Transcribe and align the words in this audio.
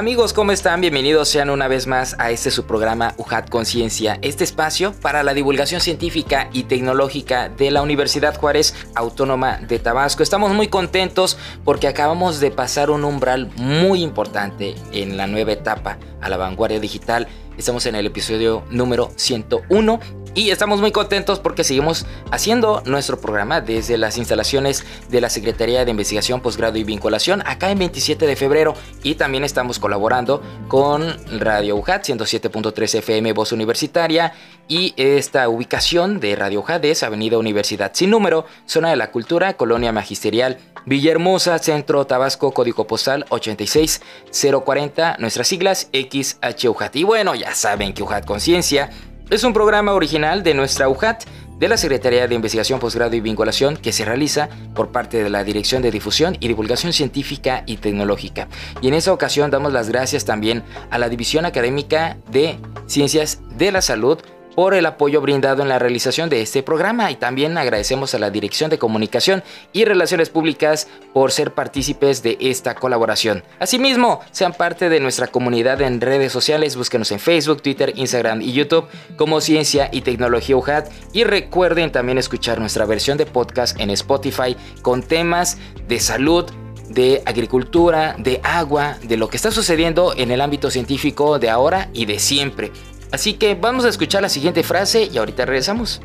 Amigos, 0.00 0.32
¿cómo 0.32 0.50
están? 0.50 0.80
Bienvenidos 0.80 1.28
sean 1.28 1.50
una 1.50 1.68
vez 1.68 1.86
más 1.86 2.16
a 2.18 2.30
este 2.30 2.50
su 2.50 2.64
programa 2.64 3.12
UJAT 3.18 3.50
Conciencia, 3.50 4.18
este 4.22 4.44
espacio 4.44 4.94
para 4.94 5.22
la 5.22 5.34
divulgación 5.34 5.82
científica 5.82 6.48
y 6.54 6.62
tecnológica 6.62 7.50
de 7.50 7.70
la 7.70 7.82
Universidad 7.82 8.34
Juárez 8.34 8.74
Autónoma 8.94 9.58
de 9.58 9.78
Tabasco. 9.78 10.22
Estamos 10.22 10.52
muy 10.54 10.68
contentos 10.68 11.36
porque 11.66 11.86
acabamos 11.86 12.40
de 12.40 12.50
pasar 12.50 12.88
un 12.88 13.04
umbral 13.04 13.50
muy 13.56 14.02
importante 14.02 14.74
en 14.90 15.18
la 15.18 15.26
nueva 15.26 15.52
etapa 15.52 15.98
a 16.22 16.30
la 16.30 16.38
vanguardia 16.38 16.80
digital. 16.80 17.28
Estamos 17.58 17.84
en 17.84 17.94
el 17.94 18.06
episodio 18.06 18.64
número 18.70 19.10
101 19.16 20.00
y 20.34 20.50
estamos 20.50 20.80
muy 20.80 20.92
contentos 20.92 21.40
porque 21.40 21.64
seguimos 21.64 22.06
haciendo 22.30 22.82
nuestro 22.86 23.20
programa 23.20 23.60
desde 23.60 23.98
las 23.98 24.16
instalaciones 24.16 24.84
de 25.08 25.20
la 25.20 25.28
Secretaría 25.28 25.84
de 25.84 25.90
Investigación, 25.90 26.40
Posgrado 26.40 26.78
y 26.78 26.84
Vinculación 26.84 27.42
acá 27.46 27.70
en 27.70 27.78
27 27.78 28.26
de 28.26 28.36
febrero 28.36 28.74
y 29.02 29.16
también 29.16 29.44
estamos 29.44 29.78
colaborando 29.78 30.42
con 30.68 31.16
Radio 31.40 31.76
UJAT 31.76 32.06
107.3 32.06 32.98
FM 32.98 33.32
Voz 33.32 33.52
Universitaria 33.52 34.32
y 34.68 34.94
esta 34.96 35.48
ubicación 35.48 36.20
de 36.20 36.36
Radio 36.36 36.60
UJAT 36.60 36.84
es 36.84 37.02
Avenida 37.02 37.38
Universidad 37.38 37.90
sin 37.92 38.10
número, 38.10 38.46
Zona 38.66 38.90
de 38.90 38.96
la 38.96 39.10
Cultura, 39.10 39.54
Colonia 39.54 39.90
Magisterial, 39.90 40.58
Villahermosa, 40.86 41.58
Centro 41.58 42.06
Tabasco, 42.06 42.52
Código 42.52 42.86
Postal 42.86 43.26
86040, 43.30 45.16
nuestras 45.18 45.48
siglas 45.48 45.88
XHUJAT. 45.92 46.96
Y 46.96 47.04
bueno, 47.04 47.34
ya 47.34 47.54
saben 47.54 47.92
que 47.92 48.02
UJAT 48.02 48.24
Conciencia 48.24 48.90
es 49.30 49.44
un 49.44 49.52
programa 49.52 49.92
original 49.92 50.42
de 50.42 50.54
nuestra 50.54 50.88
UJAT, 50.88 51.22
de 51.58 51.68
la 51.68 51.76
Secretaría 51.76 52.26
de 52.26 52.34
Investigación, 52.34 52.80
Posgrado 52.80 53.14
y 53.14 53.20
Vinculación, 53.20 53.76
que 53.76 53.92
se 53.92 54.04
realiza 54.04 54.48
por 54.74 54.90
parte 54.90 55.22
de 55.22 55.30
la 55.30 55.44
Dirección 55.44 55.82
de 55.82 55.92
Difusión 55.92 56.36
y 56.40 56.48
Divulgación 56.48 56.92
Científica 56.92 57.62
y 57.66 57.76
Tecnológica. 57.76 58.48
Y 58.80 58.88
en 58.88 58.94
esta 58.94 59.12
ocasión 59.12 59.50
damos 59.50 59.72
las 59.72 59.88
gracias 59.88 60.24
también 60.24 60.64
a 60.90 60.98
la 60.98 61.08
División 61.08 61.44
Académica 61.44 62.16
de 62.30 62.58
Ciencias 62.86 63.40
de 63.56 63.70
la 63.70 63.82
Salud, 63.82 64.18
por 64.60 64.74
el 64.74 64.84
apoyo 64.84 65.22
brindado 65.22 65.62
en 65.62 65.70
la 65.70 65.78
realización 65.78 66.28
de 66.28 66.42
este 66.42 66.62
programa 66.62 67.10
y 67.10 67.16
también 67.16 67.56
agradecemos 67.56 68.14
a 68.14 68.18
la 68.18 68.28
Dirección 68.28 68.68
de 68.68 68.78
Comunicación 68.78 69.42
y 69.72 69.86
Relaciones 69.86 70.28
Públicas 70.28 70.86
por 71.14 71.32
ser 71.32 71.54
partícipes 71.54 72.22
de 72.22 72.36
esta 72.40 72.74
colaboración. 72.74 73.42
Asimismo, 73.58 74.20
sean 74.32 74.52
parte 74.52 74.90
de 74.90 75.00
nuestra 75.00 75.28
comunidad 75.28 75.80
en 75.80 76.02
redes 76.02 76.30
sociales, 76.30 76.76
búsquenos 76.76 77.10
en 77.10 77.20
Facebook, 77.20 77.62
Twitter, 77.62 77.94
Instagram 77.96 78.42
y 78.42 78.52
YouTube 78.52 78.84
como 79.16 79.40
Ciencia 79.40 79.88
y 79.92 80.02
Tecnología 80.02 80.58
UJAT 80.58 80.90
y 81.14 81.24
recuerden 81.24 81.90
también 81.90 82.18
escuchar 82.18 82.60
nuestra 82.60 82.84
versión 82.84 83.16
de 83.16 83.24
podcast 83.24 83.80
en 83.80 83.88
Spotify 83.88 84.58
con 84.82 85.02
temas 85.02 85.56
de 85.88 85.98
salud, 86.00 86.44
de 86.90 87.22
agricultura, 87.24 88.16
de 88.18 88.40
agua, 88.42 88.98
de 89.02 89.16
lo 89.16 89.28
que 89.30 89.36
está 89.36 89.52
sucediendo 89.52 90.12
en 90.16 90.30
el 90.32 90.40
ámbito 90.40 90.70
científico 90.70 91.38
de 91.38 91.48
ahora 91.48 91.88
y 91.94 92.04
de 92.04 92.18
siempre. 92.18 92.72
Así 93.12 93.34
que 93.34 93.54
vamos 93.54 93.84
a 93.84 93.88
escuchar 93.88 94.22
la 94.22 94.28
siguiente 94.28 94.62
frase 94.62 95.08
y 95.12 95.18
ahorita 95.18 95.44
regresamos. 95.44 96.00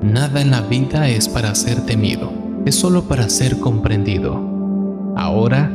Nada 0.00 0.40
en 0.40 0.50
la 0.50 0.62
vida 0.62 1.08
es 1.08 1.28
para 1.28 1.54
ser 1.54 1.84
temido, 1.84 2.32
es 2.64 2.74
solo 2.74 3.02
para 3.02 3.28
ser 3.28 3.60
comprendido. 3.60 4.42
Ahora 5.16 5.70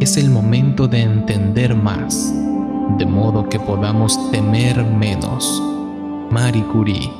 es 0.00 0.18
el 0.18 0.30
momento 0.30 0.86
de 0.88 1.00
entender 1.00 1.74
más 1.74 2.32
de 2.98 3.06
modo 3.06 3.48
que 3.48 3.58
podamos 3.58 4.30
temer 4.30 4.84
menos. 4.84 5.62
Marie 6.30 6.64
Curie. 6.64 7.10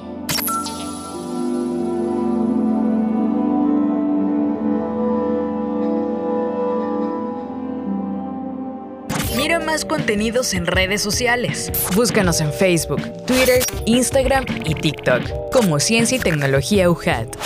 Mira 9.36 9.58
más 9.58 9.84
contenidos 9.84 10.54
en 10.54 10.66
redes 10.66 11.02
sociales. 11.02 11.72
Búscanos 11.94 12.40
en 12.40 12.52
Facebook, 12.52 13.02
Twitter, 13.26 13.62
Instagram 13.86 14.44
y 14.64 14.74
TikTok 14.74 15.50
como 15.52 15.80
Ciencia 15.80 16.16
y 16.16 16.20
Tecnología 16.20 16.90
UJAT. 16.90 17.36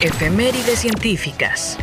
Efemérides 0.00 0.80
científicas. 0.80 1.78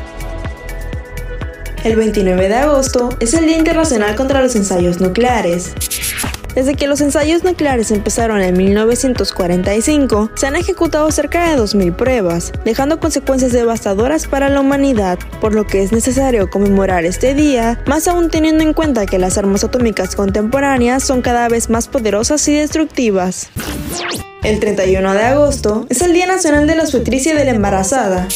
El 1.85 1.97
29 1.97 2.49
de 2.49 2.55
agosto 2.55 3.09
es 3.19 3.35
el 3.35 3.45
Día 3.45 3.59
Internacional 3.59 4.15
contra 4.15 4.41
los 4.41 4.55
Ensayos 4.55 4.99
Nucleares. 4.99 5.71
Desde 6.55 6.73
que 6.73 6.87
los 6.87 6.99
ensayos 6.99 7.43
nucleares 7.43 7.91
empezaron 7.91 8.41
en 8.41 8.57
1945, 8.57 10.31
se 10.33 10.47
han 10.47 10.55
ejecutado 10.55 11.11
cerca 11.11 11.47
de 11.47 11.61
2.000 11.61 11.95
pruebas, 11.95 12.53
dejando 12.63 12.99
consecuencias 12.99 13.51
devastadoras 13.51 14.25
para 14.25 14.49
la 14.49 14.61
humanidad, 14.61 15.19
por 15.39 15.53
lo 15.53 15.67
que 15.67 15.83
es 15.83 15.91
necesario 15.91 16.49
conmemorar 16.49 17.05
este 17.05 17.35
día, 17.35 17.79
más 17.85 18.07
aún 18.07 18.31
teniendo 18.31 18.63
en 18.63 18.73
cuenta 18.73 19.05
que 19.05 19.19
las 19.19 19.37
armas 19.37 19.63
atómicas 19.63 20.15
contemporáneas 20.15 21.03
son 21.03 21.21
cada 21.21 21.47
vez 21.49 21.69
más 21.69 21.87
poderosas 21.87 22.47
y 22.47 22.55
destructivas. 22.55 23.49
El 24.41 24.59
31 24.59 25.13
de 25.13 25.21
agosto 25.21 25.85
es 25.89 26.01
el 26.01 26.13
Día 26.13 26.25
Nacional 26.25 26.65
de 26.65 26.77
la 26.77 26.81
Obstetricia 26.81 27.35
de 27.35 27.45
la 27.45 27.51
Embarazada. 27.51 28.27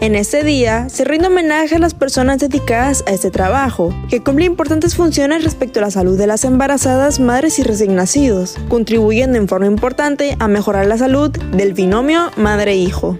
En 0.00 0.16
este 0.16 0.42
día 0.42 0.88
se 0.88 1.04
rinde 1.04 1.28
homenaje 1.28 1.76
a 1.76 1.78
las 1.78 1.94
personas 1.94 2.38
dedicadas 2.38 3.04
a 3.06 3.12
este 3.12 3.30
trabajo, 3.30 3.94
que 4.10 4.22
cumple 4.22 4.44
importantes 4.44 4.96
funciones 4.96 5.44
respecto 5.44 5.78
a 5.78 5.82
la 5.82 5.90
salud 5.90 6.18
de 6.18 6.26
las 6.26 6.44
embarazadas, 6.44 7.20
madres 7.20 7.58
y 7.58 7.62
recién 7.62 7.94
nacidos, 7.94 8.56
contribuyendo 8.68 9.38
en 9.38 9.48
forma 9.48 9.66
importante 9.66 10.36
a 10.40 10.48
mejorar 10.48 10.86
la 10.86 10.98
salud 10.98 11.30
del 11.30 11.74
binomio 11.74 12.30
madre-hijo. 12.36 13.18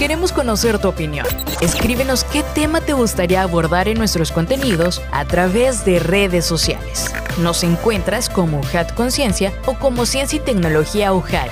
Queremos 0.00 0.32
conocer 0.32 0.78
tu 0.78 0.88
opinión. 0.88 1.26
Escríbenos 1.60 2.24
qué 2.24 2.42
tema 2.54 2.80
te 2.80 2.94
gustaría 2.94 3.42
abordar 3.42 3.86
en 3.86 3.98
nuestros 3.98 4.32
contenidos 4.32 5.02
a 5.12 5.26
través 5.26 5.84
de 5.84 5.98
redes 5.98 6.46
sociales. 6.46 7.12
Nos 7.42 7.62
encuentras 7.64 8.30
como 8.30 8.60
UJAT 8.60 8.94
Conciencia 8.94 9.52
o 9.66 9.74
como 9.74 10.06
Ciencia 10.06 10.38
y 10.38 10.40
Tecnología 10.40 11.12
UJAT. 11.12 11.50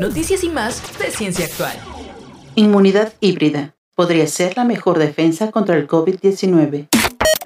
Noticias 0.00 0.42
y 0.42 0.48
más 0.48 0.82
de 0.98 1.12
Ciencia 1.12 1.44
Actual. 1.44 1.78
Inmunidad 2.56 3.12
híbrida 3.20 3.76
podría 3.94 4.26
ser 4.26 4.56
la 4.56 4.64
mejor 4.64 4.98
defensa 4.98 5.52
contra 5.52 5.76
el 5.76 5.86
COVID-19. 5.86 6.88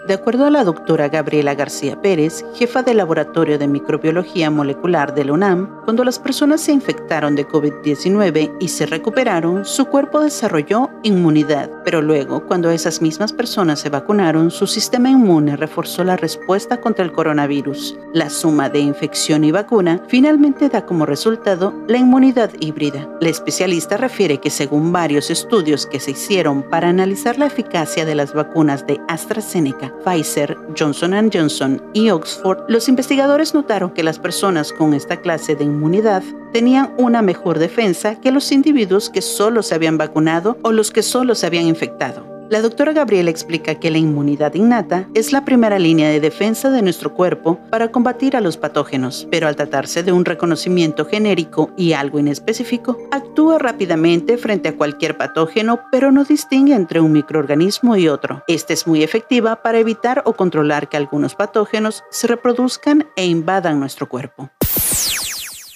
De 0.08 0.14
acuerdo 0.14 0.46
a 0.46 0.50
la 0.50 0.64
doctora 0.64 1.10
Gabriela 1.10 1.54
García 1.54 2.00
Pérez, 2.00 2.42
jefa 2.54 2.82
del 2.82 2.96
Laboratorio 2.96 3.58
de 3.58 3.68
Microbiología 3.68 4.50
Molecular 4.50 5.14
de 5.14 5.26
la 5.26 5.34
UNAM, 5.34 5.82
cuando 5.84 6.02
las 6.02 6.18
personas 6.18 6.62
se 6.62 6.72
infectaron 6.72 7.36
de 7.36 7.46
COVID-19 7.46 8.56
y 8.58 8.68
se 8.68 8.86
recuperaron, 8.86 9.66
su 9.66 9.84
cuerpo 9.84 10.20
desarrolló 10.20 10.88
inmunidad, 11.02 11.70
pero 11.84 12.00
luego, 12.00 12.46
cuando 12.46 12.70
esas 12.70 13.02
mismas 13.02 13.34
personas 13.34 13.80
se 13.80 13.90
vacunaron, 13.90 14.50
su 14.50 14.66
sistema 14.66 15.10
inmune 15.10 15.56
reforzó 15.56 16.02
la 16.04 16.16
respuesta 16.16 16.80
contra 16.80 17.04
el 17.04 17.12
coronavirus. 17.12 17.98
La 18.14 18.30
suma 18.30 18.70
de 18.70 18.78
infección 18.78 19.44
y 19.44 19.52
vacuna 19.52 20.00
finalmente 20.08 20.70
da 20.70 20.86
como 20.86 21.04
resultado 21.04 21.74
la 21.86 21.98
inmunidad 21.98 22.50
híbrida. 22.60 23.06
La 23.20 23.28
especialista 23.28 23.98
refiere 23.98 24.38
que 24.38 24.48
según 24.48 24.90
varios 24.90 25.28
estudios 25.28 25.84
que 25.84 26.00
se 26.00 26.12
hicieron 26.12 26.62
para 26.62 26.88
analizar 26.88 27.38
la 27.38 27.44
eficacia 27.44 28.06
de 28.06 28.14
las 28.14 28.32
vacunas 28.32 28.86
de 28.86 29.02
AstraZeneca 29.06 29.92
Pfizer, 30.04 30.56
Johnson 30.78 31.30
Johnson 31.32 31.82
y 31.92 32.10
Oxford, 32.10 32.64
los 32.68 32.88
investigadores 32.88 33.54
notaron 33.54 33.90
que 33.90 34.02
las 34.02 34.18
personas 34.18 34.72
con 34.72 34.94
esta 34.94 35.20
clase 35.20 35.56
de 35.56 35.64
inmunidad 35.64 36.22
tenían 36.52 36.94
una 36.98 37.22
mejor 37.22 37.58
defensa 37.58 38.20
que 38.20 38.32
los 38.32 38.52
individuos 38.52 39.10
que 39.10 39.22
solo 39.22 39.62
se 39.62 39.74
habían 39.74 39.98
vacunado 39.98 40.58
o 40.62 40.72
los 40.72 40.90
que 40.90 41.02
solo 41.02 41.34
se 41.34 41.46
habían 41.46 41.66
infectado. 41.66 42.37
La 42.50 42.62
doctora 42.62 42.94
Gabriela 42.94 43.28
explica 43.28 43.74
que 43.74 43.90
la 43.90 43.98
inmunidad 43.98 44.54
innata 44.54 45.06
es 45.12 45.32
la 45.32 45.44
primera 45.44 45.78
línea 45.78 46.08
de 46.08 46.18
defensa 46.18 46.70
de 46.70 46.80
nuestro 46.80 47.12
cuerpo 47.12 47.60
para 47.68 47.92
combatir 47.92 48.36
a 48.36 48.40
los 48.40 48.56
patógenos, 48.56 49.28
pero 49.30 49.48
al 49.48 49.56
tratarse 49.56 50.02
de 50.02 50.12
un 50.12 50.24
reconocimiento 50.24 51.04
genérico 51.04 51.70
y 51.76 51.92
algo 51.92 52.18
inespecífico, 52.18 52.96
actúa 53.10 53.58
rápidamente 53.58 54.38
frente 54.38 54.70
a 54.70 54.76
cualquier 54.76 55.18
patógeno, 55.18 55.80
pero 55.92 56.10
no 56.10 56.24
distingue 56.24 56.74
entre 56.74 57.00
un 57.00 57.12
microorganismo 57.12 57.96
y 57.96 58.08
otro. 58.08 58.42
Esta 58.48 58.72
es 58.72 58.86
muy 58.86 59.02
efectiva 59.02 59.62
para 59.62 59.78
evitar 59.78 60.22
o 60.24 60.32
controlar 60.32 60.88
que 60.88 60.96
algunos 60.96 61.34
patógenos 61.34 62.02
se 62.10 62.28
reproduzcan 62.28 63.08
e 63.16 63.26
invadan 63.26 63.78
nuestro 63.78 64.08
cuerpo. 64.08 64.48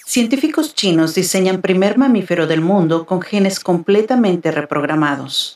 Científicos 0.05 0.73
chinos 0.73 1.13
diseñan 1.13 1.61
primer 1.61 1.99
mamífero 1.99 2.47
del 2.47 2.61
mundo 2.61 3.05
con 3.05 3.21
genes 3.21 3.59
completamente 3.59 4.49
reprogramados. 4.49 5.53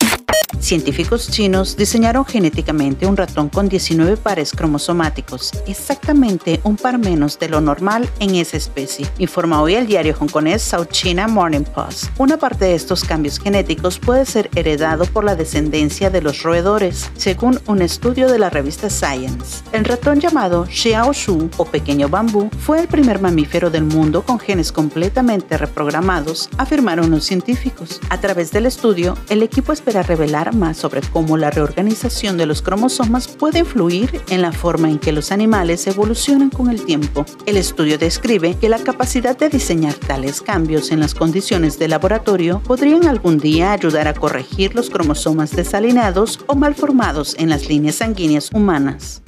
Científicos 0.60 1.30
chinos 1.32 1.78
diseñaron 1.78 2.26
genéticamente 2.26 3.06
un 3.06 3.16
ratón 3.16 3.48
con 3.48 3.70
19 3.70 4.18
pares 4.18 4.52
cromosomáticos, 4.52 5.52
exactamente 5.66 6.60
un 6.64 6.76
par 6.76 6.98
menos 6.98 7.40
de 7.40 7.48
lo 7.48 7.62
normal 7.62 8.10
en 8.20 8.36
esa 8.36 8.58
especie, 8.58 9.08
informa 9.18 9.62
hoy 9.62 9.76
el 9.76 9.88
diario 9.88 10.16
hongkonés 10.20 10.62
South 10.62 10.90
China 10.92 11.28
Morning 11.28 11.64
Post. 11.64 12.08
Una 12.18 12.38
parte 12.38 12.66
de 12.66 12.76
estos 12.76 13.06
cambios 13.06 13.40
genéticos 13.40 13.98
puede 13.98 14.26
ser 14.26 14.50
heredado 14.56 15.06
por 15.06 15.24
la 15.24 15.36
descendencia 15.36 16.10
de 16.10 16.22
los 16.22 16.44
roedores, 16.44 17.10
según 17.16 17.62
un 17.68 17.82
estudio 17.82 18.28
de 18.28 18.40
la 18.40 18.50
revista 18.50 18.90
Science. 18.90 19.64
El 19.72 19.86
ratón 19.86 20.20
llamado 20.20 20.66
Xiaoshu 20.66 21.50
o 21.56 21.66
pequeño 21.66 22.10
bambú 22.10 22.50
fue 22.60 22.82
el 22.82 22.90
primer 22.90 23.22
mamífero 23.22 23.70
del 23.70 23.86
mundo 23.86 24.24
con 24.24 24.38
genes 24.38 24.74
completamente 24.74 25.58
reprogramados, 25.58 26.50
afirmaron 26.58 27.10
los 27.10 27.24
científicos. 27.24 28.02
A 28.10 28.20
través 28.20 28.52
del 28.52 28.66
estudio, 28.66 29.18
el 29.30 29.44
equipo 29.44 29.72
espera 29.72 30.04
revelar 30.04 30.27
más 30.54 30.78
sobre 30.78 31.02
cómo 31.02 31.38
la 31.38 31.52
reorganización 31.52 32.38
de 32.38 32.46
los 32.46 32.62
cromosomas 32.62 33.28
puede 33.28 33.60
influir 33.60 34.22
en 34.30 34.42
la 34.42 34.52
forma 34.52 34.90
en 34.90 35.00
que 35.00 35.12
los 35.12 35.32
animales 35.32 35.88
evolucionan 35.88 36.50
con 36.50 36.70
el 36.70 36.84
tiempo. 36.84 37.26
El 37.46 37.58
estudio 37.58 37.98
describe 37.98 38.56
que 38.56 38.70
la 38.70 38.80
capacidad 38.80 39.38
de 39.38 39.50
diseñar 39.50 39.94
tales 39.94 40.42
cambios 40.42 40.92
en 40.92 41.00
las 41.00 41.16
condiciones 41.16 41.80
de 41.80 41.88
laboratorio 41.88 42.62
podrían 42.64 43.08
algún 43.08 43.38
día 43.38 43.72
ayudar 43.72 44.08
a 44.08 44.14
corregir 44.14 44.76
los 44.76 44.90
cromosomas 44.90 45.56
desalinados 45.56 46.40
o 46.48 46.56
malformados 46.56 47.36
en 47.40 47.50
las 47.50 47.70
líneas 47.70 47.96
sanguíneas 47.96 48.50
humanas. 48.54 49.22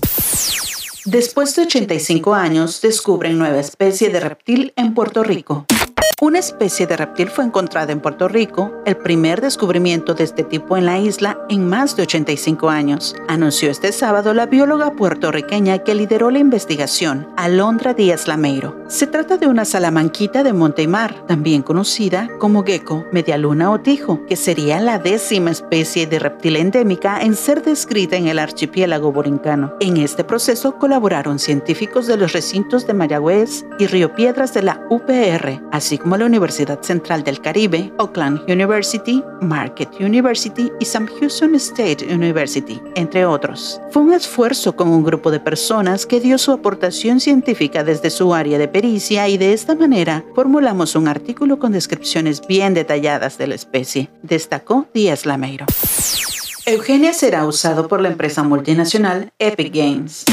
Después 1.06 1.56
de 1.56 1.64
85 1.64 2.34
años, 2.36 2.82
descubren 2.82 3.38
nueva 3.38 3.60
especie 3.60 4.10
de 4.10 4.20
reptil 4.20 4.74
en 4.76 4.94
Puerto 4.94 5.24
Rico. 5.24 5.66
Una 6.22 6.40
especie 6.40 6.86
de 6.86 6.98
reptil 6.98 7.30
fue 7.30 7.46
encontrada 7.46 7.94
en 7.94 8.02
Puerto 8.02 8.28
Rico, 8.28 8.74
el 8.86 8.98
primer 8.98 9.40
descubrimiento 9.40 10.16
de 10.16 10.26
este 10.26 10.44
tipo 10.44 10.76
en 10.76 10.86
la 10.86 11.00
isla 11.00 11.40
en 11.48 11.66
más 11.66 11.96
de 11.96 12.04
85 12.04 12.70
años, 12.70 13.16
anunció 13.30 13.72
este 13.72 13.94
sábado 13.94 14.34
la 14.34 14.46
bióloga 14.46 14.92
puertorriqueña 14.92 15.78
que 15.80 15.96
lideró 15.96 16.30
la 16.30 16.40
investigación, 16.40 17.30
Alondra 17.38 17.94
Díaz 17.94 18.28
Lameiro. 18.28 18.78
Se 18.90 19.08
trata 19.08 19.38
de 19.38 19.48
una 19.48 19.64
salamanquita 19.64 20.44
de 20.44 20.52
monte 20.52 20.82
y 20.84 20.88
mar, 20.88 21.26
también 21.26 21.62
conocida 21.62 22.28
como 22.38 22.66
gecko, 22.66 23.06
medialuna 23.14 23.72
o 23.72 23.80
tijo, 23.80 24.26
que 24.26 24.36
sería 24.36 24.82
la 24.82 25.00
décima 25.00 25.52
especie 25.52 26.06
de 26.06 26.20
reptil 26.20 26.58
endémica 26.58 27.22
en 27.22 27.34
ser 27.34 27.64
descrita 27.64 28.18
en 28.18 28.28
el 28.28 28.40
archipiélago 28.40 29.14
borincano. 29.14 29.74
En 29.80 29.96
este 29.96 30.26
proceso 30.26 30.76
colaboraron 30.78 31.40
científicos 31.40 32.08
de 32.08 32.18
los 32.18 32.34
recintos 32.34 32.86
de 32.86 32.94
Mayagüez 32.94 33.64
y 33.80 33.88
Río 33.88 34.14
Piedras 34.16 34.54
de 34.54 34.64
la 34.64 34.86
UPR, 34.90 35.62
así 35.72 35.89
como 35.98 36.18
la 36.18 36.26
Universidad 36.26 36.82
Central 36.82 37.24
del 37.24 37.42
Caribe, 37.42 37.92
Oakland 37.98 38.42
University, 38.50 39.24
Marquette 39.42 40.00
University 40.00 40.72
y 40.80 40.86
Sam 40.86 41.08
Houston 41.20 41.56
State 41.56 42.06
University, 42.14 42.82
entre 42.96 43.26
otros. 43.26 43.82
Fue 43.92 44.04
un 44.04 44.14
esfuerzo 44.14 44.76
con 44.76 44.90
un 44.90 45.04
grupo 45.04 45.32
de 45.32 45.40
personas 45.40 46.06
que 46.06 46.20
dio 46.20 46.38
su 46.38 46.52
aportación 46.52 47.20
científica 47.20 47.84
desde 47.84 48.10
su 48.10 48.34
área 48.34 48.58
de 48.58 48.68
pericia 48.68 49.28
y 49.28 49.38
de 49.38 49.54
esta 49.54 49.76
manera 49.76 50.24
formulamos 50.36 50.96
un 50.96 51.08
artículo 51.08 51.60
con 51.60 51.72
descripciones 51.72 52.42
bien 52.48 52.74
detalladas 52.74 53.38
de 53.38 53.48
la 53.48 53.56
especie, 53.56 54.10
destacó 54.22 54.88
Díaz 54.94 55.26
Lameiro. 55.26 55.66
Eugenia 56.66 57.14
será 57.14 57.46
usado 57.46 57.88
por 57.88 58.02
la 58.02 58.10
empresa 58.10 58.44
multinacional 58.44 59.32
Epic 59.40 59.74
Games. 59.74 60.26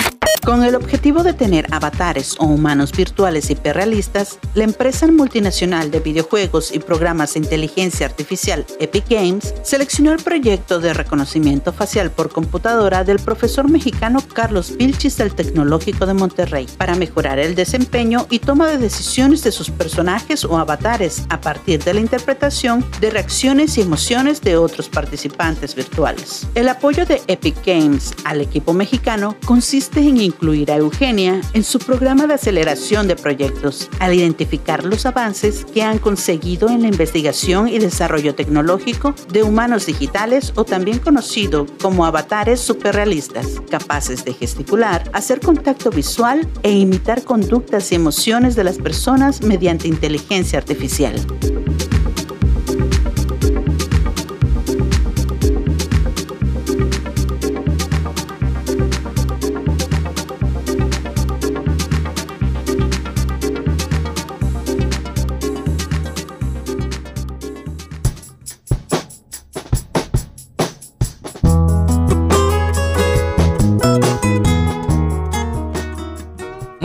Con 0.44 0.62
el 0.62 0.75
objetivo 0.75 1.23
de 1.23 1.33
tener 1.33 1.67
avatares 1.73 2.37
o 2.38 2.44
humanos 2.47 2.93
virtuales 2.93 3.50
hiperrealistas, 3.50 4.38
la 4.55 4.65
empresa 4.65 5.06
multinacional 5.09 5.91
de 5.91 6.00
videojuegos 6.00 6.73
y 6.73 6.79
programas 6.79 7.35
de 7.35 7.41
inteligencia 7.41 8.06
artificial 8.06 8.65
Epic 8.79 9.09
Games 9.09 9.55
seleccionó 9.62 10.12
el 10.12 10.23
proyecto 10.23 10.79
de 10.79 10.94
reconocimiento 10.94 11.73
facial 11.73 12.11
por 12.11 12.31
computadora 12.31 13.05
del 13.05 13.19
profesor 13.19 13.69
mexicano 13.69 14.23
Carlos 14.33 14.77
Vilchis 14.77 15.17
del 15.17 15.35
Tecnológico 15.35 16.06
de 16.06 16.15
Monterrey 16.15 16.67
para 16.77 16.94
mejorar 16.94 17.39
el 17.39 17.55
desempeño 17.55 18.27
y 18.31 18.39
toma 18.39 18.69
de 18.69 18.79
decisiones 18.79 19.43
de 19.43 19.53
sus 19.53 19.71
personajes 19.71 20.44
o 20.44 20.59
avatares 20.59 21.25
a 21.29 21.41
partir 21.41 21.82
de 21.82 21.94
la 21.94 22.00
interpretación 22.00 22.85
de 23.00 23.11
reacciones 23.11 23.79
y 23.79 23.82
emociones 23.82 24.41
de 24.41 24.56
otros 24.56 24.89
participantes 24.89 25.75
virtuales. 25.75 26.47
El 26.55 26.69
apoyo 26.69 27.05
de 27.05 27.23
Epic 27.27 27.56
Games 27.65 28.15
al 28.25 28.41
equipo 28.41 28.73
mexicano 28.73 29.37
consiste 29.44 30.00
en 30.00 30.19
incluir 30.26 30.70
a 30.70 30.76
Eugenia 30.76 31.40
en 31.55 31.64
su 31.64 31.78
programa 31.78 32.26
de 32.26 32.34
aceleración 32.34 33.08
de 33.08 33.17
proyectos 33.17 33.88
al 33.99 34.14
identificar 34.14 34.84
los 34.84 35.06
avances 35.06 35.64
que 35.64 35.82
han 35.82 35.99
conseguido 35.99 36.69
en 36.69 36.82
la 36.82 36.88
investigación 36.88 37.69
y 37.69 37.78
desarrollo 37.78 38.34
tecnológico 38.34 39.14
de 39.32 39.43
humanos 39.43 39.87
digitales 39.87 40.52
o 40.56 40.64
también 40.64 40.99
conocido 40.99 41.67
como 41.81 42.05
avatares 42.05 42.61
superrealistas, 42.61 43.61
capaces 43.70 44.25
de 44.25 44.34
gesticular, 44.34 45.08
hacer 45.12 45.40
contacto 45.40 45.90
visual 45.90 46.46
e 46.62 46.72
imitar 46.72 47.22
conductas 47.22 47.93
y 47.93 47.94
emociones 47.94 48.56
de 48.56 48.64
las 48.64 48.79
personas 48.79 49.43
mediante 49.43 49.88
inteligencia 49.88 50.58
artificial. 50.58 51.14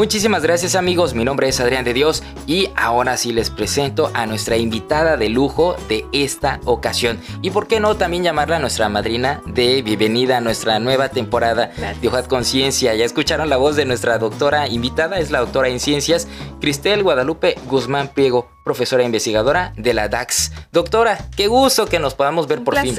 Muchísimas 0.02 0.42
gracias 0.42 0.74
amigos, 0.74 1.14
mi 1.14 1.24
nombre 1.24 1.48
es 1.48 1.60
Adrián 1.60 1.86
de 1.86 1.94
Dios 1.94 2.24
y 2.48 2.70
ahora 2.76 3.18
sí 3.18 3.32
les 3.32 3.52
presento 3.52 4.10
a 4.16 4.26
nuestra 4.26 4.58
invitada 4.58 5.16
de 5.16 5.30
lujo 5.30 5.76
de 5.90 6.08
esta 6.12 6.60
ocasión. 6.66 7.20
Y 7.44 7.52
por 7.52 7.68
qué 7.68 7.80
no 7.80 7.96
también 7.96 8.24
llamarla 8.24 8.58
nuestra 8.58 8.90
madrina 8.90 9.44
de 9.46 9.84
bienvenida 9.84 10.38
a 10.38 10.42
nuestra 10.42 10.80
nueva 10.80 11.10
temporada 11.10 11.72
de 12.02 12.08
Ojad 12.08 12.26
Conciencia. 12.26 12.96
Ya 12.96 13.06
escucharon 13.06 13.48
la 13.48 13.58
voz 13.58 13.76
de 13.76 13.86
nuestra 13.86 14.18
doctora 14.18 14.68
invitada, 14.68 15.20
es 15.20 15.30
la 15.30 15.42
doctora 15.42 15.70
en 15.70 15.80
ciencias, 15.80 16.28
Cristel 16.60 17.04
Guadalupe 17.04 17.60
Guzmán 17.68 18.08
Piego 18.08 18.50
profesora 18.64 19.04
investigadora 19.04 19.74
de 19.76 19.94
la 19.94 20.08
DAX. 20.08 20.52
Doctora, 20.72 21.18
qué 21.36 21.48
gusto 21.48 21.86
que 21.88 22.00
nos 22.00 22.14
podamos 22.14 22.48
ver 22.48 22.64
por 22.64 22.78
fin. 22.80 22.96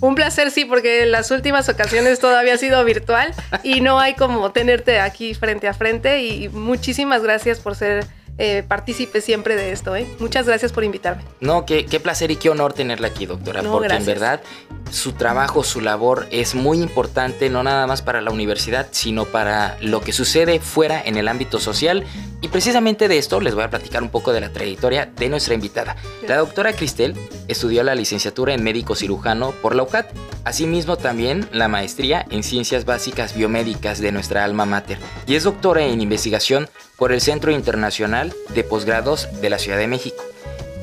Un 0.00 0.14
placer, 0.14 0.50
sí, 0.50 0.64
porque 0.64 1.02
en 1.02 1.12
las 1.12 1.30
últimas 1.30 1.68
ocasiones 1.68 2.18
todavía 2.20 2.54
ha 2.54 2.58
sido 2.58 2.84
virtual 2.84 3.34
y 3.62 3.80
no 3.80 3.98
hay 3.98 4.14
como 4.14 4.50
tenerte 4.52 5.00
aquí 5.00 5.34
frente 5.34 5.68
a 5.68 5.74
frente 5.74 6.22
y 6.22 6.48
muchísimas 6.48 7.22
gracias 7.22 7.60
por 7.60 7.74
ser 7.74 8.06
eh, 8.38 8.62
participe 8.68 9.22
siempre 9.22 9.56
de 9.56 9.72
esto. 9.72 9.96
¿eh? 9.96 10.06
Muchas 10.18 10.46
gracias 10.46 10.70
por 10.70 10.84
invitarme. 10.84 11.22
No, 11.40 11.64
qué, 11.64 11.84
placer 12.02 12.30
y 12.30 12.36
qué 12.36 12.50
honor 12.50 12.74
tenerla 12.74 13.08
aquí, 13.08 13.24
doctora, 13.24 13.62
porque 13.62 13.94
en 13.94 14.04
verdad 14.04 14.42
su 14.90 15.12
trabajo, 15.12 15.64
su 15.64 15.80
labor 15.80 16.26
es 16.30 16.54
muy 16.54 16.82
importante, 16.82 17.48
no 17.48 17.62
nada 17.62 17.86
más 17.86 18.02
para 18.02 18.20
la 18.20 18.30
universidad, 18.30 18.88
sino 18.90 19.24
para 19.24 19.78
lo 19.80 20.02
que 20.02 20.12
sucede 20.12 20.60
fuera 20.60 21.00
en 21.02 21.16
el 21.16 21.28
ámbito 21.28 21.58
social. 21.58 22.04
Y 22.46 22.48
precisamente 22.48 23.08
de 23.08 23.18
esto 23.18 23.40
les 23.40 23.56
voy 23.56 23.64
a 23.64 23.70
platicar 23.70 24.04
un 24.04 24.08
poco 24.08 24.32
de 24.32 24.40
la 24.40 24.52
trayectoria 24.52 25.06
de 25.06 25.28
nuestra 25.28 25.54
invitada. 25.54 25.96
La 26.28 26.36
doctora 26.36 26.74
Cristel 26.74 27.16
estudió 27.48 27.82
la 27.82 27.96
licenciatura 27.96 28.54
en 28.54 28.62
médico 28.62 28.94
cirujano 28.94 29.50
por 29.50 29.74
la 29.74 29.82
UCAT, 29.82 30.12
asimismo 30.44 30.96
también 30.96 31.48
la 31.50 31.66
maestría 31.66 32.24
en 32.30 32.44
ciencias 32.44 32.84
básicas 32.84 33.34
biomédicas 33.34 33.98
de 33.98 34.12
nuestra 34.12 34.44
alma 34.44 34.64
mater, 34.64 34.98
y 35.26 35.34
es 35.34 35.42
doctora 35.42 35.86
en 35.86 36.00
investigación 36.00 36.68
por 36.96 37.10
el 37.10 37.20
Centro 37.20 37.50
Internacional 37.50 38.32
de 38.54 38.62
Posgrados 38.62 39.28
de 39.40 39.50
la 39.50 39.58
Ciudad 39.58 39.78
de 39.78 39.88
México. 39.88 40.22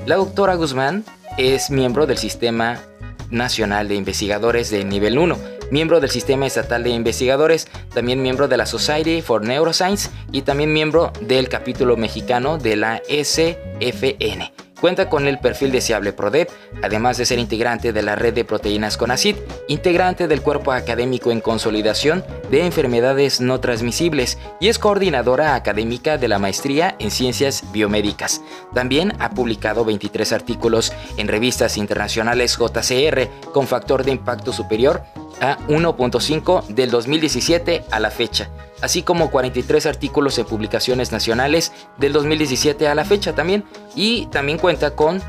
La 0.06 0.18
doctora 0.18 0.56
Guzmán 0.56 1.06
es 1.38 1.70
miembro 1.70 2.08
del 2.08 2.18
Sistema 2.18 2.82
Nacional 3.30 3.88
de 3.88 3.96
Investigadores 3.96 4.70
de 4.70 4.84
Nivel 4.84 5.18
1, 5.18 5.38
miembro 5.72 6.00
del 6.00 6.10
Sistema 6.10 6.46
Estatal 6.46 6.84
de 6.84 6.90
Investigadores, 6.90 7.68
también 7.94 8.22
miembro 8.22 8.48
de 8.48 8.58
la 8.58 8.66
Society 8.66 9.22
for 9.22 9.44
Neuroscience 9.44 10.10
y 10.32 10.42
también 10.42 10.74
miembro 10.74 11.12
del 11.22 11.50
capítulo 11.50 11.98
mexicano 11.98 12.58
de 12.58 12.76
la 12.76 13.02
SFN. 13.08 14.52
Cuenta 14.84 15.08
con 15.08 15.28
el 15.28 15.40
perfil 15.40 15.72
deseable 15.72 16.12
PRODEP, 16.12 16.50
además 16.82 17.18
de 17.18 17.24
ser 17.24 17.40
integrante 17.40 17.94
de 17.94 18.02
la 18.02 18.18
red 18.18 18.34
de 18.34 18.44
proteínas 18.44 18.98
CONACID, 18.98 19.38
integrante 19.70 20.28
del 20.28 20.42
cuerpo 20.42 20.74
académico 20.74 21.32
en 21.32 21.40
consolidación 21.40 22.22
de 22.52 22.66
enfermedades 22.66 23.40
no 23.40 23.62
transmisibles 23.62 24.38
y 24.60 24.68
es 24.68 24.80
coordinadora 24.80 25.56
académica 25.56 26.18
de 26.18 26.28
la 26.28 26.38
maestría 26.38 26.98
en 27.00 27.12
ciencias 27.12 27.64
biomédicas. 27.72 28.42
También 28.74 29.14
ha 29.20 29.30
publicado 29.30 29.86
23 29.86 30.34
artículos 30.34 30.92
en 31.16 31.30
revistas 31.30 31.78
internacionales 31.78 32.58
JCR 32.58 33.30
con 33.54 33.68
factor 33.68 34.04
de 34.04 34.12
impacto 34.12 34.52
superior 34.52 35.02
a 35.42 35.58
1.5 35.68 36.68
del 36.68 36.92
2017 36.92 37.86
a 37.92 38.00
la 38.00 38.12
fecha 38.12 38.50
así 38.84 39.02
como 39.02 39.32
43 39.32 39.86
artículos 39.86 40.38
en 40.38 40.46
publicaciones 40.46 41.14
nacionales 41.14 41.72
del 41.98 42.12
2017 42.12 42.90
a 42.90 42.96
la 42.96 43.06
fecha 43.06 43.34
también, 43.34 43.64
y 43.96 44.26
también 44.26 44.58
cuenta 44.58 44.94
con 44.94 45.22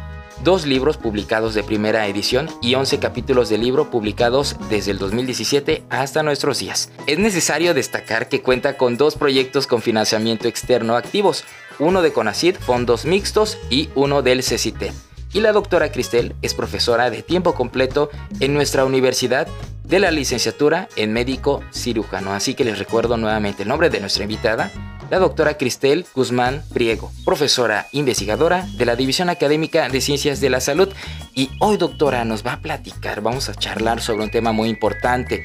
dos 0.43 0.67
libros 0.67 0.97
publicados 0.97 1.55
de 1.55 1.63
primera 1.63 2.09
edición 2.09 2.51
y 2.61 2.75
11 2.75 2.99
capítulos 2.99 3.49
de 3.49 3.59
libro 3.59 3.91
publicados 3.91 4.57
desde 4.69 4.91
el 4.91 4.99
2017 4.99 5.85
hasta 5.89 6.25
nuestros 6.25 6.59
días. 6.59 6.91
Es 7.07 7.21
necesario 7.21 7.75
destacar 7.75 8.29
que 8.29 8.43
cuenta 8.43 8.77
con 8.77 8.97
dos 8.97 9.15
proyectos 9.15 9.69
con 9.69 9.81
financiamiento 9.81 10.49
externo 10.49 10.97
activos, 10.97 11.45
uno 11.79 12.03
de 12.03 12.13
CONACID, 12.13 12.57
fondos 12.57 13.05
mixtos, 13.05 13.57
y 13.71 13.89
uno 13.95 14.23
del 14.23 14.43
CECITE. 14.43 14.93
Y 15.35 15.41
la 15.41 15.53
doctora 15.53 15.91
Cristel 15.91 16.37
es 16.43 16.55
profesora 16.55 17.11
de 17.11 17.23
tiempo 17.23 17.55
completo 17.55 18.09
en 18.39 18.55
nuestra 18.55 18.85
universidad 18.85 19.49
de 19.83 19.99
la 19.99 20.13
licenciatura 20.13 20.89
en 20.95 21.13
médico 21.13 21.61
cirujano. 21.73 22.33
Así 22.33 22.55
que 22.55 22.65
les 22.65 22.79
recuerdo 22.79 23.17
nuevamente 23.17 23.65
el 23.65 23.69
nombre 23.69 23.91
de 23.91 23.99
nuestra 23.99 24.23
invitada, 24.23 24.71
la 25.11 25.19
doctora 25.19 25.59
Cristel 25.59 26.07
Guzmán 26.15 26.63
Priego, 26.73 27.11
profesora 27.25 27.89
investigadora 27.91 28.65
de 28.77 28.87
la 28.87 28.95
División 28.95 29.29
Académica 29.29 29.89
de 29.89 30.01
Ciencias 30.01 30.41
de 30.41 30.51
la 30.51 30.61
Salud. 30.61 30.89
Y 31.35 31.51
hoy, 31.59 31.79
doctora, 31.79 32.25
nos 32.25 32.47
va 32.47 32.53
a 32.53 32.61
platicar, 32.61 33.21
vamos 33.21 33.49
a 33.49 33.57
charlar 33.57 34.01
sobre 34.01 34.23
un 34.23 34.31
tema 34.31 34.53
muy 34.53 34.69
importante, 34.69 35.43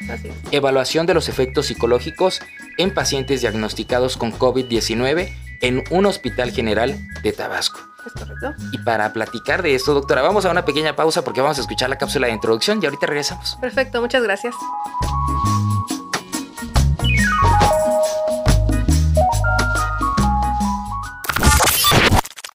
evaluación 0.52 1.08
de 1.08 1.16
los 1.16 1.30
efectos 1.30 1.66
psicológicos 1.66 2.42
en 2.78 2.94
pacientes 2.94 3.42
diagnosticados 3.42 4.18
con 4.18 4.32
COVID-19 4.32 5.49
en 5.62 5.84
un 5.90 6.06
hospital 6.06 6.52
general 6.52 6.98
de 7.24 7.32
Tabasco. 7.32 7.80
Y 8.72 8.78
para 8.80 9.12
platicar 9.14 9.62
de 9.62 9.76
esto, 9.76 9.94
doctora, 9.94 10.22
vamos 10.22 10.46
a 10.46 10.52
una 10.52 10.66
pequeña 10.66 10.96
pausa 10.96 11.24
porque 11.24 11.42
vamos 11.42 11.58
a 11.58 11.62
escuchar 11.62 11.90
la 11.90 11.98
cápsula 11.98 12.28
de 12.28 12.34
introducción 12.34 12.80
y 12.82 12.86
ahorita 12.86 13.08
regresamos. 13.08 13.58
Perfecto, 13.60 14.02
muchas 14.02 14.24
gracias. 14.24 14.56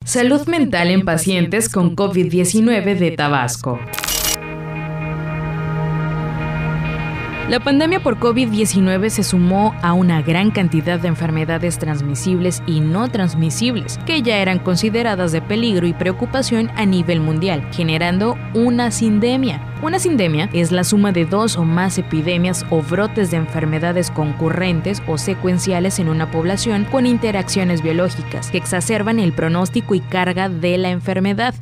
Salud 0.05 0.47
mental 0.47 0.91
en 0.91 1.05
pacientes 1.05 1.69
con 1.69 1.97
COVID-19 1.97 2.97
de 2.97 3.11
Tabasco. 3.13 3.81
La 7.49 7.61
pandemia 7.61 8.01
por 8.01 8.19
COVID-19 8.19 9.11
se 9.11 9.23
sumó 9.23 9.75
a 9.83 9.93
una 9.93 10.23
gran 10.23 10.51
cantidad 10.51 10.99
de 10.99 11.09
enfermedades 11.09 11.79
transmisibles 11.79 12.63
y 12.67 12.81
no 12.81 13.11
transmisibles 13.11 13.99
que 14.07 14.23
ya 14.23 14.39
eran 14.39 14.59
consideradas 14.59 15.31
de 15.31 15.43
peligro 15.43 15.87
y 15.87 15.93
preocupación 15.93 16.71
a 16.75 16.87
nivel 16.87 17.21
mundial, 17.21 17.69
generando 17.71 18.39
una 18.55 18.91
sindemia. 18.91 19.61
Una 19.83 19.99
sindemia 19.99 20.49
es 20.55 20.73
la 20.73 20.85
suma 20.85 21.13
de 21.13 21.27
dos 21.27 21.59
o 21.59 21.65
más 21.65 21.99
epidemias 21.99 22.65
o 22.71 22.81
brotes 22.81 23.31
de 23.31 23.37
enfermedades 23.37 24.11
concurrentes 24.11 25.03
o 25.07 25.19
secuenciales 25.19 25.99
en 25.99 26.09
una 26.09 26.31
población 26.31 26.87
con 26.91 27.05
interacciones 27.05 27.83
biológicas 27.83 28.51
que 28.51 28.57
exacerban 28.57 29.19
el 29.19 29.35
pronóstico 29.35 29.95
y 29.95 30.01
carga 30.01 30.49
de 30.49 30.79
la 30.79 30.89
enfermedad. 30.89 31.55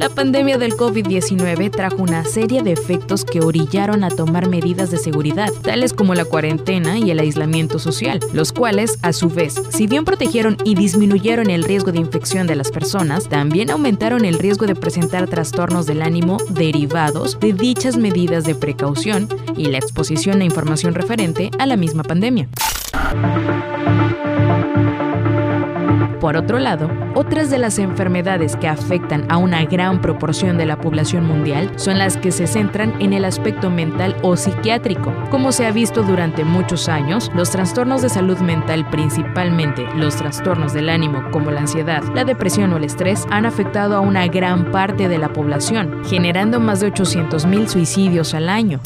La 0.00 0.08
pandemia 0.08 0.56
del 0.56 0.78
COVID-19 0.78 1.70
trajo 1.70 1.96
una 1.96 2.24
serie 2.24 2.62
de 2.62 2.72
efectos 2.72 3.22
que 3.22 3.40
orillaron 3.40 4.02
a 4.02 4.08
tomar 4.08 4.48
medidas 4.48 4.90
de 4.90 4.96
seguridad, 4.96 5.52
tales 5.60 5.92
como 5.92 6.14
la 6.14 6.24
cuarentena 6.24 6.98
y 6.98 7.10
el 7.10 7.18
aislamiento 7.18 7.78
social, 7.78 8.18
los 8.32 8.50
cuales, 8.50 8.98
a 9.02 9.12
su 9.12 9.28
vez, 9.28 9.60
si 9.68 9.86
bien 9.86 10.06
protegieron 10.06 10.56
y 10.64 10.74
disminuyeron 10.74 11.50
el 11.50 11.64
riesgo 11.64 11.92
de 11.92 11.98
infección 11.98 12.46
de 12.46 12.56
las 12.56 12.70
personas, 12.70 13.28
también 13.28 13.70
aumentaron 13.70 14.24
el 14.24 14.38
riesgo 14.38 14.66
de 14.66 14.74
presentar 14.74 15.28
trastornos 15.28 15.84
del 15.84 16.00
ánimo 16.00 16.38
derivados 16.48 17.38
de 17.38 17.52
dichas 17.52 17.98
medidas 17.98 18.44
de 18.44 18.54
precaución 18.54 19.28
y 19.54 19.66
la 19.66 19.76
exposición 19.76 20.40
a 20.40 20.44
información 20.46 20.94
referente 20.94 21.50
a 21.58 21.66
la 21.66 21.76
misma 21.76 22.04
pandemia. 22.04 22.48
Por 26.20 26.36
otro 26.36 26.58
lado, 26.58 26.90
otras 27.14 27.48
de 27.50 27.56
las 27.56 27.78
enfermedades 27.78 28.54
que 28.54 28.68
afectan 28.68 29.24
a 29.30 29.38
una 29.38 29.64
gran 29.64 30.02
proporción 30.02 30.58
de 30.58 30.66
la 30.66 30.78
población 30.78 31.24
mundial 31.24 31.72
son 31.76 31.98
las 31.98 32.18
que 32.18 32.30
se 32.30 32.46
centran 32.46 32.94
en 33.00 33.14
el 33.14 33.24
aspecto 33.24 33.70
mental 33.70 34.14
o 34.22 34.36
psiquiátrico. 34.36 35.12
Como 35.30 35.50
se 35.50 35.66
ha 35.66 35.72
visto 35.72 36.02
durante 36.02 36.44
muchos 36.44 36.90
años, 36.90 37.30
los 37.34 37.50
trastornos 37.50 38.02
de 38.02 38.10
salud 38.10 38.38
mental, 38.38 38.88
principalmente 38.90 39.86
los 39.96 40.16
trastornos 40.16 40.74
del 40.74 40.90
ánimo 40.90 41.24
como 41.30 41.50
la 41.50 41.60
ansiedad, 41.60 42.02
la 42.14 42.24
depresión 42.24 42.72
o 42.74 42.76
el 42.76 42.84
estrés, 42.84 43.26
han 43.30 43.46
afectado 43.46 43.96
a 43.96 44.00
una 44.00 44.26
gran 44.26 44.70
parte 44.70 45.08
de 45.08 45.16
la 45.16 45.32
población, 45.32 46.04
generando 46.04 46.60
más 46.60 46.80
de 46.80 46.92
800.000 46.92 47.66
suicidios 47.66 48.34
al 48.34 48.50
año. 48.50 48.80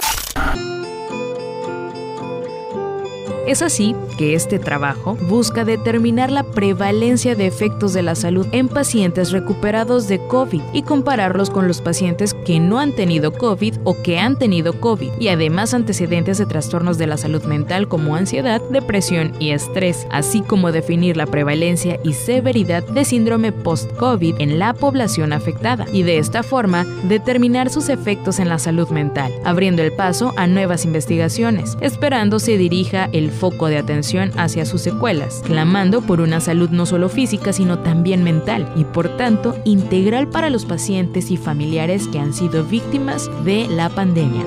Es 3.47 3.61
así 3.61 3.95
que 4.17 4.35
este 4.35 4.59
trabajo 4.59 5.19
busca 5.29 5.67
determinar 5.67 6.31
la 6.31 6.45
prevalencia 6.45 7.35
de 7.35 7.47
efectos 7.47 7.93
de 7.93 8.03
la 8.03 8.15
salud 8.15 8.47
en 8.53 8.69
pacientes 8.69 9.33
recuperados 9.33 10.09
de 10.09 10.19
COVID 10.29 10.63
y 10.73 10.83
compararlos 10.83 11.51
con 11.51 11.69
los 11.69 11.83
pacientes 11.83 12.33
que 12.33 12.59
no 12.59 12.79
han 12.79 12.93
tenido 12.93 13.33
COVID 13.33 13.75
o 13.85 14.01
que 14.01 14.19
han 14.19 14.39
tenido 14.39 14.81
COVID 14.81 15.11
y 15.21 15.29
además 15.29 15.75
antecedentes 15.75 16.39
de 16.39 16.47
trastornos 16.47 16.97
de 16.97 17.07
la 17.07 17.19
salud 17.19 17.45
mental 17.45 17.87
como 17.87 18.17
ansiedad, 18.17 18.63
depresión 18.71 19.33
y 19.39 19.51
estrés, 19.51 20.07
así 20.11 20.41
como 20.41 20.73
definir 20.73 21.19
la 21.19 21.27
prevalencia 21.27 22.01
y 22.03 22.15
severidad 22.15 22.83
de 22.83 23.05
síndrome 23.05 23.53
post-COVID 23.53 24.37
en 24.39 24.59
la 24.59 24.73
población 24.73 25.35
afectada 25.35 25.87
y 25.93 26.03
de 26.03 26.17
esta 26.17 26.43
forma 26.43 26.87
determinar 27.09 27.69
sus 27.69 27.91
efectos 27.91 28.39
en 28.39 28.49
la 28.49 28.59
salud 28.59 28.89
mental, 28.89 29.33
abriendo 29.45 29.83
el 29.83 29.93
paso 29.93 30.33
a 30.37 30.47
nuevas 30.47 30.87
investigaciones, 30.87 31.77
esperando 31.83 32.39
se 32.39 32.57
dirija 32.57 33.11
el 33.13 33.34
foco 33.35 33.67
de 33.67 33.77
atención 33.77 34.31
hacia 34.37 34.65
sus 34.65 34.81
secuelas, 34.81 35.43
clamando 35.45 36.01
por 36.01 36.21
una 36.21 36.41
salud 36.41 36.71
no 36.71 36.87
solo 36.87 37.09
física, 37.09 37.53
sino 37.53 37.81
también 37.81 38.25
mental 38.25 38.73
y 38.77 38.85
por 38.85 39.17
tanto 39.17 39.57
integral 39.65 40.29
para 40.29 40.51
los 40.51 40.65
pacientes 40.65 41.31
y 41.31 41.37
familiares 41.37 42.09
que 42.09 42.19
han 42.19 42.33
sido 42.33 42.65
víctimas 42.65 43.31
de 43.45 43.67
la 43.69 43.89
pandemia. 43.91 44.45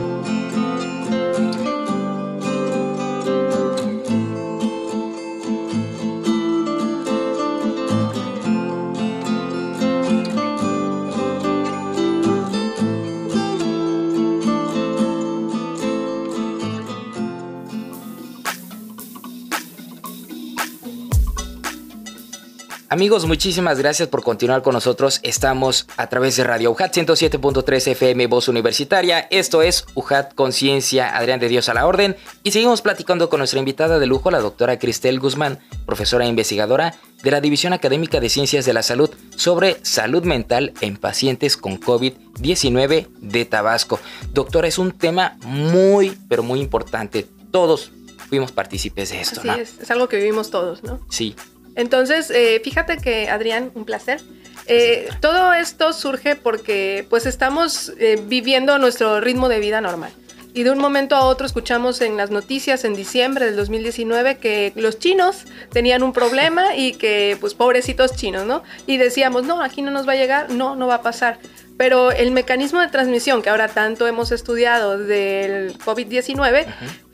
Amigos, 22.98 23.28
muchísimas 23.28 23.78
gracias 23.78 24.08
por 24.08 24.24
continuar 24.24 24.64
con 24.64 24.74
nosotros. 24.74 25.20
Estamos 25.22 25.86
a 25.98 26.08
través 26.08 26.36
de 26.36 26.44
Radio 26.44 26.72
UJAT 26.72 26.96
107.3 26.96 27.92
FM 27.92 28.26
Voz 28.26 28.48
Universitaria. 28.48 29.28
Esto 29.30 29.62
es 29.62 29.86
UJAT 29.94 30.34
Conciencia, 30.34 31.16
Adrián 31.16 31.40
de 31.40 31.48
Dios 31.48 31.70
a 31.70 31.76
la 31.76 31.86
Orden. 31.86 32.16
Y 32.42 32.50
seguimos 32.50 32.82
platicando 32.82 33.30
con 33.30 33.38
nuestra 33.38 33.60
invitada 33.60 34.00
de 34.00 34.08
lujo, 34.08 34.32
la 34.32 34.40
doctora 34.40 34.80
Cristel 34.80 35.20
Guzmán, 35.20 35.60
profesora 35.86 36.26
e 36.26 36.28
investigadora 36.28 36.96
de 37.22 37.30
la 37.30 37.40
División 37.40 37.72
Académica 37.72 38.20
de 38.20 38.30
Ciencias 38.30 38.66
de 38.66 38.74
la 38.74 38.82
Salud 38.82 39.12
sobre 39.36 39.78
salud 39.84 40.24
mental 40.24 40.74
en 40.82 40.98
pacientes 40.98 41.56
con 41.56 41.80
COVID-19 41.80 43.10
de 43.20 43.46
Tabasco. 43.46 44.00
Doctora, 44.34 44.68
es 44.68 44.80
un 44.80 44.92
tema 44.92 45.38
muy, 45.44 46.18
pero 46.28 46.42
muy 46.42 46.60
importante. 46.60 47.28
Todos 47.52 47.92
fuimos 48.28 48.52
partícipes 48.52 49.12
de 49.12 49.22
esto, 49.22 49.40
Así 49.42 49.62
es, 49.62 49.80
es 49.80 49.92
algo 49.92 50.10
que 50.10 50.18
vivimos 50.18 50.50
todos, 50.50 50.82
¿no? 50.82 51.00
Sí. 51.10 51.36
Entonces, 51.78 52.32
eh, 52.32 52.60
fíjate 52.64 52.98
que, 52.98 53.30
Adrián, 53.30 53.72
un 53.76 53.86
placer. 53.86 54.20
Eh, 54.66 55.08
todo 55.22 55.54
esto 55.54 55.94
surge 55.94 56.36
porque 56.36 57.06
pues 57.10 57.26
estamos 57.26 57.94
eh, 58.00 58.22
viviendo 58.28 58.78
nuestro 58.80 59.22
ritmo 59.22 59.48
de 59.48 59.60
vida 59.60 59.80
normal. 59.80 60.12
Y 60.56 60.64
de 60.64 60.72
un 60.72 60.80
momento 60.80 61.16
a 61.16 61.24
otro 61.24 61.46
escuchamos 61.46 62.02
en 62.02 62.18
las 62.18 62.32
noticias 62.32 62.84
en 62.84 62.96
diciembre 62.96 63.46
del 63.46 63.56
2019 63.56 64.38
que 64.38 64.74
los 64.76 64.98
chinos 64.98 65.46
tenían 65.72 66.02
un 66.02 66.14
problema 66.14 66.76
y 66.76 66.94
que 66.94 67.38
pues 67.40 67.54
pobrecitos 67.54 68.16
chinos, 68.16 68.48
¿no? 68.48 68.64
Y 68.88 68.98
decíamos, 68.98 69.44
no, 69.44 69.62
aquí 69.62 69.84
no 69.84 69.92
nos 69.92 70.08
va 70.08 70.14
a 70.14 70.16
llegar, 70.16 70.50
no, 70.50 70.76
no 70.76 70.88
va 70.88 70.96
a 70.96 71.02
pasar. 71.04 71.38
pero 71.78 72.12
el 72.12 72.32
mecanismo 72.32 72.82
de 72.82 72.88
transmisión 72.88 73.44
que 73.44 73.52
ahora 73.52 73.68
tanto 73.68 74.08
hemos 74.08 74.32
estudiado 74.32 74.98
del 74.98 75.78
COVID-19 75.78 76.66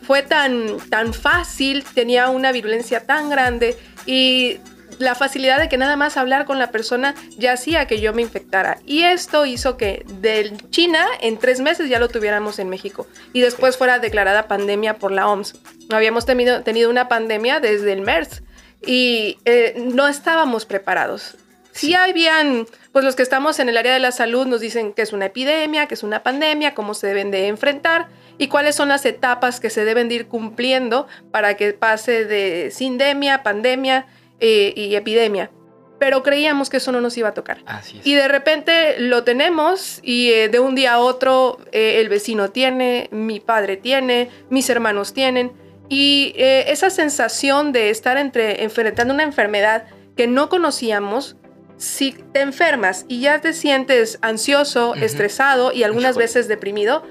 fue 0.04 0.22
tan, 0.22 0.78
tan 0.90 1.14
fácil, 1.14 1.84
tenía 1.94 2.30
una 2.30 2.52
virulencia 2.52 3.06
tan 3.06 3.30
grande 3.30 3.78
y 4.06 4.60
la 5.00 5.16
facilidad 5.16 5.60
de 5.60 5.70
que 5.70 5.78
nada 5.78 5.96
más 5.96 6.18
hablar 6.18 6.46
con 6.46 6.60
la 6.60 6.72
persona 6.72 7.16
ya 7.38 7.54
hacía 7.54 7.88
que 7.88 8.00
yo 8.00 8.14
me 8.14 8.22
infectara. 8.22 8.80
Y 8.86 9.04
esto 9.04 9.46
hizo 9.46 9.78
que 9.78 10.06
de 10.22 10.54
China 10.70 11.06
en 11.22 11.38
tres 11.38 11.60
meses 11.60 11.90
ya 11.90 12.00
lo 12.00 12.10
tuviéramos 12.10 12.60
en 12.60 12.70
México 12.70 13.08
y 13.34 13.42
después 13.42 13.78
fuera 13.78 14.00
declarada 14.00 14.48
pandemia 14.48 14.98
por 14.98 15.12
la 15.12 15.28
OMS. 15.28 15.56
No 15.90 15.98
habíamos 15.98 16.26
tenido, 16.26 16.62
tenido 16.64 16.90
una 16.90 17.08
pandemia 17.08 17.60
desde 17.60 17.94
el 17.94 18.02
MERS 18.02 18.44
y 18.86 19.38
eh, 19.46 19.74
no 19.78 20.08
estábamos 20.08 20.66
preparados. 20.66 21.38
Sí 21.72 21.96
habían, 21.96 22.68
pues 22.92 23.04
los 23.04 23.16
que 23.16 23.24
estamos 23.24 23.60
en 23.60 23.68
el 23.68 23.78
área 23.78 23.94
de 23.94 24.00
la 24.00 24.12
salud 24.12 24.46
nos 24.46 24.62
dicen 24.62 24.94
que 24.94 25.02
es 25.02 25.12
una 25.12 25.26
epidemia, 25.26 25.88
que 25.88 25.96
es 25.96 26.04
una 26.04 26.22
pandemia, 26.22 26.76
cómo 26.76 26.94
se 26.94 27.08
deben 27.08 27.32
de 27.32 27.48
enfrentar 27.48 28.08
y 28.38 28.48
cuáles 28.48 28.76
son 28.76 28.90
las 28.90 29.06
etapas 29.06 29.60
que 29.60 29.70
se 29.70 29.86
deben 29.86 30.10
de 30.10 30.16
ir 30.16 30.28
cumpliendo 30.28 31.08
para 31.32 31.56
que 31.56 31.74
pase 31.74 32.26
de 32.26 32.72
sindemia, 32.72 33.44
pandemia 33.44 34.08
eh, 34.40 34.74
y 34.76 34.96
epidemia. 34.96 35.52
Pero 36.00 36.24
creíamos 36.24 36.70
que 36.70 36.78
eso 36.78 36.92
no 36.92 37.00
nos 37.00 37.18
iba 37.18 37.30
a 37.30 37.34
tocar. 37.34 37.64
Y 38.04 38.14
de 38.14 38.28
repente 38.28 39.00
lo 39.00 39.24
tenemos 39.24 40.00
y 40.04 40.32
eh, 40.32 40.50
de 40.50 40.60
un 40.60 40.76
día 40.76 40.94
a 40.94 41.00
otro 41.00 41.60
eh, 41.72 42.02
el 42.02 42.10
vecino 42.10 42.50
tiene, 42.50 43.08
mi 43.12 43.40
padre 43.40 43.78
tiene, 43.78 44.30
mis 44.50 44.70
hermanos 44.70 45.14
tienen. 45.14 45.54
Y 45.90 46.34
esa 46.38 46.90
sensación 46.90 47.72
de 47.72 47.92
estar 47.92 48.18
entre, 48.18 48.64
enfrentando 48.64 49.14
una 49.14 49.24
enfermedad 49.24 49.86
que 50.16 50.28
no 50.28 50.50
conocíamos, 50.50 51.36
si 51.78 52.14
te 52.14 52.42
enfermas 52.42 53.06
y 53.08 53.20
ya 53.20 53.42
te 53.42 53.54
sientes 53.54 54.18
ansioso, 54.22 54.96
estresado 54.96 55.72
y 55.72 55.84
algunas 55.84 56.16
veces 56.16 56.48
deprimido, 56.48 57.04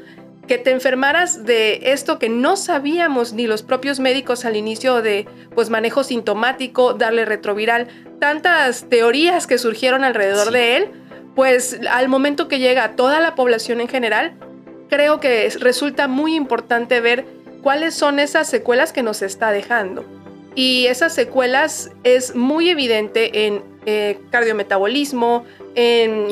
que 0.47 0.59
te 0.59 0.71
enfermaras 0.71 1.45
de 1.45 1.93
esto 1.93 2.19
que 2.19 2.29
no 2.29 2.57
sabíamos 2.57 3.33
ni 3.33 3.47
los 3.47 3.63
propios 3.63 4.01
médicos 4.01 4.45
al 4.45 4.57
inicio 4.57 5.01
de 5.01 5.27
pues 5.55 5.71
manejo 5.71 6.05
sintomático, 6.05 6.95
darle 6.95 7.25
retroviral, 7.25 7.89
tantas 8.19 8.89
teorías 8.89 9.47
que 9.47 9.59
surgieron 9.59 10.05
alrededor 10.05 10.51
de 10.51 10.77
él, 10.77 10.91
pues 11.35 11.81
al 11.91 12.09
momento 12.09 12.49
que 12.49 12.59
llega 12.59 12.85
a 12.85 12.97
toda 12.97 13.21
la 13.21 13.35
población 13.35 13.81
en 13.81 13.89
general, 13.89 14.35
creo 14.89 15.21
que 15.21 15.49
resulta 15.59 16.09
muy 16.09 16.35
importante 16.35 17.01
ver 17.01 17.25
cuáles 17.63 17.95
son 17.95 18.19
esas 18.19 18.49
secuelas 18.49 18.93
que 18.93 19.03
nos 19.03 19.23
está 19.23 19.51
dejando. 19.51 20.05
Y 20.55 20.87
esas 20.87 21.15
secuelas 21.15 21.91
es 22.05 22.35
muy 22.35 22.69
evidente 22.69 23.47
en 23.47 23.72
eh, 23.87 24.21
cardiometabolismo, 24.31 25.45
en, 25.75 26.29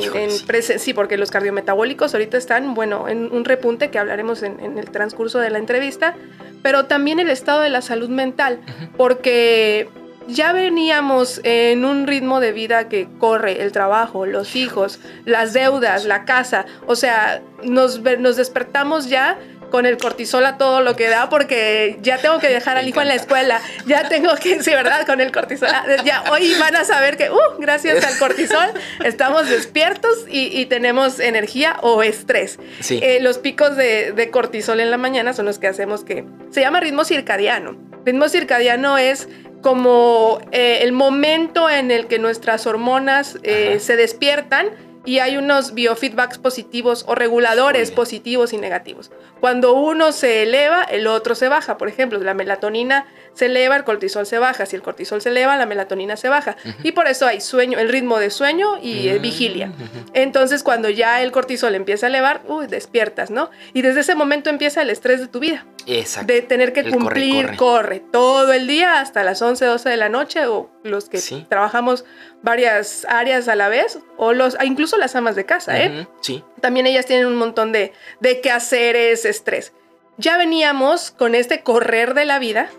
sí. 0.79 0.95
porque 0.95 1.17
los 1.17 1.31
cardiometabólicos 1.31 2.15
ahorita 2.15 2.37
están, 2.37 2.75
bueno, 2.75 3.09
en 3.09 3.33
un 3.33 3.45
repunte 3.45 3.91
que 3.91 3.99
hablaremos 3.99 4.43
en, 4.43 4.79
el 4.79 4.91
transcurso 4.91 5.39
de 5.39 5.51
la 5.51 5.59
entrevista, 5.59 6.15
pero 6.63 6.87
también 6.87 7.21
el 7.21 7.31
estado 7.31 7.63
de 7.63 7.71
la 7.71 7.83
salud 7.83 8.09
mental, 8.09 8.61
porque 8.97 9.89
ya 10.29 10.53
veníamos 10.53 11.41
en 11.43 11.85
un 11.85 12.07
ritmo 12.07 12.41
de 12.41 12.53
vida 12.53 12.89
que 12.89 13.09
corre, 13.19 13.63
el 13.63 13.73
trabajo, 13.73 14.27
los 14.27 14.55
hijos, 14.57 15.01
las 15.25 15.53
deudas, 15.53 16.05
la 16.05 16.25
casa, 16.25 16.67
o 16.87 16.95
sea, 16.95 17.43
nos, 17.65 18.01
nos 18.01 18.37
despertamos 18.37 19.09
ya 19.09 19.39
con 19.71 19.87
el 19.87 19.97
cortisol 19.97 20.45
a 20.47 20.59
todo 20.59 20.81
lo 20.81 20.97
que 20.97 21.09
da 21.09 21.29
porque 21.29 21.99
ya 22.03 22.19
tengo 22.19 22.39
que 22.39 22.49
dejar 22.49 22.77
al 22.77 22.89
hijo 22.89 23.01
en 23.01 23.09
la 23.09 23.15
escuela, 23.15 23.61
ya 23.87 24.09
tengo 24.09 24.35
que, 24.37 24.63
sí, 24.63 24.71
¿verdad? 24.71 25.07
Con 25.07 25.21
el 25.21 25.33
cortisol. 25.33 25.69
Ya 26.05 26.25
hoy 26.31 26.55
van 26.59 26.77
a 26.77 26.85
saber 26.85 27.17
que, 27.17 27.31
uh, 27.31 27.59
gracias 27.59 28.05
al 28.05 28.19
cortisol, 28.19 28.71
estamos 29.05 29.49
despiertos 29.49 30.27
y, 30.29 30.67
tenemos 30.67 31.21
energía 31.21 31.79
o 31.83 32.03
estrés. 32.03 32.59
Eh, 32.89 33.19
los 33.21 33.39
picos 33.39 33.77
de, 33.77 34.29
cortisol 34.31 34.81
en 34.81 34.91
la 34.91 34.99
mañana 34.99 35.33
son 35.33 35.47
los 35.47 35.59
que 35.59 35.67
hacemos 35.67 36.05
que 36.05 36.25
se 36.51 36.61
llama 36.61 36.81
ritmo 36.81 37.05
circadiano. 37.05 37.77
Ritmo 38.05 38.29
circadiano 38.29 38.99
es 38.99 39.29
como 39.63 40.41
eh, 40.53 40.79
el 40.83 40.93
momento 40.93 41.69
en 41.69 41.91
el 41.91 42.07
que 42.07 42.19
nuestras 42.19 42.67
hormonas 42.67 43.39
eh, 43.43 43.79
se 43.81 43.97
despiertan 43.97 44.69
y 45.05 45.19
hay 45.19 45.37
unos 45.37 45.75
biofeedbacks 45.75 46.39
positivos 46.39 47.05
o 47.09 47.15
reguladores 47.15 47.91
positivos 47.91 48.53
y 48.53 48.59
negativos. 48.59 49.11
Cuando 49.41 49.73
uno 49.75 50.13
se 50.13 50.43
eleva, 50.43 50.83
el 50.83 51.07
otro 51.07 51.35
se 51.35 51.49
baja. 51.49 51.79
Por 51.79 51.89
ejemplo, 51.89 52.19
la 52.19 52.35
melatonina 52.35 53.07
se 53.35 53.47
eleva, 53.47 53.77
el 53.77 53.85
cortisol 53.85 54.27
se 54.27 54.39
baja. 54.39 54.67
Si 54.67 54.77
el 54.77 54.83
cortisol 54.83 55.21
se 55.21 55.31
eleva, 55.31 55.57
la 55.57 55.67
melatonina 55.67 56.17
se 56.17 56.29
baja. 56.29 56.57
Y 56.83 56.93
por 56.93 57.07
eso 57.07 57.27
hay 57.27 57.41
sueño, 57.41 57.79
el 57.79 57.89
ritmo 57.89 58.19
de 58.19 58.31
sueño 58.31 58.79
y 58.83 59.11
mm, 59.11 59.23
vigilia. 59.23 59.73
Entonces, 60.13 60.63
cuando 60.63 60.91
ya 60.91 61.23
el 61.23 61.33
cortisol 61.33 61.75
empieza 61.75 62.07
a 62.07 62.09
elevar, 62.09 62.43
uy, 62.47 62.67
despiertas, 62.67 63.31
¿no? 63.31 63.51
Y 63.73 63.83
desde 63.83 64.01
ese 64.01 64.15
momento 64.15 64.51
empieza 64.51 64.83
el 64.83 64.91
estrés 64.91 65.21
de 65.21 65.29
tu 65.29 65.41
vida. 65.41 65.65
Exacto. 65.87 66.33
De 66.33 66.43
tener 66.43 66.73
que 66.73 66.91
cumplir, 66.91 67.57
corre, 67.57 68.01
todo 68.01 68.53
el 68.53 68.67
día 68.67 69.01
hasta 69.01 69.25
las 69.25 69.41
11, 69.41 69.65
12 69.65 69.89
de 69.89 69.97
la 69.97 70.09
noche 70.09 70.47
o 70.47 70.71
los 70.83 71.09
que 71.09 71.21
trabajamos 71.49 72.05
varias 72.43 73.07
áreas 73.09 73.49
a 73.49 73.55
la 73.55 73.69
vez 73.69 73.99
o 74.17 74.33
los 74.33 74.57
incluso 74.63 74.97
las 74.99 75.17
amas 75.17 75.37
de 75.37 75.47
casa, 75.47 75.81
¿eh? 75.81 76.07
Sí. 76.21 76.45
También 76.61 76.87
ellas 76.87 77.07
tienen 77.07 77.27
un 77.27 77.37
montón 77.37 77.73
de, 77.73 77.93
de 78.21 78.41
quehaceres, 78.41 79.25
estrés. 79.25 79.73
Ya 80.19 80.37
veníamos 80.37 81.11
con 81.11 81.35
este 81.35 81.63
correr 81.63 82.15
de 82.15 82.27
la 82.27 82.39
vida 82.39 82.71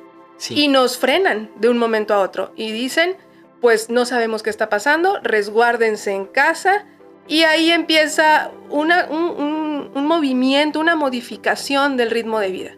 y 0.50 0.68
nos 0.68 0.98
frenan 0.98 1.52
de 1.58 1.70
un 1.70 1.78
momento 1.78 2.14
a 2.14 2.20
otro 2.20 2.54
y 2.56 2.72
dicen, 2.72 3.16
pues 3.60 3.90
no 3.90 4.06
sabemos 4.06 4.44
qué 4.44 4.50
está 4.50 4.70
pasando, 4.70 5.20
resguárdense 5.22 6.12
en 6.12 6.26
casa 6.26 6.86
y 7.28 7.44
ahí 7.44 7.72
empieza 7.72 8.52
una, 8.70 9.06
un, 9.10 9.92
un, 9.94 10.06
movimiento, 10.06 10.80
una 10.80 10.96
modificación 10.96 11.96
del 11.96 12.10
ritmo 12.10 12.40
de 12.40 12.52
vida. 12.52 12.72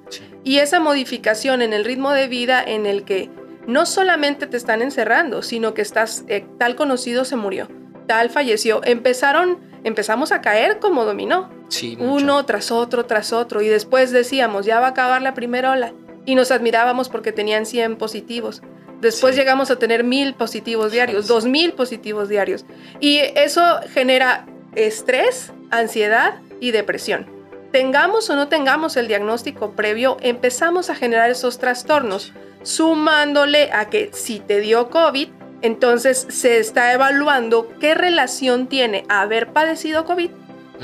Y 0.43 0.57
esa 0.57 0.79
modificación 0.79 1.61
en 1.61 1.73
el 1.73 1.85
ritmo 1.85 2.11
de 2.11 2.27
vida 2.27 2.61
en 2.63 2.85
el 2.85 3.05
que 3.05 3.29
no 3.65 3.85
solamente 3.85 4.45
te 4.45 4.57
están 4.57 4.81
encerrando, 4.81 5.41
sino 5.41 5.73
que 5.73 5.81
estás, 5.81 6.25
eh, 6.27 6.45
tal 6.59 6.75
conocido 6.75 7.23
se 7.25 7.35
murió, 7.37 7.67
tal 8.05 8.29
falleció. 8.29 8.81
Empezaron, 8.83 9.59
empezamos 9.83 10.31
a 10.31 10.41
caer 10.41 10.79
como 10.79 11.05
dominó. 11.05 11.49
Sí, 11.69 11.97
Uno 11.99 12.45
tras 12.45 12.71
otro, 12.71 13.05
tras 13.05 13.33
otro. 13.33 13.61
Y 13.61 13.67
después 13.67 14.11
decíamos, 14.11 14.65
ya 14.65 14.79
va 14.79 14.87
a 14.87 14.89
acabar 14.91 15.21
la 15.21 15.33
primera 15.33 15.71
ola. 15.71 15.93
Y 16.25 16.35
nos 16.35 16.51
admirábamos 16.51 17.09
porque 17.09 17.31
tenían 17.31 17.65
100 17.65 17.97
positivos. 17.97 18.61
Después 19.01 19.35
llegamos 19.35 19.69
a 19.69 19.77
tener 19.77 20.05
mil 20.05 20.33
positivos 20.33 20.93
diarios, 20.93 21.27
dos 21.27 21.45
mil 21.45 21.73
positivos 21.73 22.29
diarios. 22.29 22.65
Y 23.01 23.19
eso 23.35 23.61
genera 23.89 24.45
estrés, 24.75 25.51
ansiedad 25.71 26.39
y 26.61 26.71
depresión. 26.71 27.27
Tengamos 27.73 28.29
o 28.29 28.35
no 28.35 28.47
tengamos 28.47 28.95
el 28.95 29.07
diagnóstico 29.07 29.71
previo, 29.71 30.17
empezamos 30.21 30.89
a 30.89 30.95
generar 30.95 31.29
esos 31.29 31.57
trastornos 31.57 32.31
sumándole 32.61 33.71
a 33.73 33.89
que 33.89 34.11
si 34.13 34.39
te 34.39 34.59
dio 34.59 34.89
COVID, 34.89 35.27
entonces 35.61 36.25
se 36.29 36.59
está 36.59 36.93
evaluando 36.93 37.67
qué 37.79 37.95
relación 37.95 38.67
tiene 38.67 39.05
haber 39.09 39.51
padecido 39.53 40.05
COVID 40.05 40.29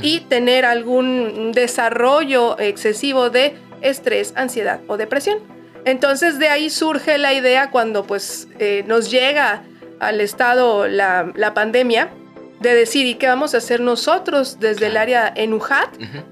y 0.02 0.22
tener 0.22 0.66
algún 0.66 1.52
desarrollo 1.54 2.60
excesivo 2.60 3.30
de 3.30 3.56
estrés, 3.82 4.34
ansiedad 4.36 4.82
o 4.88 4.98
depresión. 4.98 5.40
Entonces 5.86 6.40
de 6.40 6.50
ahí 6.50 6.70
surge 6.70 7.18
la 7.18 7.34
idea 7.34 7.72
cuando 7.72 8.04
pues 8.04 8.48
eh, 8.60 8.84
nos 8.88 9.10
llega 9.10 9.64
al 10.00 10.22
estado 10.22 10.88
la, 10.88 11.34
pandemia 11.54 12.10
de 12.60 12.76
decir 12.76 13.06
y 13.06 13.16
qué 13.16 13.28
vamos 13.28 13.54
a 13.54 13.58
hacer 13.58 13.80
nosotros 13.80 14.60
desde 14.60 14.88
el 14.88 14.98
área 14.98 15.32
en 15.34 15.54
UJAT 15.54 15.90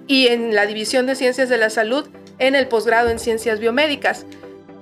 y 0.07 0.27
en 0.27 0.53
la 0.53 0.65
División 0.65 1.05
de 1.05 1.15
Ciencias 1.15 1.47
de 1.47 1.57
la 1.57 1.69
Salud 1.69 2.09
en 2.39 2.55
el 2.55 2.67
posgrado 2.67 3.09
en 3.09 3.19
Ciencias 3.19 3.59
Biomédicas 3.59 4.25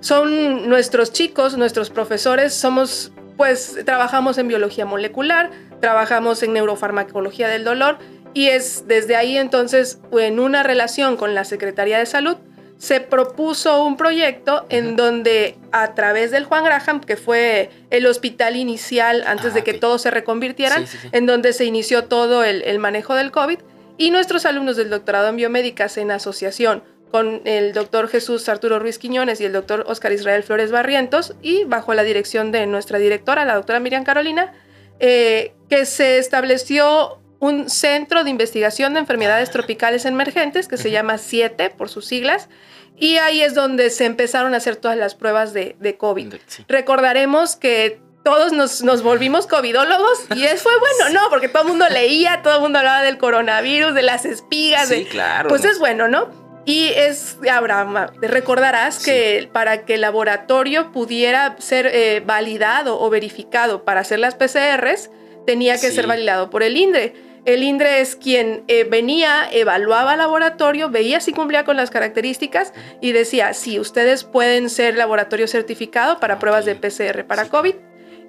son 0.06 0.70
nuestros 0.70 1.12
chicos, 1.12 1.58
nuestros 1.58 1.90
profesores, 1.90 2.54
somos, 2.54 3.12
pues 3.38 3.76
trabajamos 3.86 4.38
en 4.38 4.48
biología 4.48 4.86
molecular, 4.86 5.50
trabajamos 5.82 6.44
en 6.44 6.54
neurofarmacología 6.54 7.48
del 7.48 7.64
dolor 7.64 7.98
y 8.36 8.50
es 8.50 8.88
desde 8.88 9.16
ahí 9.16 9.36
entonces, 9.36 9.98
en 10.12 10.40
una 10.40 10.62
relación 10.62 11.18
con 11.18 11.34
la 11.34 11.44
Secretaría 11.44 11.98
de 11.98 12.06
Salud, 12.06 12.38
se 12.78 13.00
propuso 13.00 13.84
un 13.84 13.98
proyecto 13.98 14.66
en 14.70 14.96
donde 14.96 15.58
a 15.72 15.94
través 15.94 16.32
del 16.32 16.46
Juan 16.46 16.64
Graham, 16.64 17.02
que 17.02 17.16
fue 17.16 17.70
el 17.90 18.06
hospital 18.06 18.56
inicial 18.56 19.24
antes 19.26 19.54
de 19.54 19.62
ah, 19.62 19.64
que 19.64 19.74
todos 19.74 20.02
se 20.02 20.12
reconvirtieran, 20.12 20.86
en 21.12 21.26
donde 21.26 21.54
se 21.54 21.66
inició 21.66 22.06
todo 22.06 22.44
el, 22.44 22.62
el 22.64 22.80
manejo 22.80 23.16
del 23.16 23.32
COVID, 23.32 23.60
y 23.98 24.12
nuestros 24.12 24.46
alumnos 24.46 24.76
del 24.76 24.90
doctorado 24.90 25.30
en 25.30 25.38
biomédicas 25.38 25.98
en 25.98 26.12
asociación 26.12 26.84
con 27.12 27.42
el 27.46 27.72
doctor 27.72 28.10
Jesús 28.10 28.50
Arturo 28.50 28.78
Ruiz 28.78 29.00
Quiñones 29.00 29.40
y 29.40 29.46
el 29.46 29.54
doctor 29.54 29.86
Oscar 29.88 30.12
Israel 30.12 30.44
Flores 30.44 30.72
Barrientos 30.72 31.34
y 31.42 31.64
bajo 31.64 31.94
la 31.94 32.04
dirección 32.04 32.52
de 32.52 32.68
nuestra 32.68 33.00
directora, 33.00 33.46
la 33.46 33.56
doctora 33.56 33.80
Miriam 33.80 34.04
Carolina, 34.04 34.54
eh, 35.00 35.54
que 35.70 35.86
se 35.86 36.18
estableció 36.18 37.20
un 37.40 37.70
centro 37.70 38.24
de 38.24 38.30
investigación 38.30 38.94
de 38.94 39.00
enfermedades 39.00 39.52
tropicales 39.52 40.06
emergentes 40.06 40.68
que 40.68 40.78
se 40.78 40.92
llama 40.92 41.18
CIETE 41.18 41.70
por 41.72 41.90
sus 41.90 42.06
siglas. 42.06 42.50
Y 42.98 43.18
ahí 43.18 43.42
es 43.42 43.54
donde 43.54 43.90
se 43.90 44.06
empezaron 44.06 44.54
a 44.54 44.58
hacer 44.58 44.78
todas 44.78 44.98
las 44.98 45.16
pruebas 45.16 45.54
de, 45.54 45.96
COVID. 45.98 46.36
Recordaremos 46.68 47.56
que 47.56 48.00
todos 48.24 48.54
nos, 48.54 48.82
nos 48.84 49.04
volvimos 49.04 49.48
covidólogos 49.48 50.26
y 50.36 50.46
eso 50.46 50.64
fue 50.64 50.72
bueno, 50.80 51.20
¿no? 51.20 51.30
Porque 51.30 51.48
todo 51.48 51.64
el 51.64 51.70
mundo 51.70 51.88
leía, 51.90 52.42
todo 52.42 52.56
el 52.56 52.62
mundo 52.62 52.80
hablaba 52.80 53.04
del 53.04 53.18
coronavirus, 53.18 53.94
de 53.94 54.02
las 54.02 54.26
espigas. 54.26 54.88
Sí, 54.88 55.04
de, 55.04 55.08
claro. 55.08 55.50
Pues 55.50 55.66
es 55.66 55.78
bueno, 55.78 56.08
¿no? 56.08 56.46
Y 56.66 56.88
es, 56.96 57.38
Abraham, 57.52 58.08
recordarás 58.22 59.04
que 59.04 59.48
para 59.54 59.86
que 59.86 59.96
el 59.96 60.02
laboratorio 60.02 60.92
pudiera 60.92 61.56
ser 61.60 61.86
eh, 61.86 62.24
validado 62.26 63.00
o 63.00 63.10
verificado 63.12 63.84
para 63.84 64.00
hacer 64.00 64.18
las 64.18 64.34
PCRs, 64.34 65.12
tenía 65.46 65.80
que 65.80 65.92
ser 65.92 66.08
validado 66.08 66.50
por 66.50 66.64
el 66.64 66.76
INDRE. 66.76 67.14
El 67.46 67.62
INDRE 67.62 68.02
es 68.02 68.16
quien 68.16 68.64
eh, 68.68 68.86
venía, 68.86 69.48
evaluaba 69.52 70.14
el 70.14 70.18
laboratorio, 70.18 70.90
veía 70.90 71.20
si 71.20 71.32
cumplía 71.32 71.64
con 71.64 71.78
las 71.78 71.92
características 71.92 72.74
y 73.02 73.12
decía, 73.12 73.54
sí, 73.54 73.80
ustedes 73.80 74.24
pueden 74.24 74.68
ser 74.68 74.98
laboratorio 74.98 75.48
certificado 75.48 76.20
para 76.20 76.40
pruebas 76.40 76.66
de 76.66 76.76
PCR 76.76 77.24
para 77.26 77.48
COVID. 77.48 77.76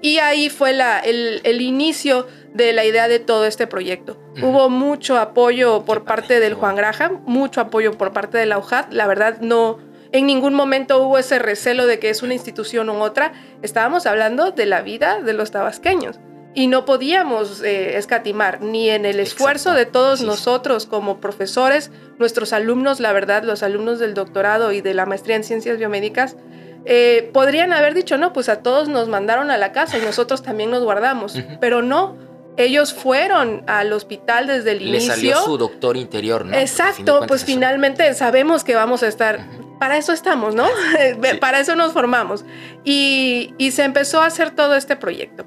Y 0.03 0.19
ahí 0.19 0.51
fue 0.51 0.75
la, 0.75 0.99
el, 1.01 1.41
el, 1.45 1.63
inicio 1.63 2.27
de 2.53 2.75
la 2.75 2.85
idea 2.85 3.09
de 3.09 3.19
todo 3.19 3.47
este 3.47 3.67
proyecto. 3.67 4.21
Hubo 4.43 4.69
mucho 4.69 5.17
apoyo 5.17 5.87
por 5.87 6.05
parte 6.05 6.39
del 6.39 6.53
Juan 6.53 6.77
Graham, 6.77 7.23
mucho 7.25 7.63
apoyo 7.63 7.93
por 7.97 8.13
parte 8.13 8.37
de 8.37 8.45
la 8.45 8.59
UJAT. 8.59 8.93
La 8.93 9.07
verdad, 9.07 9.41
no, 9.41 9.79
en 10.13 10.27
ningún 10.27 10.53
momento 10.53 11.03
hubo 11.03 11.17
ese 11.17 11.39
recelo 11.39 11.87
de 11.87 11.99
que 11.99 12.11
es 12.11 12.23
una 12.23 12.35
institución 12.35 12.91
u 12.91 13.01
otra. 13.01 13.33
Estábamos 13.63 14.05
hablando 14.05 14.51
de 14.51 14.67
la 14.67 14.83
vida 14.83 15.23
de 15.23 15.33
los 15.33 15.51
tabasqueños 15.51 16.21
y 16.57 16.69
no 16.69 16.87
podíamos 16.87 17.63
eh, 17.63 17.99
escatimar 17.99 18.63
ni 18.63 18.89
en 18.89 19.05
el 19.05 19.21
esfuerzo 19.21 19.75
de 19.75 19.85
todos 19.85 20.23
nosotros 20.23 20.87
como 20.87 21.21
profesores, 21.21 21.91
nuestros 22.19 22.55
alumnos, 22.55 22.99
la 22.99 23.13
verdad, 23.13 23.43
los 23.45 23.63
alumnos 23.63 23.99
del 23.99 24.15
doctorado 24.15 24.73
y 24.73 24.81
de 24.81 24.95
la 24.95 25.05
maestría 25.05 25.37
en 25.37 25.45
ciencias 25.45 25.77
biomédicas, 25.77 26.35
eh, 26.87 27.29
podrían 27.35 27.75
haber 27.75 27.93
dicho, 27.93 28.17
no, 28.17 28.33
pues 28.33 28.49
a 28.49 28.63
todos 28.63 28.89
nos 28.89 29.07
mandaron 29.07 29.51
a 29.51 29.59
la 29.59 29.73
casa 29.73 29.99
y 29.99 30.01
nosotros 30.01 30.43
también 30.43 30.71
nos 30.71 30.83
guardamos, 30.83 31.39
pero 31.61 31.83
no. 31.83 32.17
Ellos 32.57 32.95
fueron 32.95 33.63
al 33.67 33.93
hospital 33.93 34.47
desde 34.47 34.71
el 34.73 34.79
Le 34.79 34.85
inicio. 34.89 35.13
salió 35.13 35.37
su 35.43 35.59
doctor 35.59 35.99
interior, 35.99 36.47
¿no? 36.47 36.57
Exacto, 36.57 37.25
pues 37.29 37.43
eso. 37.43 37.53
finalmente 37.53 38.15
sabemos 38.15 38.65
que 38.65 38.75
vamos 38.75 39.03
a 39.03 39.09
estar. 39.09 39.41
Uh 39.41 39.41
-huh. 39.43 39.79
Para 39.79 39.99
eso 39.99 40.15
estamos, 40.15 40.55
¿no? 40.55 40.65
Sí. 41.23 41.37
Para 41.39 41.61
eso 41.61 41.77
nos 41.77 41.93
formamos. 41.93 42.47
Y, 42.83 43.53
y 43.59 43.73
se 43.73 43.85
empezó 43.85 44.23
a 44.23 44.27
hacer 44.27 44.53
todo 44.53 44.75
este 44.75 44.97
proyecto. 44.97 45.45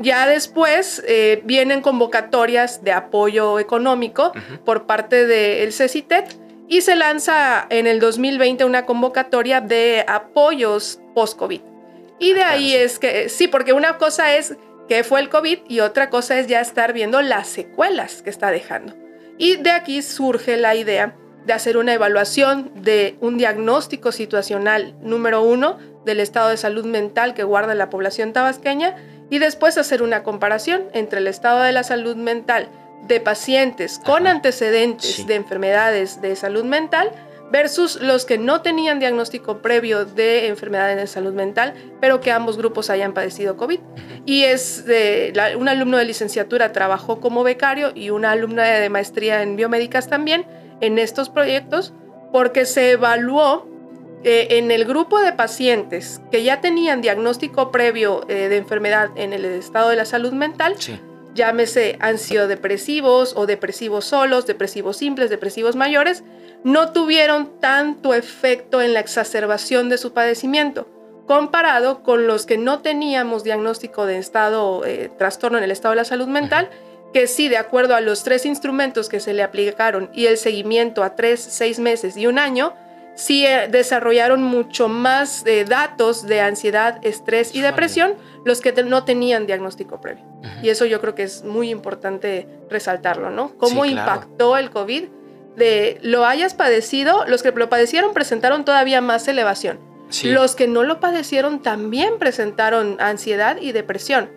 Ya 0.00 0.26
después 0.26 1.02
eh, 1.06 1.42
vienen 1.44 1.80
convocatorias 1.80 2.84
de 2.84 2.92
apoyo 2.92 3.58
económico 3.58 4.32
uh 4.34 4.38
-huh. 4.38 4.58
por 4.60 4.86
parte 4.86 5.26
del 5.26 5.72
CECITET 5.72 6.36
y 6.68 6.80
se 6.80 6.96
lanza 6.96 7.66
en 7.70 7.86
el 7.86 8.00
2020 8.00 8.64
una 8.64 8.86
convocatoria 8.86 9.60
de 9.60 10.04
apoyos 10.06 11.00
post-COVID. 11.14 11.60
Y 12.18 12.32
de 12.32 12.42
ahí 12.42 12.74
es 12.74 12.98
que, 12.98 13.28
sí, 13.28 13.46
porque 13.46 13.72
una 13.72 13.98
cosa 13.98 14.34
es 14.36 14.56
que 14.88 15.04
fue 15.04 15.20
el 15.20 15.28
COVID 15.28 15.58
y 15.68 15.80
otra 15.80 16.10
cosa 16.10 16.38
es 16.38 16.46
ya 16.46 16.60
estar 16.60 16.92
viendo 16.92 17.20
las 17.22 17.46
secuelas 17.48 18.22
que 18.22 18.30
está 18.30 18.50
dejando. 18.50 18.94
Y 19.38 19.56
de 19.56 19.70
aquí 19.70 20.02
surge 20.02 20.56
la 20.56 20.74
idea 20.74 21.14
de 21.44 21.52
hacer 21.52 21.76
una 21.76 21.94
evaluación 21.94 22.72
de 22.74 23.16
un 23.20 23.38
diagnóstico 23.38 24.12
situacional 24.12 24.96
número 25.00 25.42
uno 25.42 25.78
del 26.04 26.20
estado 26.20 26.48
de 26.48 26.56
salud 26.56 26.84
mental 26.84 27.34
que 27.34 27.44
guarda 27.44 27.74
la 27.74 27.90
población 27.90 28.32
tabasqueña 28.32 28.96
y 29.30 29.38
después 29.38 29.78
hacer 29.78 30.02
una 30.02 30.22
comparación 30.22 30.84
entre 30.92 31.20
el 31.20 31.26
estado 31.26 31.62
de 31.62 31.72
la 31.72 31.82
salud 31.82 32.16
mental 32.16 32.68
de 33.06 33.20
pacientes 33.20 34.00
con 34.04 34.26
Ajá. 34.26 34.36
antecedentes 34.36 35.16
sí. 35.16 35.24
de 35.24 35.34
enfermedades 35.34 36.20
de 36.20 36.34
salud 36.36 36.64
mental 36.64 37.10
versus 37.50 38.00
los 38.00 38.24
que 38.24 38.38
no 38.38 38.62
tenían 38.62 38.98
diagnóstico 38.98 39.62
previo 39.62 40.04
de 40.04 40.48
enfermedades 40.48 40.96
de 40.96 41.06
salud 41.06 41.32
mental, 41.32 41.74
pero 42.00 42.20
que 42.20 42.32
ambos 42.32 42.56
grupos 42.56 42.90
hayan 42.90 43.12
padecido 43.12 43.56
COVID. 43.56 43.78
Y 44.24 44.42
es 44.44 44.84
de, 44.84 45.32
la, 45.34 45.56
un 45.56 45.68
alumno 45.68 45.98
de 45.98 46.04
licenciatura 46.04 46.72
trabajó 46.72 47.20
como 47.20 47.44
becario 47.44 47.92
y 47.94 48.10
una 48.10 48.32
alumna 48.32 48.64
de 48.64 48.90
maestría 48.90 49.42
en 49.42 49.56
biomédicas 49.56 50.08
también 50.08 50.44
en 50.80 50.98
estos 50.98 51.30
proyectos 51.30 51.92
porque 52.32 52.66
se 52.66 52.92
evaluó 52.92 53.68
eh, 54.28 54.58
en 54.58 54.72
el 54.72 54.86
grupo 54.86 55.20
de 55.20 55.32
pacientes 55.32 56.20
que 56.32 56.42
ya 56.42 56.60
tenían 56.60 57.00
diagnóstico 57.00 57.70
previo 57.70 58.28
eh, 58.28 58.48
de 58.48 58.56
enfermedad 58.56 59.10
en 59.14 59.32
el 59.32 59.44
estado 59.44 59.90
de 59.90 59.94
la 59.94 60.04
salud 60.04 60.32
mental, 60.32 60.74
sí. 60.80 60.98
llámese 61.32 61.96
ansiodepresivos 62.00 63.34
o 63.36 63.46
depresivos 63.46 64.04
solos, 64.04 64.44
depresivos 64.44 64.96
simples, 64.96 65.30
depresivos 65.30 65.76
mayores, 65.76 66.24
no 66.64 66.90
tuvieron 66.90 67.60
tanto 67.60 68.14
efecto 68.14 68.82
en 68.82 68.94
la 68.94 68.98
exacerbación 68.98 69.88
de 69.88 69.96
su 69.96 70.12
padecimiento, 70.12 70.88
comparado 71.28 72.02
con 72.02 72.26
los 72.26 72.46
que 72.46 72.58
no 72.58 72.80
teníamos 72.80 73.44
diagnóstico 73.44 74.06
de 74.06 74.18
estado, 74.18 74.84
eh, 74.84 75.08
trastorno 75.16 75.58
en 75.58 75.62
el 75.62 75.70
estado 75.70 75.92
de 75.92 75.98
la 75.98 76.04
salud 76.04 76.26
mental, 76.26 76.68
que 77.14 77.28
sí, 77.28 77.46
de 77.46 77.58
acuerdo 77.58 77.94
a 77.94 78.00
los 78.00 78.24
tres 78.24 78.44
instrumentos 78.44 79.08
que 79.08 79.20
se 79.20 79.34
le 79.34 79.44
aplicaron 79.44 80.10
y 80.12 80.26
el 80.26 80.36
seguimiento 80.36 81.04
a 81.04 81.14
tres, 81.14 81.38
seis 81.38 81.78
meses 81.78 82.16
y 82.16 82.26
un 82.26 82.40
año, 82.40 82.74
sí 83.16 83.44
eh, 83.44 83.68
desarrollaron 83.68 84.42
mucho 84.42 84.88
más 84.88 85.44
eh, 85.46 85.64
datos 85.64 86.26
de 86.26 86.40
ansiedad, 86.40 87.00
estrés 87.02 87.54
y 87.54 87.60
depresión 87.60 88.14
los 88.44 88.60
que 88.60 88.72
te, 88.72 88.84
no 88.84 89.04
tenían 89.04 89.46
diagnóstico 89.46 90.00
previo. 90.00 90.24
Uh 90.24 90.42
-huh. 90.42 90.64
Y 90.64 90.68
eso 90.68 90.84
yo 90.84 91.00
creo 91.00 91.14
que 91.16 91.24
es 91.24 91.42
muy 91.42 91.70
importante 91.70 92.46
resaltarlo, 92.70 93.30
¿no? 93.30 93.56
Cómo 93.56 93.84
sí, 93.84 93.92
claro. 93.92 94.12
impactó 94.12 94.56
el 94.56 94.70
COVID 94.70 95.04
de 95.56 95.98
lo 96.02 96.26
hayas 96.26 96.54
padecido, 96.54 97.24
los 97.26 97.42
que 97.42 97.50
lo 97.50 97.68
padecieron 97.68 98.12
presentaron 98.12 98.64
todavía 98.64 99.00
más 99.00 99.26
elevación. 99.26 99.80
Sí. 100.10 100.30
Los 100.30 100.54
que 100.54 100.68
no 100.68 100.84
lo 100.84 101.00
padecieron 101.00 101.62
también 101.62 102.18
presentaron 102.18 102.96
ansiedad 103.00 103.56
y 103.60 103.72
depresión. 103.72 104.30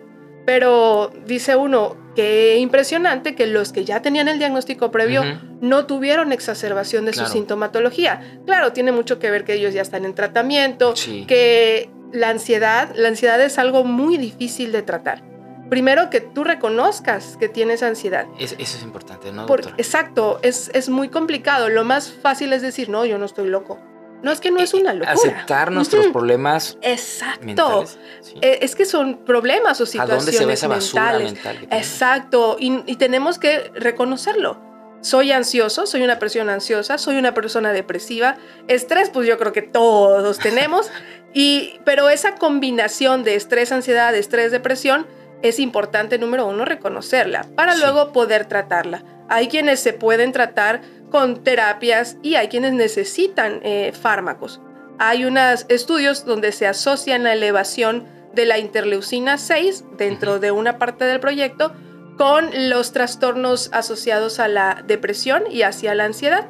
Pero 0.46 1.12
dice 1.26 1.54
uno, 1.54 1.96
qué 2.14 2.58
impresionante 2.58 3.34
que 3.34 3.46
los 3.46 3.72
que 3.72 3.84
ya 3.84 4.02
tenían 4.02 4.28
el 4.28 4.38
diagnóstico 4.38 4.90
previo 4.90 5.22
uh 5.22 5.24
-huh. 5.24 5.58
no 5.60 5.86
tuvieron 5.86 6.32
exacerbación 6.32 7.04
de 7.04 7.12
claro. 7.12 7.28
su 7.28 7.32
sintomatología. 7.34 8.40
Claro, 8.46 8.72
tiene 8.72 8.92
mucho 8.92 9.18
que 9.18 9.30
ver 9.30 9.44
que 9.44 9.54
ellos 9.54 9.74
ya 9.74 9.82
están 9.82 10.04
en 10.04 10.14
tratamiento, 10.14 10.96
sí. 10.96 11.24
que 11.26 11.90
la 12.12 12.30
ansiedad, 12.30 12.90
la 12.94 13.08
ansiedad 13.08 13.40
es 13.40 13.58
algo 13.58 13.84
muy 13.84 14.16
difícil 14.16 14.72
de 14.72 14.82
tratar. 14.82 15.22
Primero 15.68 16.10
que 16.10 16.20
tú 16.20 16.42
reconozcas 16.42 17.36
que 17.38 17.48
tienes 17.48 17.84
ansiedad. 17.84 18.26
Es, 18.40 18.56
eso 18.58 18.76
es 18.76 18.82
importante, 18.82 19.30
¿no? 19.30 19.46
Exacto, 19.78 20.40
es, 20.42 20.68
es 20.74 20.88
muy 20.88 21.08
complicado. 21.08 21.68
Lo 21.68 21.84
más 21.84 22.10
fácil 22.10 22.52
es 22.52 22.60
decir, 22.60 22.88
no, 22.88 23.04
yo 23.06 23.18
no 23.18 23.24
estoy 23.26 23.48
loco. 23.48 23.78
No 24.22 24.30
es 24.32 24.40
que 24.40 24.50
no 24.50 24.60
es 24.60 24.74
una 24.74 24.92
locura. 24.92 25.12
Aceptar 25.12 25.72
nuestros 25.72 26.06
uh 26.06 26.08
-huh. 26.08 26.12
problemas. 26.12 26.76
Exacto. 26.82 27.46
Mentales, 27.46 27.98
sí. 28.20 28.34
Es 28.42 28.74
que 28.74 28.84
son 28.84 29.24
problemas 29.24 29.80
o 29.80 29.86
situaciones 29.86 30.12
¿A 30.12 30.16
dónde 30.16 30.32
se 30.32 30.44
ve 30.46 30.52
esa 30.52 30.68
basura 30.68 31.18
mentales. 31.18 31.32
mental? 31.32 31.68
Exacto. 31.78 32.56
Y, 32.58 32.82
y, 32.86 32.96
tenemos 32.96 33.38
que 33.38 33.70
reconocerlo. 33.74 34.60
Soy 35.00 35.32
ansioso, 35.32 35.86
soy 35.86 36.02
una 36.02 36.18
persona 36.18 36.52
ansiosa, 36.52 36.98
soy 36.98 37.16
una 37.16 37.32
persona 37.32 37.72
depresiva. 37.72 38.36
Estrés, 38.68 39.08
pues 39.08 39.26
yo 39.26 39.38
creo 39.38 39.52
que 39.52 39.62
todos 39.62 40.38
tenemos. 40.48 40.90
y, 41.32 41.80
pero 41.84 42.08
esa 42.10 42.34
combinación 42.34 43.24
de 43.24 43.36
estrés, 43.36 43.72
ansiedad, 43.72 44.14
estrés, 44.14 44.52
depresión, 44.52 45.06
es 45.42 45.58
importante, 45.58 46.18
número 46.18 46.46
uno, 46.46 46.64
reconocerla 46.64 47.46
para 47.56 47.74
sí. 47.74 47.80
luego 47.80 48.12
poder 48.12 48.46
tratarla. 48.46 49.02
Hay 49.28 49.48
quienes 49.48 49.80
se 49.80 49.92
pueden 49.92 50.32
tratar 50.32 50.82
con 51.10 51.42
terapias 51.42 52.16
y 52.22 52.36
hay 52.36 52.48
quienes 52.48 52.72
necesitan 52.72 53.60
eh, 53.62 53.92
fármacos. 54.00 54.60
Hay 54.98 55.24
unos 55.24 55.66
estudios 55.68 56.24
donde 56.24 56.52
se 56.52 56.66
asocian 56.66 57.24
la 57.24 57.32
elevación 57.32 58.06
de 58.34 58.44
la 58.44 58.58
interleucina 58.58 59.38
6 59.38 59.84
dentro 59.96 60.32
uh 60.32 60.36
-huh. 60.36 60.40
de 60.40 60.50
una 60.50 60.78
parte 60.78 61.04
del 61.04 61.20
proyecto 61.20 61.72
con 62.16 62.50
los 62.68 62.92
trastornos 62.92 63.70
asociados 63.72 64.40
a 64.40 64.48
la 64.48 64.84
depresión 64.86 65.44
y 65.50 65.62
hacia 65.62 65.94
la 65.94 66.04
ansiedad. 66.04 66.46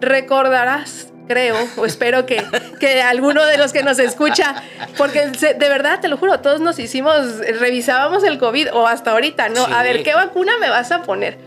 Recordarás, 0.00 1.13
creo, 1.26 1.56
o 1.76 1.86
espero 1.86 2.26
que, 2.26 2.42
que 2.80 3.02
alguno 3.02 3.44
de 3.46 3.58
los 3.58 3.72
que 3.72 3.82
nos 3.82 3.98
escucha, 3.98 4.62
porque 4.96 5.26
de 5.26 5.68
verdad, 5.68 6.00
te 6.00 6.08
lo 6.08 6.16
juro, 6.16 6.40
todos 6.40 6.60
nos 6.60 6.78
hicimos, 6.78 7.38
revisábamos 7.58 8.24
el 8.24 8.38
COVID 8.38 8.72
o 8.72 8.86
hasta 8.86 9.12
ahorita, 9.12 9.48
¿no? 9.48 9.66
Sí. 9.66 9.72
A 9.74 9.82
ver, 9.82 10.02
¿qué 10.02 10.14
vacuna 10.14 10.52
me 10.60 10.68
vas 10.68 10.92
a 10.92 11.02
poner? 11.02 11.38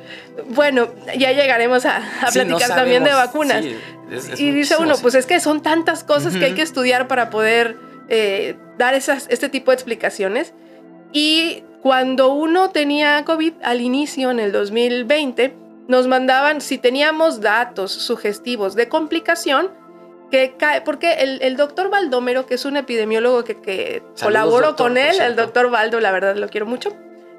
Bueno, 0.50 0.90
ya 1.18 1.32
llegaremos 1.32 1.86
a, 1.86 1.98
a 1.98 2.32
sí, 2.32 2.40
platicar 2.40 2.70
no 2.70 2.76
también 2.76 3.04
de 3.04 3.12
vacunas. 3.12 3.64
Sí, 3.64 3.78
es, 4.12 4.30
es 4.30 4.40
y 4.40 4.52
dice 4.52 4.78
uno, 4.78 4.96
pues 5.02 5.16
es 5.16 5.26
que 5.26 5.40
son 5.40 5.62
tantas 5.62 6.04
cosas 6.04 6.34
uh 6.34 6.38
-huh. 6.38 6.40
que 6.40 6.46
hay 6.46 6.54
que 6.54 6.62
estudiar 6.62 7.08
para 7.08 7.30
poder 7.30 7.78
eh, 8.10 8.56
dar 8.78 8.94
esas, 8.94 9.28
este 9.30 9.50
tipo 9.50 9.72
de 9.72 9.76
explicaciones. 9.76 10.54
Y 11.12 11.64
cuando 11.82 12.34
uno 12.34 12.70
tenía 12.70 13.24
COVID 13.26 13.54
al 13.64 13.82
inicio, 13.82 14.32
en 14.32 14.40
el 14.40 14.52
2020, 14.52 15.54
nos 15.88 16.08
mandaban, 16.08 16.62
si 16.62 16.78
teníamos 16.78 17.42
datos 17.42 17.92
sugestivos 17.92 18.76
de 18.76 18.90
complicación, 18.90 19.72
que 20.30 20.56
cae, 20.58 20.82
porque 20.82 21.14
el, 21.14 21.42
el 21.42 21.56
doctor 21.56 21.90
Baldomero, 21.90 22.46
que 22.46 22.56
es 22.56 22.66
un 22.66 22.76
epidemiólogo 22.76 23.44
que, 23.44 23.62
que 23.62 24.04
Saludos, 24.14 24.20
colaboró 24.42 24.68
doctor, 24.68 24.88
con 24.88 24.98
él, 24.98 25.20
el 25.22 25.36
doctor 25.36 25.70
Baldo, 25.70 26.00
la 26.00 26.12
verdad 26.12 26.36
lo 26.36 26.50
quiero 26.50 26.66
mucho, 26.66 26.96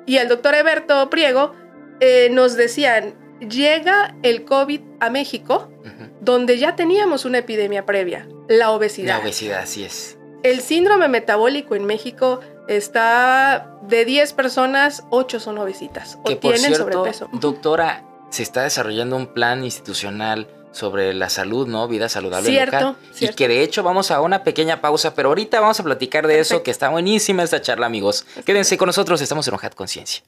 y 0.07 0.17
el 0.17 0.29
doctor 0.29 0.55
Eberto 0.55 1.11
Priego, 1.11 1.53
eh, 2.01 2.29
nos 2.31 2.57
decían, 2.57 3.15
llega 3.41 4.17
el 4.23 4.45
COVID 4.45 4.81
a 5.01 5.11
México, 5.11 5.69
uh 5.85 5.87
-huh. 5.87 6.11
donde 6.21 6.59
ya 6.59 6.77
teníamos 6.77 7.27
una 7.27 7.39
epidemia 7.39 7.85
previa, 7.85 8.27
la 8.49 8.71
obesidad. 8.71 9.19
La 9.19 9.23
obesidad, 9.23 9.61
así 9.61 9.85
es. 9.85 10.19
El 10.43 10.61
síndrome 10.61 11.09
metabólico 11.09 11.75
en 11.75 11.85
México 11.85 12.41
Está 12.69 13.79
de 13.81 14.05
10 14.05 14.35
personas, 14.35 15.03
8 15.09 15.41
son 15.41 15.57
obesitas 15.57 16.19
o 16.23 16.37
tienen 16.37 16.75
sobrepeso. 16.75 17.31
Doctora, 17.33 18.05
se 18.31 18.43
está 18.43 18.63
desarrollando 18.63 19.17
un 19.17 19.29
plan 19.29 19.65
institucional 19.65 20.49
sobre 20.73 21.15
la 21.15 21.29
salud, 21.29 21.67
¿no? 21.67 21.89
Vida 21.89 22.09
saludable 22.09 22.51
cierto, 22.51 22.97
Y 23.21 23.29
que 23.29 23.49
de 23.49 23.63
hecho 23.63 23.83
vamos 23.83 24.11
a 24.11 24.21
una 24.21 24.45
pequeña 24.45 24.81
pausa, 24.81 25.15
pero 25.15 25.31
ahorita 25.31 25.61
vamos 25.61 25.81
a 25.81 25.83
platicar 25.83 26.27
de 26.27 26.41
eso, 26.41 26.63
que 26.63 26.71
está 26.71 26.89
buenísima 26.89 27.43
esta 27.43 27.61
charla, 27.61 27.87
amigos. 27.87 28.27
Quédense 28.45 28.77
con 28.77 28.87
nosotros, 28.87 29.21
estamos 29.21 29.49
en 29.49 29.55
Ojat 29.55 29.75
Conciencia. 29.75 30.23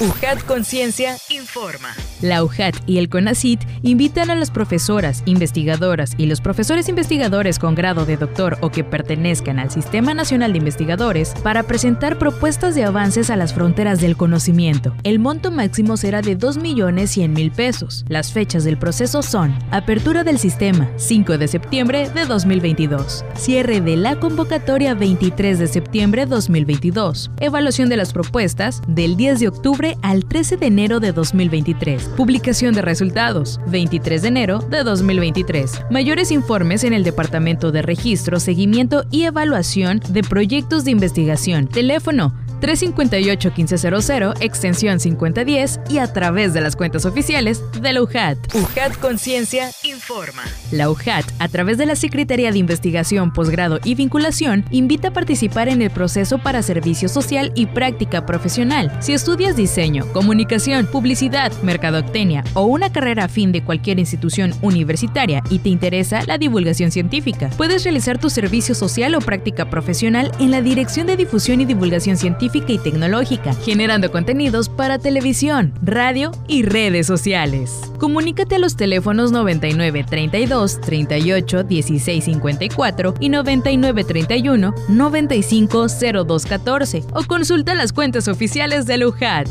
UJAT 0.00 0.44
Conciencia 0.44 1.16
informa. 1.30 1.94
La 2.20 2.44
UJAT 2.44 2.76
y 2.86 2.98
el 2.98 3.08
CONACIT 3.08 3.60
invitan 3.82 4.30
a 4.30 4.34
las 4.34 4.50
profesoras, 4.50 5.22
investigadoras 5.24 6.12
y 6.18 6.26
los 6.26 6.40
profesores 6.40 6.88
investigadores 6.88 7.58
con 7.58 7.74
grado 7.74 8.04
de 8.04 8.18
doctor 8.18 8.58
o 8.60 8.70
que 8.70 8.84
pertenezcan 8.84 9.58
al 9.58 9.70
Sistema 9.70 10.12
Nacional 10.12 10.52
de 10.52 10.58
Investigadores 10.58 11.34
para 11.42 11.62
presentar 11.62 12.18
propuestas 12.18 12.74
de 12.74 12.84
avances 12.84 13.30
a 13.30 13.36
las 13.36 13.54
fronteras 13.54 14.00
del 14.00 14.16
conocimiento. 14.16 14.94
El 15.02 15.18
monto 15.18 15.50
máximo 15.50 15.96
será 15.96 16.20
de 16.20 16.36
2.100.000 16.36 17.52
pesos. 17.52 18.04
Las 18.08 18.32
fechas 18.32 18.64
del 18.64 18.76
proceso 18.76 19.22
son 19.22 19.56
Apertura 19.70 20.24
del 20.24 20.38
sistema 20.38 20.90
5 20.96 21.38
de 21.38 21.48
septiembre 21.48 22.10
de 22.10 22.26
2022. 22.26 23.24
Cierre 23.34 23.80
de 23.80 23.96
la 23.96 24.20
convocatoria 24.20 24.94
23 24.94 25.58
de 25.58 25.66
septiembre 25.68 26.26
de 26.26 26.30
2022. 26.30 27.30
Evaluación 27.38 27.88
de 27.88 27.96
las 27.96 28.12
propuestas 28.12 28.82
del 28.86 29.16
10 29.16 29.40
de 29.40 29.48
octubre 29.48 29.69
al 30.02 30.24
13 30.24 30.56
de 30.56 30.66
enero 30.66 30.98
de 30.98 31.12
2023. 31.12 32.10
Publicación 32.16 32.74
de 32.74 32.82
resultados, 32.82 33.60
23 33.68 34.22
de 34.22 34.28
enero 34.28 34.58
de 34.58 34.82
2023. 34.82 35.82
Mayores 35.90 36.32
informes 36.32 36.82
en 36.82 36.92
el 36.92 37.04
Departamento 37.04 37.70
de 37.70 37.82
Registro, 37.82 38.40
Seguimiento 38.40 39.04
y 39.12 39.24
Evaluación 39.24 40.00
de 40.08 40.22
Proyectos 40.22 40.84
de 40.84 40.90
Investigación. 40.90 41.68
Teléfono 41.68 42.34
358-1500, 42.60 44.34
extensión 44.40 45.00
5010 45.00 45.80
y 45.88 45.98
a 45.98 46.12
través 46.12 46.52
de 46.52 46.60
las 46.60 46.76
cuentas 46.76 47.06
oficiales 47.06 47.62
de 47.80 47.92
la 47.92 48.02
UJAT. 48.02 48.38
UJAT 48.54 48.98
Conciencia 48.98 49.70
informa. 49.84 50.42
La 50.70 50.90
UJAT, 50.90 51.24
a 51.38 51.48
través 51.48 51.78
de 51.78 51.86
la 51.86 51.96
Secretaría 51.96 52.52
de 52.52 52.58
Investigación, 52.58 53.32
Posgrado 53.32 53.80
y 53.84 53.94
Vinculación, 53.94 54.64
invita 54.70 55.08
a 55.08 55.12
participar 55.12 55.68
en 55.68 55.82
el 55.82 55.90
proceso 55.90 56.38
para 56.38 56.62
servicio 56.62 57.08
social 57.08 57.52
y 57.54 57.66
práctica 57.66 58.26
profesional. 58.26 58.92
Si 59.00 59.12
estudias 59.12 59.56
diseño, 59.56 60.06
comunicación, 60.12 60.86
publicidad, 60.86 61.52
mercadotecnia 61.62 62.44
o 62.54 62.64
una 62.64 62.92
carrera 62.92 63.24
afín 63.24 63.52
de 63.52 63.64
cualquier 63.64 63.98
institución 63.98 64.52
universitaria 64.60 65.42
y 65.50 65.60
te 65.60 65.70
interesa 65.70 66.22
la 66.26 66.36
divulgación 66.36 66.90
científica, 66.90 67.50
puedes 67.56 67.84
realizar 67.84 68.18
tu 68.18 68.28
servicio 68.28 68.74
social 68.74 69.14
o 69.14 69.20
práctica 69.20 69.70
profesional 69.70 70.30
en 70.38 70.50
la 70.50 70.60
Dirección 70.60 71.06
de 71.06 71.16
Difusión 71.16 71.60
y 71.60 71.64
Divulgación 71.64 72.16
Científica 72.16 72.49
y 72.54 72.78
tecnológica, 72.78 73.54
generando 73.54 74.10
contenidos 74.10 74.68
para 74.68 74.98
televisión, 74.98 75.72
radio 75.82 76.32
y 76.48 76.62
redes 76.62 77.06
sociales. 77.06 77.80
Comunícate 77.98 78.56
a 78.56 78.58
los 78.58 78.76
teléfonos 78.76 79.32
99 79.32 80.04
32 80.08 80.80
38 80.80 81.62
16 81.64 82.24
54 82.24 83.14
y 83.20 83.28
99 83.28 84.04
31 84.04 84.74
95 84.88 85.86
02 86.24 86.46
14 86.46 87.04
o 87.14 87.24
consulta 87.24 87.74
las 87.74 87.92
cuentas 87.92 88.28
oficiales 88.28 88.86
de 88.86 89.06
UJAT. 89.06 89.48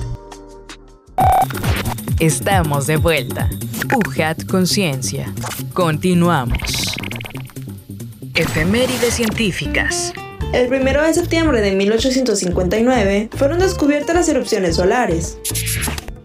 Estamos 2.20 2.88
de 2.88 2.98
vuelta. 2.98 3.50
UJAT 3.96 4.46
Conciencia. 4.46 5.34
Continuamos. 5.74 6.96
Efemérides 8.36 9.16
científicas. 9.16 10.14
El 10.52 10.74
1 10.74 11.04
de 11.04 11.14
septiembre 11.14 11.62
de 11.62 11.74
1859 11.74 13.30
fueron 13.36 13.60
descubiertas 13.60 14.16
las 14.16 14.30
erupciones 14.30 14.78
solares. 14.78 15.38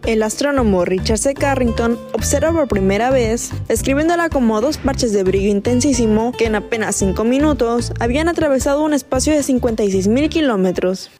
El 0.06 0.22
astrónomo 0.22 0.86
Richard 0.86 1.18
C. 1.18 1.34
Carrington 1.34 1.98
observó 2.12 2.54
por 2.54 2.68
primera 2.68 3.10
vez, 3.10 3.50
escribiéndola 3.68 4.30
como 4.30 4.62
dos 4.62 4.78
parches 4.78 5.12
de 5.12 5.24
brillo 5.24 5.50
intensísimo 5.50 6.32
que 6.32 6.46
en 6.46 6.54
apenas 6.54 6.96
5 6.96 7.22
minutos 7.24 7.92
habían 8.00 8.28
atravesado 8.28 8.82
un 8.82 8.94
espacio 8.94 9.34
de 9.34 9.40
56.000 9.40 10.28
kilómetros. 10.30 11.10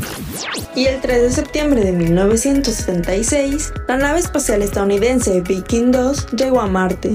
Y 0.75 0.87
el 0.87 1.01
3 1.01 1.23
de 1.23 1.31
septiembre 1.31 1.83
de 1.83 1.93
1976, 1.93 3.73
la 3.87 3.99
nave 3.99 4.21
espacial 4.21 4.63
estadounidense 4.63 5.43
Viking 5.43 5.93
2 5.93 6.29
llegó 6.37 6.61
a 6.63 6.67
Marte. 6.67 7.13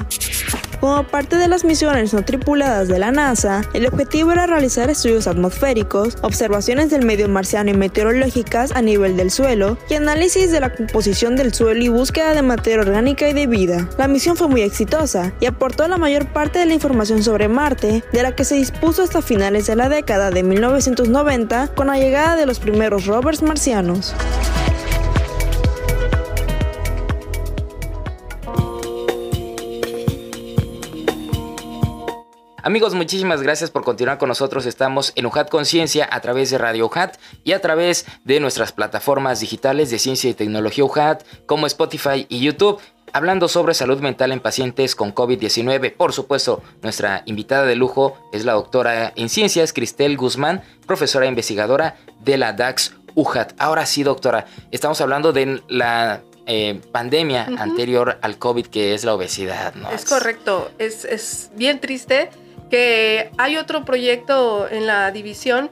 Como 0.80 1.04
parte 1.04 1.36
de 1.36 1.50
las 1.50 1.66
misiones 1.66 2.14
no 2.14 2.24
tripuladas 2.24 2.88
de 2.88 3.00
la 3.00 3.12
NASA, 3.12 3.62
el 3.74 3.86
objetivo 3.86 4.32
era 4.32 4.48
realizar 4.48 4.90
estudios 4.90 5.28
atmosféricos, 5.28 6.18
observaciones 6.22 6.90
del 6.90 7.06
medio 7.06 7.28
marciano 7.28 7.70
y 7.70 7.74
meteorológicas 7.74 8.72
a 8.72 8.82
nivel 8.82 9.18
del 9.18 9.30
suelo 9.30 9.78
y 9.90 9.96
análisis 9.96 10.52
de 10.52 10.62
la 10.62 10.74
composición 10.74 11.36
del 11.36 11.54
suelo 11.54 11.84
y 11.84 11.90
búsqueda 11.90 12.34
de 12.34 12.44
materia 12.44 12.80
orgánica 12.80 13.28
y 13.28 13.34
de 13.34 13.48
vida. 13.48 13.90
La 13.98 14.08
misión 14.08 14.38
fue 14.38 14.48
muy 14.48 14.62
exitosa 14.62 15.34
y 15.42 15.48
aportó 15.48 15.86
la 15.90 15.98
mayor 15.98 16.28
parte 16.28 16.60
de 16.60 16.66
la 16.66 16.74
información 16.74 17.24
sobre 17.24 17.50
Marte, 17.50 18.04
de 18.14 18.24
la 18.24 18.34
que 18.34 18.46
se 18.46 18.56
dispuso 18.56 19.04
hasta 19.04 19.22
finales 19.22 19.68
de 19.68 19.76
la 19.76 19.90
década 19.90 20.32
de 20.32 20.44
1990 20.44 21.70
con 21.76 21.88
la 21.88 21.98
llegada 21.98 22.38
de 22.38 22.46
los 22.46 22.60
primeros 22.60 23.06
rovers 23.06 23.42
marcianos. 23.42 24.16
Amigos, 32.62 32.94
muchísimas 32.94 33.42
gracias 33.42 33.72
por 33.72 33.84
continuar 33.84 34.18
con 34.18 34.28
nosotros. 34.28 34.66
Estamos 34.66 35.14
en 35.16 35.26
UJAT 35.26 35.50
Conciencia 35.50 36.08
a 36.12 36.20
través 36.20 36.50
de 36.50 36.58
Radio 36.58 36.88
UJAT 36.88 37.18
y 37.44 37.54
a 37.54 37.62
través 37.62 38.06
de 38.26 38.40
nuestras 38.40 38.74
plataformas 38.74 39.40
digitales 39.40 39.90
de 39.90 40.00
ciencia 40.00 40.30
y 40.30 40.34
tecnología 40.34 40.84
UJAT 40.84 41.24
como 41.46 41.68
Spotify 41.68 42.26
y 42.28 42.42
YouTube. 42.42 42.82
Hablando 43.14 43.48
sobre 43.48 43.74
salud 43.74 44.00
mental 44.02 44.32
en 44.32 44.40
pacientes 44.40 44.94
con 44.94 45.16
COVID-19, 45.16 45.96
por 45.96 46.14
supuesto, 46.14 46.62
nuestra 46.84 47.24
invitada 47.26 47.66
de 47.66 47.76
lujo 47.76 48.18
es 48.34 48.46
la 48.46 48.54
doctora 48.54 49.14
en 49.16 49.30
ciencias, 49.30 49.74
Cristel 49.74 50.18
Guzmán, 50.18 50.62
profesora 50.86 51.26
e 51.26 51.30
investigadora 51.30 51.96
de 52.20 52.38
la 52.38 52.54
DAX 52.54 52.94
UJAT. 53.16 53.54
Ahora 53.58 53.86
sí, 53.86 54.04
doctora, 54.04 54.46
estamos 54.70 55.02
hablando 55.02 55.32
de 55.32 55.64
la 55.70 56.22
eh, 56.46 56.82
pandemia 56.92 57.48
anterior 57.58 58.20
al 58.22 58.38
COVID, 58.38 58.68
que 58.68 58.94
es 58.94 59.06
la 59.06 59.16
obesidad, 59.16 59.74
¿no? 59.76 59.90
Es 59.90 60.06
correcto, 60.06 60.70
es, 60.78 61.06
es 61.06 61.50
bien 61.56 61.80
triste 61.80 62.30
que 62.70 63.32
hay 63.38 63.58
otro 63.58 63.86
proyecto 63.86 64.68
en 64.70 64.86
la 64.86 65.12
división 65.12 65.70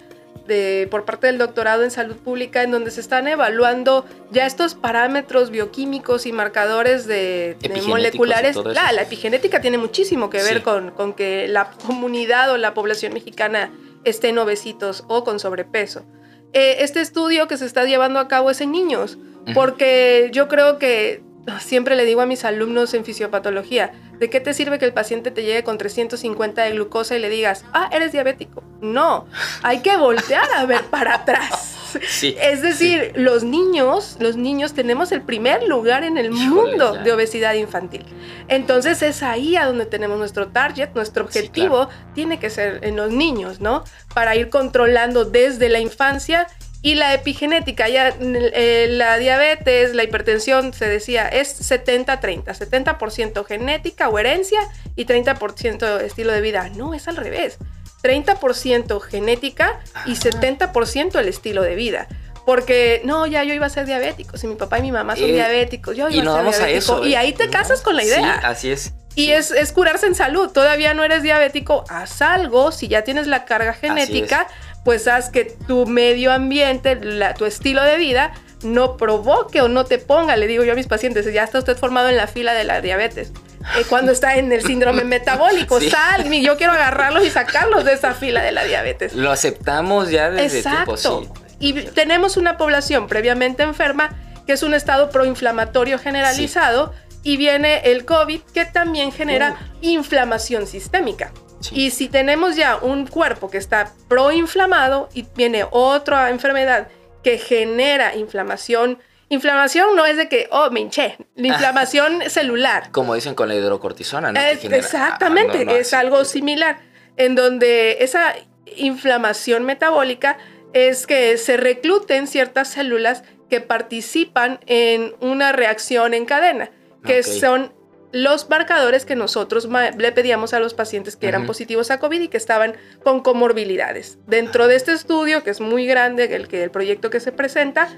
de, 0.47 0.87
por 0.89 1.05
parte 1.05 1.27
del 1.27 1.37
doctorado 1.37 1.83
en 1.83 1.91
salud 1.91 2.15
pública 2.15 2.63
en 2.63 2.71
donde 2.71 2.89
se 2.89 3.01
están 3.01 3.27
evaluando 3.27 4.05
ya 4.31 4.45
estos 4.45 4.75
parámetros 4.75 5.51
bioquímicos 5.51 6.25
y 6.25 6.31
marcadores 6.31 7.05
de, 7.05 7.57
moleculares. 7.85 8.55
La, 8.55 8.91
la, 8.91 9.01
epigenética 9.01 9.61
tiene 9.61 9.77
muchísimo 9.77 10.29
que 10.29 10.41
ver 10.41 10.63
con, 10.63 10.91
con, 10.91 11.13
que 11.13 11.47
la 11.47 11.71
comunidad 11.85 12.51
o 12.51 12.57
la 12.57 12.73
población 12.73 13.13
mexicana 13.13 13.71
estén 14.05 14.37
obesitos 14.37 15.03
o 15.07 15.23
con 15.23 15.39
sobrepeso. 15.39 16.05
Eh, 16.53 16.77
este 16.79 17.01
estudio 17.01 17.47
que 17.47 17.57
se 17.57 17.65
está 17.65 17.83
llevando 17.85 18.19
a 18.19 18.27
cabo 18.27 18.49
es 18.49 18.61
en 18.61 18.71
niños, 18.71 19.17
porque 19.53 20.29
yo 20.33 20.49
creo 20.49 20.77
que 20.77 21.21
siempre 21.59 21.95
le 21.95 22.05
digo 22.05 22.21
a 22.21 22.25
mis 22.25 22.45
alumnos 22.45 22.93
en 22.93 23.05
fisiopatología, 23.05 23.91
¿de 24.19 24.29
qué 24.29 24.39
te 24.39 24.53
sirve 24.53 24.79
que 24.79 24.85
el 24.85 24.93
paciente 24.93 25.31
te 25.31 25.43
llegue 25.43 25.63
con 25.63 25.77
350 25.77 26.63
de 26.63 26.71
glucosa 26.71 27.15
y 27.15 27.19
le 27.19 27.29
digas, 27.29 27.65
ah, 27.73 27.89
eres 27.91 28.11
diabético? 28.11 28.63
No, 28.81 29.27
hay 29.63 29.81
que 29.81 29.97
voltear 29.97 30.47
a 30.55 30.65
ver 30.65 30.83
para 30.85 31.15
atrás. 31.15 31.73
es 32.21 32.61
decir, 32.61 33.13
los 33.15 33.43
niños, 33.43 34.17
los 34.19 34.35
niños 34.35 34.73
tenemos 34.73 35.11
el 35.11 35.21
primer 35.21 35.63
lugar 35.63 36.03
en 36.03 36.17
el 36.17 36.31
mundo 36.31 36.93
de 36.93 37.11
obesidad 37.11 37.53
infantil. 37.53 38.05
Entonces 38.47 39.01
es 39.01 39.23
ahí 39.23 39.55
a 39.55 39.65
donde 39.65 39.85
tenemos 39.85 40.17
nuestro 40.17 40.49
target, 40.49 40.89
nuestro 40.95 41.23
objetivo 41.23 41.89
tiene 42.13 42.39
que 42.39 42.49
ser 42.49 42.79
en 42.83 42.95
los 42.95 43.11
niños, 43.11 43.61
¿no? 43.61 43.83
Para 44.13 44.35
ir 44.35 44.49
controlando 44.49 45.25
desde 45.25 45.69
la 45.69 45.79
infancia 45.79 46.47
y 46.81 46.95
la 46.95 47.13
epigenética, 47.13 47.89
ya 47.89 48.13
eh, 48.19 48.87
la 48.89 49.17
diabetes, 49.17 49.95
la 49.95 50.03
hipertensión, 50.03 50.73
se 50.73 50.87
decía, 50.87 51.27
es 51.27 51.71
70-30, 51.71 52.45
70%, 52.45 53.45
genética 53.45 54.09
o 54.09 54.19
herencia 54.19 54.59
y 54.95 55.05
30% 55.05 56.01
estilo 56.01 56.31
de 56.31 56.41
vida. 56.41 56.69
No, 56.75 56.93
es 56.93 57.07
al 57.07 57.17
revés. 57.17 57.57
30% 58.03 59.01
genética 59.01 59.79
y 60.05 60.11
70% 60.11 61.19
el 61.19 61.27
estilo 61.27 61.63
de 61.63 61.75
vida. 61.75 62.07
Porque, 62.45 63.01
no, 63.03 63.25
ya 63.25 63.43
yo 63.43 63.53
iba 63.53 63.65
a 63.65 63.69
ser 63.69 63.85
diabético. 63.85 64.37
Si 64.37 64.47
mi 64.47 64.55
papá 64.55 64.79
y 64.79 64.83
mi 64.83 64.91
mamá 64.91 65.15
son 65.15 65.25
eh, 65.25 65.33
diabéticos, 65.33 65.97
yo 65.97 66.09
iba 66.09 66.39
a 66.39 66.53
ser 66.53 66.67
diabético. 66.67 67.05
y 67.05 67.15
ahí 67.15 67.33
te 67.33 67.49
casas 67.49 67.81
con 67.81 67.95
la 67.95 68.03
idea. 68.03 68.39
Sí, 68.39 68.45
así 68.45 68.71
es. 68.71 68.93
Y 69.15 69.31
es, 69.31 69.49
es, 69.49 69.71
curarse 69.71 70.05
en 70.05 70.13
salud. 70.13 70.51
Todavía 70.51 70.93
no 70.93 71.03
eres 71.03 71.23
diabético, 71.23 71.83
haz 71.89 72.21
algo. 72.21 72.71
Si 72.71 72.87
ya 72.87 73.03
tienes 73.03 73.25
la 73.25 73.45
carga 73.45 73.73
genética, 73.73 74.47
pues 74.87 75.05
haz 75.09 75.29
que 75.29 75.43
tu 75.43 75.85
medio 75.85 76.31
ambiente, 76.31 76.97
tu 77.37 77.43
estilo 77.43 77.83
de 77.83 77.97
vida, 77.97 78.31
no 78.63 78.95
provoque 78.95 79.59
o 79.59 79.67
no 79.67 79.83
te 79.83 79.97
ponga, 79.97 80.37
le 80.37 80.47
digo 80.47 80.63
yo 80.63 80.71
a 80.71 80.75
mis 80.75 80.87
pacientes, 80.87 81.25
ya 81.33 81.43
está 81.43 81.59
usted 81.59 81.75
formado 81.75 82.07
en 82.07 82.15
la 82.15 82.25
fila 82.25 82.53
de 82.53 82.63
la 82.63 82.79
diabetes. 82.79 83.33
Eh, 83.77 83.83
cuando 83.89 84.13
está 84.13 84.37
en 84.37 84.49
el 84.53 84.63
síndrome 84.63 85.03
metabólico, 85.03 85.81
sal, 85.81 86.31
yo 86.31 86.55
quiero 86.55 86.71
agarrarlos 86.71 87.25
y 87.25 87.29
sacarlos 87.29 87.83
de 87.83 87.95
esa 87.95 88.13
fila 88.13 88.41
de 88.41 88.53
la 88.53 88.63
diabetes. 88.63 89.13
Lo 89.13 89.29
aceptamos 89.29 90.09
ya 90.09 90.29
desde 90.29 90.59
Exacto. 90.59 90.95
tiempo, 90.95 91.33
Y 91.59 91.73
tenemos 91.73 92.37
una 92.37 92.55
población 92.55 93.07
previamente 93.07 93.63
enferma 93.63 94.11
que 94.45 94.53
es 94.53 94.63
un 94.63 94.73
estado 94.73 95.09
proinflamatorio 95.09 95.99
generalizado 95.99 96.93
y 97.23 97.35
viene 97.35 97.81
el 97.91 98.05
COVID 98.05 98.39
que 98.53 98.63
también 98.63 99.11
genera 99.11 99.57
inflamación 99.81 100.65
sistémica. 100.65 101.33
Y 101.71 101.91
si 101.91 102.07
tenemos 102.07 102.55
ya 102.55 102.77
un 102.77 103.07
cuerpo 103.07 103.49
que 103.49 103.57
está 103.57 103.93
proinflamado 104.07 105.09
y 105.13 105.25
viene 105.35 105.65
otra 105.71 106.29
enfermedad 106.29 106.87
que 107.23 107.37
genera 107.37 108.15
inflamación, 108.15 108.99
inflamación 109.29 109.95
no 109.95 110.05
es 110.05 110.17
de 110.17 110.29
que, 110.29 110.47
oh, 110.51 110.69
me 110.71 110.79
hinché, 110.81 111.17
la 111.35 111.47
inflamación 111.47 112.21
celular. 112.29 112.91
Como 112.91 113.15
dicen 113.15 113.35
con 113.35 113.49
la 113.49 113.55
hidrocortisona, 113.55 114.31
¿no? 114.31 114.39
exactamente, 114.39 115.65
ah, 115.67 115.77
es 115.77 115.93
algo 115.93 116.25
similar, 116.25 116.79
en 117.17 117.35
donde 117.35 117.97
esa 118.01 118.35
inflamación 118.75 119.63
metabólica 119.63 120.37
es 120.73 121.07
que 121.07 121.37
se 121.37 121.57
recluten 121.57 122.27
ciertas 122.27 122.69
células 122.69 123.23
que 123.49 123.61
participan 123.61 124.59
en 124.67 125.15
una 125.21 125.51
reacción 125.51 126.13
en 126.13 126.25
cadena, 126.25 126.69
que 127.03 127.23
son 127.23 127.73
los 128.17 128.49
marcadores 128.49 129.05
que 129.05 129.15
nosotros 129.15 129.69
le 129.97 130.11
pedíamos 130.11 130.53
a 130.53 130.59
los 130.59 130.73
pacientes 130.73 131.15
que 131.15 131.27
eran 131.27 131.45
positivos 131.45 131.91
a 131.91 131.99
COVID 131.99 132.21
y 132.21 132.27
que 132.29 132.37
estaban 132.37 132.75
con 133.03 133.21
comorbilidades. 133.21 134.17
Dentro 134.25 134.67
de 134.67 134.75
este 134.75 134.93
estudio, 134.93 135.43
que 135.43 135.51
es 135.51 135.61
muy 135.61 135.85
grande, 135.85 136.35
el, 136.35 136.47
que, 136.47 136.63
el 136.63 136.71
proyecto 136.71 137.11
que 137.11 137.19
se 137.19 137.31
presenta, 137.31 137.89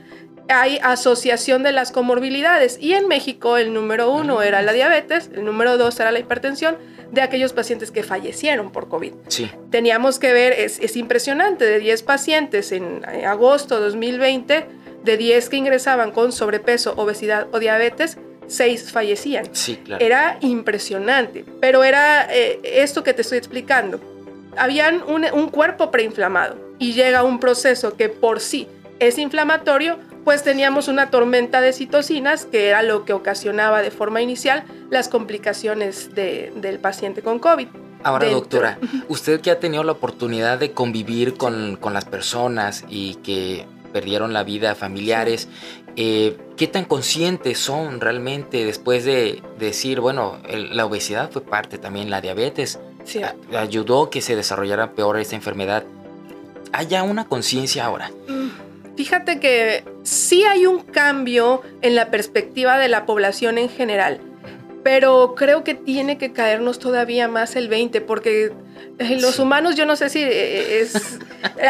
hay 0.49 0.79
asociación 0.83 1.63
de 1.63 1.71
las 1.71 1.93
comorbilidades 1.93 2.77
y 2.81 2.93
en 2.93 3.07
México 3.07 3.55
el 3.55 3.73
número 3.73 4.11
uno 4.11 4.41
era 4.41 4.61
la 4.61 4.73
diabetes, 4.73 5.29
el 5.33 5.45
número 5.45 5.77
dos 5.77 5.97
era 6.01 6.11
la 6.11 6.19
hipertensión 6.19 6.77
de 7.11 7.21
aquellos 7.21 7.53
pacientes 7.53 7.89
que 7.89 8.03
fallecieron 8.03 8.71
por 8.71 8.89
COVID. 8.89 9.13
Sí. 9.29 9.49
Teníamos 9.71 10.19
que 10.19 10.33
ver, 10.33 10.51
es, 10.51 10.79
es 10.79 10.97
impresionante, 10.97 11.63
de 11.63 11.79
10 11.79 12.03
pacientes 12.03 12.73
en 12.73 13.05
agosto 13.25 13.75
de 13.75 13.85
2020, 13.85 14.65
de 15.03 15.17
10 15.17 15.49
que 15.49 15.55
ingresaban 15.55 16.11
con 16.11 16.33
sobrepeso, 16.33 16.93
obesidad 16.97 17.47
o 17.51 17.59
diabetes, 17.59 18.17
seis 18.49 18.91
fallecían. 18.91 19.45
Sí, 19.53 19.77
claro. 19.77 20.03
Era 20.03 20.37
impresionante, 20.41 21.45
pero 21.61 21.83
era 21.83 22.27
eh, 22.29 22.59
esto 22.63 23.03
que 23.03 23.13
te 23.13 23.21
estoy 23.21 23.37
explicando. 23.37 24.01
Habían 24.57 25.03
un, 25.07 25.25
un 25.31 25.49
cuerpo 25.49 25.91
preinflamado 25.91 26.57
y 26.79 26.93
llega 26.93 27.23
un 27.23 27.39
proceso 27.39 27.95
que 27.95 28.09
por 28.09 28.39
sí 28.39 28.67
es 28.99 29.17
inflamatorio, 29.17 29.97
pues 30.23 30.43
teníamos 30.43 30.87
una 30.87 31.09
tormenta 31.09 31.61
de 31.61 31.73
citocinas 31.73 32.45
que 32.45 32.67
era 32.67 32.83
lo 32.83 33.05
que 33.05 33.13
ocasionaba 33.13 33.81
de 33.81 33.91
forma 33.91 34.21
inicial 34.21 34.63
las 34.89 35.07
complicaciones 35.07 36.13
del 36.13 36.79
paciente 36.79 37.21
con 37.21 37.39
COVID. 37.39 37.67
Ahora, 38.03 38.29
doctora, 38.29 38.79
usted 39.09 39.41
que 39.41 39.51
ha 39.51 39.59
tenido 39.59 39.83
la 39.83 39.91
oportunidad 39.93 40.57
de 40.57 40.71
convivir 40.71 41.35
con, 41.35 41.75
con 41.75 41.93
las 41.93 42.05
personas 42.05 42.85
y 42.87 43.15
que 43.15 43.65
perdieron 43.91 44.31
la 44.31 44.43
vida, 44.43 44.75
familiares, 44.75 45.49
eh, 46.01 46.37
¿qué 46.55 46.67
tan 46.67 46.85
conscientes 46.85 47.59
son 47.59 47.99
realmente 47.99 48.63
después 48.63 49.03
de 49.03 49.43
decir, 49.57 49.99
bueno, 49.99 50.39
la 50.47 50.85
obesidad 50.85 51.29
fue 51.29 51.41
parte 51.41 51.77
también, 51.77 52.09
la 52.09 52.21
diabetes 52.21 52.79
sí. 53.03 53.19
ayudó 53.53 54.09
que 54.09 54.21
se 54.21 54.37
desarrollara 54.37 54.93
peor 54.93 55.19
esta 55.19 55.35
enfermedad? 55.35 55.83
¿Hay 56.71 56.95
una 57.03 57.25
conciencia 57.25 57.83
ahora? 57.83 58.11
Mm, 58.29 58.95
fíjate 58.95 59.41
que 59.41 59.83
sí 60.03 60.45
hay 60.45 60.65
un 60.65 60.83
cambio 60.83 61.63
en 61.81 61.95
la 61.95 62.09
perspectiva 62.11 62.77
de 62.77 62.87
la 62.87 63.05
población 63.05 63.57
en 63.57 63.67
general, 63.67 64.21
pero 64.85 65.35
creo 65.35 65.65
que 65.65 65.75
tiene 65.75 66.17
que 66.17 66.31
caernos 66.31 66.79
todavía 66.79 67.27
más 67.27 67.57
el 67.57 67.67
20, 67.67 67.99
porque 67.99 68.53
eh, 68.99 69.17
los 69.19 69.37
humanos 69.37 69.75
yo 69.75 69.85
no 69.85 69.97
sé 69.97 70.07
si 70.07 70.21
eh, 70.23 70.79
es, 70.79 71.19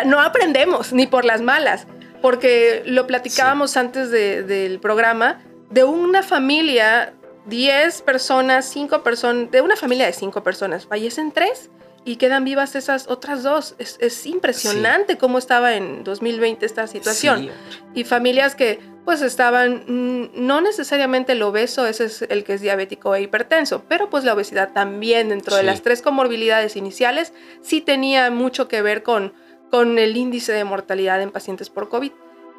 no 0.06 0.22
aprendemos 0.22 0.94
ni 0.94 1.08
por 1.08 1.26
las 1.26 1.42
malas 1.42 1.88
porque 2.22 2.84
lo 2.86 3.08
platicábamos 3.08 3.78
antes 3.78 4.12
del 4.12 4.80
programa, 4.80 5.42
de 5.70 5.84
una 5.84 6.24
familia, 6.24 7.14
10 7.48 8.02
personas, 8.02 8.66
5 8.70 9.04
personas, 9.04 9.52
de 9.52 9.62
una 9.62 9.76
familia 9.76 10.06
de 10.06 10.14
5 10.14 10.44
personas, 10.44 10.86
fallecen 10.86 11.32
3 11.32 11.70
y 12.06 12.16
quedan 12.16 12.44
vivas 12.44 12.76
esas 12.76 13.08
otras 13.08 13.44
dos. 13.44 13.76
Es, 13.78 14.26
impresionante 14.26 15.18
cómo 15.18 15.38
estaba 15.38 15.76
en 15.76 16.04
2020 16.04 16.66
esta 16.66 16.88
situación. 16.88 17.50
Y 17.94 18.04
familias 18.04 18.56
que 18.56 18.80
pues 19.06 19.22
estaban, 19.22 19.86
mm, 19.88 20.46
no 20.46 20.62
necesariamente 20.62 21.32
el 21.32 21.42
obeso, 21.42 21.88
ese 21.88 22.06
es 22.06 22.22
el 22.22 22.44
que 22.44 22.54
es 22.54 22.62
diabético 22.62 23.16
e 23.16 23.24
hipertenso, 23.24 23.84
pero 23.88 24.10
pues 24.10 24.24
la 24.24 24.34
obesidad 24.34 24.72
también 24.72 25.30
dentro 25.30 25.56
de 25.56 25.64
las 25.64 25.82
tres 25.82 26.02
comorbilidades 26.02 26.76
iniciales 26.76 27.34
sí 27.62 27.82
tenía 27.82 28.30
mucho 28.30 28.68
que 28.68 28.82
ver 28.82 29.02
con 29.02 29.34
con 29.70 30.00
el 30.00 30.18
índice 30.18 30.52
de 30.52 30.64
mortalidad 30.64 31.22
en 31.22 31.32
pacientes 31.32 31.70
por 31.70 31.90
COVID. 31.90 32.12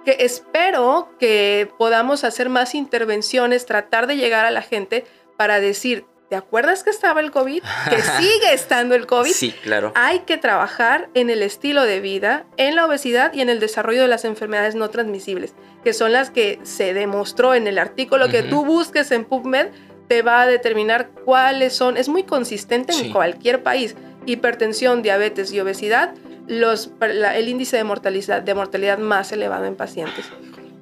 Que 0.05 0.17
espero 0.21 1.11
que 1.19 1.71
podamos 1.79 2.25
hacer 2.25 2.49
más 2.49 2.75
intervenciones, 2.75 3.67
tratar 3.67 4.07
de 4.07 4.17
llegar 4.17 4.47
a 4.47 4.51
la 4.51 4.63
gente 4.63 5.05
para 5.37 5.61
decir, 5.61 6.07
¿te 6.31 6.37
acuerdas 6.37 6.85
que 6.85 6.91
estaba 6.91 7.21
el 7.21 7.31
COVID? 7.31 7.63
Que 7.91 8.01
sigue 8.19 8.55
estando 8.55 8.95
el 8.95 9.07
COVID. 9.07 9.31
Sí, 9.31 9.53
claro. 9.63 9.93
Hay 9.95 10.21
que 10.21 10.39
trabajar 10.39 11.11
en 11.15 11.29
el 11.29 11.43
estilo 11.43 11.83
de 11.83 12.01
vida, 12.01 12.47
en 12.57 12.77
la 12.77 12.87
obesidad 12.87 13.35
y 13.35 13.43
en 13.43 13.51
el 13.51 13.61
desarrollo 13.61 14.03
de 14.03 14.09
las 14.09 14.25
enfermedades 14.25 14.75
no 14.75 14.89
transmisibles, 14.89 15.55
que 15.85 15.93
son 15.93 16.13
las 16.13 16.31
que 16.31 16.61
se 16.63 16.95
demostró 16.95 17.55
en 17.55 17.67
el 17.67 17.79
artículo 17.79 18.29
que 18.29 18.43
tú 18.43 18.65
busques 18.65 19.11
en 19.11 19.25
PubMed, 19.25 19.69
te 20.09 20.23
va 20.23 20.43
a 20.43 20.47
determinar 20.47 21.11
cuáles 21.25 21.75
son. 21.75 21.97
Es 21.97 22.09
muy 22.09 22.23
consistente 22.23 22.93
en 22.93 23.13
cualquier 23.13 23.63
país. 23.63 23.97
Hipertensión, 24.25 25.03
diabetes 25.03 25.53
y 25.53 25.61
obesidad 25.61 26.15
los, 26.51 26.91
el 27.01 27.49
índice 27.49 27.77
de 27.77 27.85
mortalidad, 27.85 28.43
de 28.43 28.55
mortalidad 28.55 28.99
más 28.99 29.31
elevado 29.31 29.67
en 29.67 29.77
pacientes. 29.77 30.27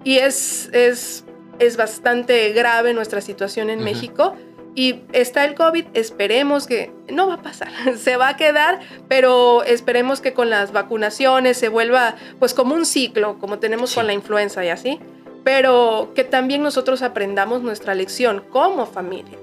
Y 0.02 0.16
es, 0.16 0.70
es, 0.72 1.24
es 1.58 1.76
bastante 1.76 2.52
grave 2.54 2.94
nuestra 2.94 3.20
situación 3.20 3.68
en 3.68 3.84
México. 3.84 4.34
Y 4.74 5.02
está 5.12 5.44
el 5.44 5.54
COVID, 5.54 5.86
esperemos 5.92 6.66
que 6.66 6.90
no 7.10 7.26
va 7.26 7.34
a 7.34 7.42
pasar, 7.42 7.68
se 7.98 8.16
va 8.16 8.28
a 8.28 8.36
quedar, 8.36 8.80
pero 9.08 9.62
esperemos 9.64 10.20
que 10.20 10.32
con 10.32 10.48
las 10.50 10.72
vacunaciones 10.72 11.58
se 11.58 11.68
vuelva 11.68 12.14
pues 12.38 12.54
como 12.54 12.74
un 12.74 12.86
ciclo, 12.86 13.38
como 13.38 13.58
tenemos 13.58 13.94
con 13.94 14.06
la 14.06 14.14
influenza 14.14 14.64
y 14.64 14.68
así, 14.68 15.00
pero 15.44 16.12
que 16.14 16.24
también 16.24 16.62
nosotros 16.62 17.02
aprendamos 17.02 17.62
nuestra 17.62 17.94
lección 17.94 18.42
como 18.50 18.86
familia. 18.86 19.36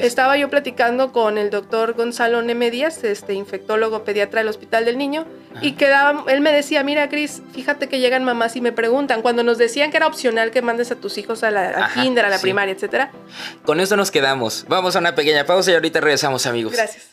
Estaba 0.00 0.36
yo 0.36 0.48
platicando 0.48 1.12
con 1.12 1.38
el 1.38 1.50
doctor 1.50 1.94
Gonzalo 1.94 2.40
Neme 2.42 2.70
Díaz, 2.70 3.02
este 3.04 3.34
infectólogo 3.34 4.04
pediatra 4.04 4.40
del 4.40 4.48
Hospital 4.48 4.84
del 4.84 4.96
Niño, 4.96 5.26
y 5.60 5.72
quedaba, 5.72 6.24
él 6.28 6.40
me 6.40 6.52
decía, 6.52 6.82
mira 6.82 7.08
Cris, 7.08 7.42
fíjate 7.52 7.88
que 7.88 7.98
llegan 7.98 8.24
mamás 8.24 8.56
y 8.56 8.60
me 8.60 8.72
preguntan, 8.72 9.22
cuando 9.22 9.42
nos 9.42 9.58
decían 9.58 9.90
que 9.90 9.96
era 9.96 10.06
opcional 10.06 10.50
que 10.50 10.62
mandes 10.62 10.90
a 10.92 10.96
tus 10.96 11.18
hijos 11.18 11.42
a 11.42 11.50
la 11.50 11.90
kinder, 11.94 12.24
a 12.24 12.28
la 12.28 12.38
primaria, 12.38 12.74
etcétera. 12.74 13.10
Con 13.64 13.80
eso 13.80 13.96
nos 13.96 14.10
quedamos. 14.10 14.64
Vamos 14.68 14.96
a 14.96 15.00
una 15.00 15.14
pequeña 15.14 15.44
pausa 15.44 15.70
y 15.72 15.74
ahorita 15.74 16.00
regresamos, 16.00 16.46
amigos. 16.46 16.72
Gracias. 16.72 17.10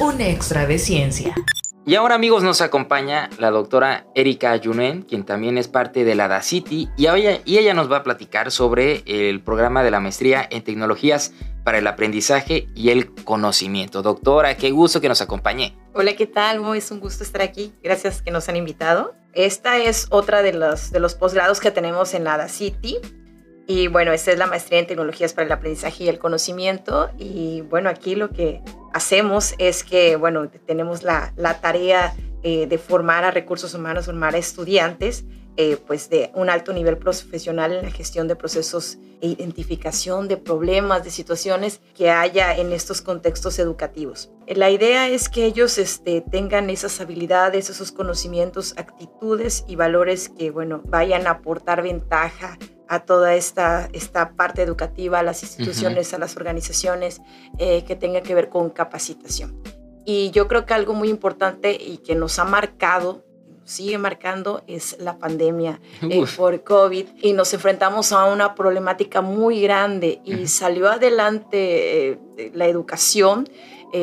Un 0.00 0.20
extra 0.20 0.66
de 0.66 0.78
ciencia. 0.78 1.34
Y 1.88 1.94
ahora 1.94 2.16
amigos 2.16 2.42
nos 2.42 2.62
acompaña 2.62 3.30
la 3.38 3.52
doctora 3.52 4.06
Erika 4.16 4.50
Ayunen, 4.50 5.02
quien 5.02 5.24
también 5.24 5.56
es 5.56 5.68
parte 5.68 6.04
de 6.04 6.16
la 6.16 6.26
DACITI, 6.26 6.88
y 6.96 7.06
ella, 7.06 7.38
y 7.44 7.58
ella 7.58 7.74
nos 7.74 7.90
va 7.90 7.98
a 7.98 8.02
platicar 8.02 8.50
sobre 8.50 9.04
el 9.06 9.40
programa 9.40 9.84
de 9.84 9.92
la 9.92 10.00
maestría 10.00 10.44
en 10.50 10.64
tecnologías 10.64 11.32
para 11.66 11.78
el 11.78 11.86
aprendizaje 11.88 12.68
y 12.76 12.90
el 12.90 13.12
conocimiento. 13.12 14.00
Doctora, 14.00 14.56
qué 14.56 14.70
gusto 14.70 15.00
que 15.00 15.08
nos 15.08 15.20
acompañe. 15.20 15.76
Hola, 15.94 16.14
¿qué 16.14 16.28
tal? 16.28 16.62
Es 16.76 16.92
un 16.92 17.00
gusto 17.00 17.24
estar 17.24 17.42
aquí. 17.42 17.72
Gracias 17.82 18.22
que 18.22 18.30
nos 18.30 18.48
han 18.48 18.54
invitado. 18.54 19.16
Esta 19.32 19.76
es 19.78 20.06
otra 20.10 20.42
de 20.42 20.52
los, 20.52 20.92
de 20.92 21.00
los 21.00 21.16
posgrados 21.16 21.58
que 21.58 21.72
tenemos 21.72 22.14
en 22.14 22.22
la 22.22 22.38
DACITI. 22.38 22.98
Y 23.66 23.88
bueno, 23.88 24.12
esta 24.12 24.30
es 24.30 24.38
la 24.38 24.46
maestría 24.46 24.78
en 24.78 24.86
tecnologías 24.86 25.32
para 25.32 25.46
el 25.46 25.50
aprendizaje 25.50 26.04
y 26.04 26.08
el 26.08 26.20
conocimiento. 26.20 27.10
Y 27.18 27.62
bueno, 27.62 27.90
aquí 27.90 28.14
lo 28.14 28.30
que 28.30 28.62
hacemos 28.94 29.56
es 29.58 29.82
que, 29.82 30.14
bueno, 30.14 30.48
tenemos 30.66 31.02
la, 31.02 31.32
la 31.34 31.60
tarea 31.60 32.14
eh, 32.44 32.68
de 32.68 32.78
formar 32.78 33.24
a 33.24 33.32
recursos 33.32 33.74
humanos, 33.74 34.06
formar 34.06 34.36
a 34.36 34.38
estudiantes, 34.38 35.24
eh, 35.56 35.78
pues 35.86 36.10
de 36.10 36.30
un 36.34 36.50
alto 36.50 36.72
nivel 36.72 36.98
profesional 36.98 37.72
en 37.72 37.82
la 37.84 37.90
gestión 37.90 38.28
de 38.28 38.36
procesos 38.36 38.98
e 39.20 39.28
identificación 39.28 40.28
de 40.28 40.36
problemas, 40.36 41.04
de 41.04 41.10
situaciones 41.10 41.80
que 41.94 42.10
haya 42.10 42.54
en 42.56 42.72
estos 42.72 43.00
contextos 43.00 43.58
educativos. 43.58 44.30
La 44.46 44.70
idea 44.70 45.08
es 45.08 45.28
que 45.28 45.46
ellos 45.46 45.78
este, 45.78 46.20
tengan 46.20 46.68
esas 46.70 47.00
habilidades, 47.00 47.70
esos 47.70 47.92
conocimientos, 47.92 48.74
actitudes 48.76 49.64
y 49.66 49.76
valores 49.76 50.28
que, 50.28 50.50
bueno, 50.50 50.82
vayan 50.84 51.26
a 51.26 51.30
aportar 51.30 51.82
ventaja 51.82 52.58
a 52.88 53.00
toda 53.00 53.34
esta, 53.34 53.88
esta 53.92 54.32
parte 54.32 54.62
educativa, 54.62 55.18
a 55.18 55.22
las 55.22 55.42
instituciones, 55.42 56.14
a 56.14 56.18
las 56.18 56.36
organizaciones 56.36 57.20
eh, 57.58 57.84
que 57.84 57.96
tenga 57.96 58.20
que 58.20 58.34
ver 58.34 58.48
con 58.48 58.70
capacitación. 58.70 59.60
Y 60.04 60.30
yo 60.30 60.46
creo 60.46 60.66
que 60.66 60.74
algo 60.74 60.94
muy 60.94 61.08
importante 61.08 61.72
y 61.72 61.98
que 61.98 62.14
nos 62.14 62.38
ha 62.38 62.44
marcado, 62.44 63.24
sigue 63.66 63.98
marcando, 63.98 64.62
es 64.66 64.96
la 64.98 65.18
pandemia 65.18 65.80
eh, 66.00 66.24
por 66.34 66.64
COVID. 66.64 67.06
Y 67.20 67.34
nos 67.34 67.52
enfrentamos 67.52 68.12
a 68.12 68.24
una 68.24 68.54
problemática 68.54 69.20
muy 69.20 69.60
grande 69.60 70.22
y 70.24 70.46
salió 70.46 70.88
adelante 70.88 72.12
eh, 72.12 72.18
la 72.54 72.66
educación 72.66 73.46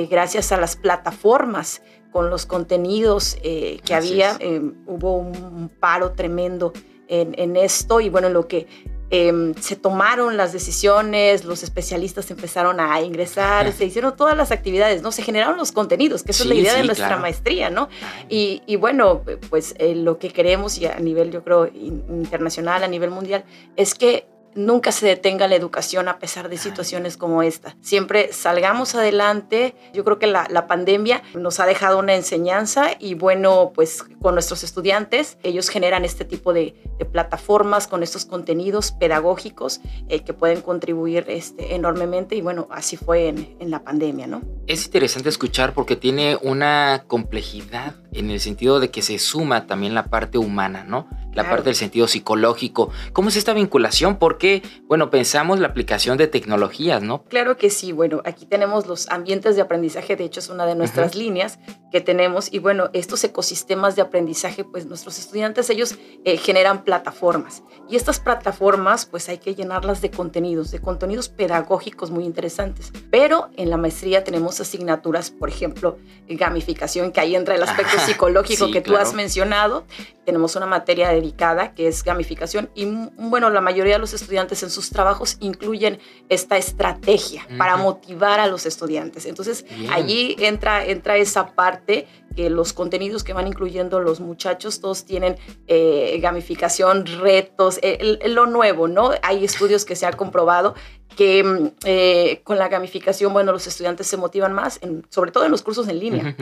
gracias 0.10 0.52
a 0.52 0.58
las 0.58 0.76
plataformas 0.76 1.84
con 2.14 2.30
los 2.30 2.46
contenidos 2.46 3.38
eh, 3.44 3.82
que 3.84 3.96
había. 3.96 4.38
Eh, 4.40 4.62
hubo 4.86 5.18
un 5.18 5.70
paro 5.80 6.12
tremendo 6.12 6.72
en, 7.08 7.34
en, 7.38 7.58
esto 7.58 8.00
y 8.00 8.10
bueno, 8.10 8.30
lo 8.30 8.48
que 8.48 8.68
Em, 9.10 9.54
se 9.56 9.76
tomaron 9.76 10.38
las 10.38 10.54
decisiones, 10.54 11.46
los 11.46 11.62
especialistas 11.62 12.32
empezaron 12.32 12.80
a 12.80 13.00
ingresar, 13.02 13.72
se 13.72 13.86
hicieron 13.86 14.16
todas 14.16 14.36
las 14.36 14.52
actividades, 14.52 15.04
¿no? 15.04 15.12
Se 15.12 15.22
generaron 15.22 15.58
los 15.58 15.72
contenidos, 15.72 16.24
que 16.24 16.32
eso 16.32 16.44
es 16.44 16.50
la 16.50 16.56
idea 16.56 16.76
de 16.76 16.84
nuestra 16.84 17.18
maestría, 17.18 17.70
¿no? 17.70 17.90
Y, 18.28 18.64
y 18.66 18.76
bueno, 18.76 19.22
pues 19.50 19.76
eh, 19.78 19.94
lo 19.94 20.18
que 20.18 20.30
queremos 20.30 20.80
y 20.80 20.88
a 20.88 21.00
nivel, 21.00 21.32
yo 21.32 21.44
creo, 21.44 21.68
internacional, 21.68 22.84
a 22.84 22.88
nivel 22.88 23.12
mundial, 23.12 23.44
es 23.76 23.94
que 23.94 24.26
nunca 24.56 24.92
se 24.92 25.06
detenga 25.06 25.48
la 25.48 25.56
educación 25.56 26.08
a 26.08 26.20
pesar 26.20 26.50
de 26.50 26.58
situaciones 26.58 27.18
como 27.18 27.44
esta. 27.44 27.76
Siempre 27.82 28.32
salgamos 28.34 28.96
adelante. 28.96 29.76
Yo 29.94 30.04
creo 30.04 30.20
que 30.20 30.28
la, 30.28 30.64
pandemia 30.68 31.22
nos 31.36 31.60
ha 31.60 31.66
dejado 31.66 32.00
una 32.00 32.16
enseñanza 32.16 32.92
y 32.98 33.16
bueno, 33.16 33.74
pues 33.76 34.04
con 34.22 34.34
nuestros 34.34 34.64
estudiantes, 34.64 35.38
ellos 35.44 35.68
generan 35.70 36.06
este 36.06 36.26
tipo 36.26 36.54
de, 36.54 36.76
plataformas 37.12 37.88
con 37.88 38.02
estos 38.02 38.24
contenidos 38.24 38.94
pedagógicos 38.94 39.82
eh, 40.08 40.22
que 40.22 40.34
pueden 40.34 40.62
contribuir 40.62 41.26
este, 41.28 41.76
enormemente 41.76 42.36
y 42.36 42.42
bueno, 42.42 42.70
así 42.72 42.96
fue 42.96 43.28
en, 43.28 43.58
en 43.60 43.70
la 43.70 43.84
pandemia, 43.84 44.26
¿no? 44.26 44.42
Es 44.68 44.86
interesante 44.86 45.28
escuchar 45.28 45.74
porque 45.74 45.98
tiene 45.98 46.38
una 46.42 47.04
complejidad 47.08 47.96
en 48.14 48.30
el 48.30 48.40
sentido 48.40 48.80
de 48.80 48.90
que 48.90 49.02
se 49.02 49.20
suma 49.20 49.68
también 49.68 49.94
la 49.94 50.06
parte 50.06 50.38
humana, 50.38 50.84
¿no? 50.84 51.08
La 51.34 51.50
parte 51.50 51.66
del 51.66 51.76
sentido 51.76 52.08
psicológico. 52.08 52.92
¿Cómo 53.12 53.30
es 53.30 53.38
esta 53.38 53.54
vinculación? 53.54 54.18
Porque, 54.18 54.62
bueno, 54.88 55.10
pensamos 55.10 55.60
la 55.60 55.68
aplicación 55.68 56.18
de 56.18 56.28
tecnologías, 56.28 57.02
¿no? 57.02 57.24
Claro 57.24 57.58
que 57.58 57.72
sí. 57.72 57.92
Bueno, 57.92 58.22
aquí 58.24 58.46
tenemos 58.46 58.86
los 58.86 59.10
ambientes 59.10 59.56
de 59.56 59.64
aprendizaje, 59.64 60.16
de 60.16 60.26
hecho 60.26 60.40
es 60.40 60.50
una 60.50 60.68
de 60.68 60.76
nuestras 60.76 61.16
líneas 61.16 61.58
que 61.94 62.02
tenemos. 62.02 62.52
Y 62.52 62.58
bueno, 62.58 62.90
estos 62.92 63.24
ecosistemas 63.24 63.96
de 63.96 64.02
aprendizaje, 64.02 64.64
pues 64.64 64.88
nuestros 64.88 65.20
estudiantes, 65.20 65.70
ellos 65.70 65.96
eh, 66.26 66.38
generan 66.38 66.84
plataformas. 66.84 67.62
Y 67.88 67.98
estas 67.98 68.20
plataformas, 68.20 69.06
pues 69.06 69.30
hay 69.30 69.38
que 69.38 69.54
llenarlas 69.54 70.02
de 70.02 70.10
contenidos, 70.10 70.72
de 70.72 70.80
contenidos 70.80 71.30
pedagógicos 71.30 72.10
muy 72.10 72.26
interesantes. 72.26 72.92
Pero 73.12 73.50
en 73.58 73.70
la 73.70 73.78
maestría 73.78 74.24
tenemos 74.24 74.60
asignaturas, 74.60 75.30
por 75.30 75.50
ejemplo, 75.50 76.00
gamificación, 76.28 77.12
que 77.12 77.20
ahí 77.20 77.36
entra 77.36 77.54
el 77.54 77.62
aspecto 77.62 78.00
psicológico 78.00 78.72
que 78.72 78.82
tú 78.82 78.98
has 78.98 79.14
mencionado. 79.14 79.86
Tenemos 80.26 80.56
una 80.56 80.66
materia 80.66 81.10
dedicada 81.10 81.76
que 81.76 81.88
es 81.88 82.04
gamificación 82.04 82.72
y 82.74 82.86
bueno, 83.18 83.50
la 83.50 83.62
mayoría 83.62 83.94
de 83.96 84.00
los 84.00 84.14
estudiantes 84.14 84.64
en 84.64 84.70
sus 84.70 84.90
trabajos 84.90 85.36
incluyen 85.42 86.00
esta 86.30 86.58
estrategia 86.58 87.46
para 87.58 87.76
motivar 87.76 88.40
a 88.40 88.48
los 88.48 88.66
estudiantes. 88.66 89.26
Entonces, 89.26 89.66
allí 89.92 90.36
entra, 90.40 90.86
entra 90.86 91.18
esa 91.18 91.48
parte 91.54 91.83
que 91.86 92.50
los 92.50 92.74
contenidos 92.74 93.24
que 93.24 93.34
van 93.34 93.48
incluyendo 93.48 94.00
los 94.00 94.20
muchachos, 94.20 94.82
todos 94.82 95.06
tienen 95.06 95.38
eh, 95.68 96.18
gamificación, 96.22 97.06
retos, 97.06 97.80
lo 98.26 98.46
nuevo, 98.48 98.88
¿no? 98.88 99.12
Hay 99.22 99.44
estudios 99.46 99.86
que 99.86 99.96
se 99.96 100.06
han 100.06 100.16
comprobado 100.16 100.76
que 101.16 101.44
mm, 101.44 101.68
eh, 101.86 102.42
con 102.44 102.58
la 102.58 102.68
gamificación, 102.68 103.34
bueno, 103.34 103.52
los 103.52 103.68
estudiantes 103.68 104.08
se 104.08 104.18
motivan 104.18 104.54
más, 104.54 104.80
sobre 105.10 105.32
todo 105.32 105.46
en 105.46 105.52
los 105.52 105.62
cursos 105.62 105.88
en 105.88 106.00
línea. 106.00 106.36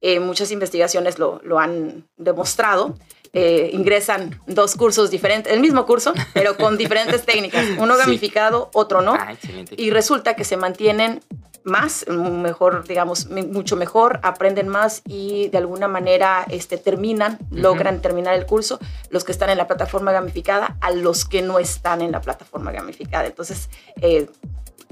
Eh, 0.00 0.20
muchas 0.20 0.50
investigaciones 0.50 1.18
lo, 1.18 1.40
lo 1.42 1.58
han 1.58 2.06
demostrado. 2.16 2.94
Eh, 3.32 3.70
ingresan 3.72 4.40
dos 4.46 4.76
cursos 4.76 5.10
diferentes, 5.10 5.52
el 5.52 5.60
mismo 5.60 5.84
curso, 5.84 6.14
pero 6.32 6.56
con 6.56 6.78
diferentes 6.78 7.22
técnicas, 7.26 7.66
uno 7.78 7.96
gamificado, 7.96 8.70
otro 8.72 9.02
no. 9.02 9.14
Ah, 9.14 9.34
y 9.76 9.90
resulta 9.90 10.36
que 10.36 10.44
se 10.44 10.56
mantienen 10.56 11.20
más, 11.66 12.06
mejor, 12.08 12.86
digamos, 12.86 13.28
mucho 13.28 13.76
mejor, 13.76 14.20
aprenden 14.22 14.68
más 14.68 15.02
y 15.04 15.48
de 15.48 15.58
alguna 15.58 15.88
manera 15.88 16.46
este, 16.48 16.78
terminan, 16.78 17.38
logran 17.50 18.00
terminar 18.00 18.34
el 18.34 18.46
curso, 18.46 18.78
los 19.10 19.24
que 19.24 19.32
están 19.32 19.50
en 19.50 19.58
la 19.58 19.66
plataforma 19.66 20.12
gamificada 20.12 20.76
a 20.80 20.92
los 20.92 21.24
que 21.24 21.42
no 21.42 21.58
están 21.58 22.02
en 22.02 22.12
la 22.12 22.20
plataforma 22.20 22.72
gamificada. 22.72 23.26
Entonces, 23.26 23.68
eh, 24.00 24.28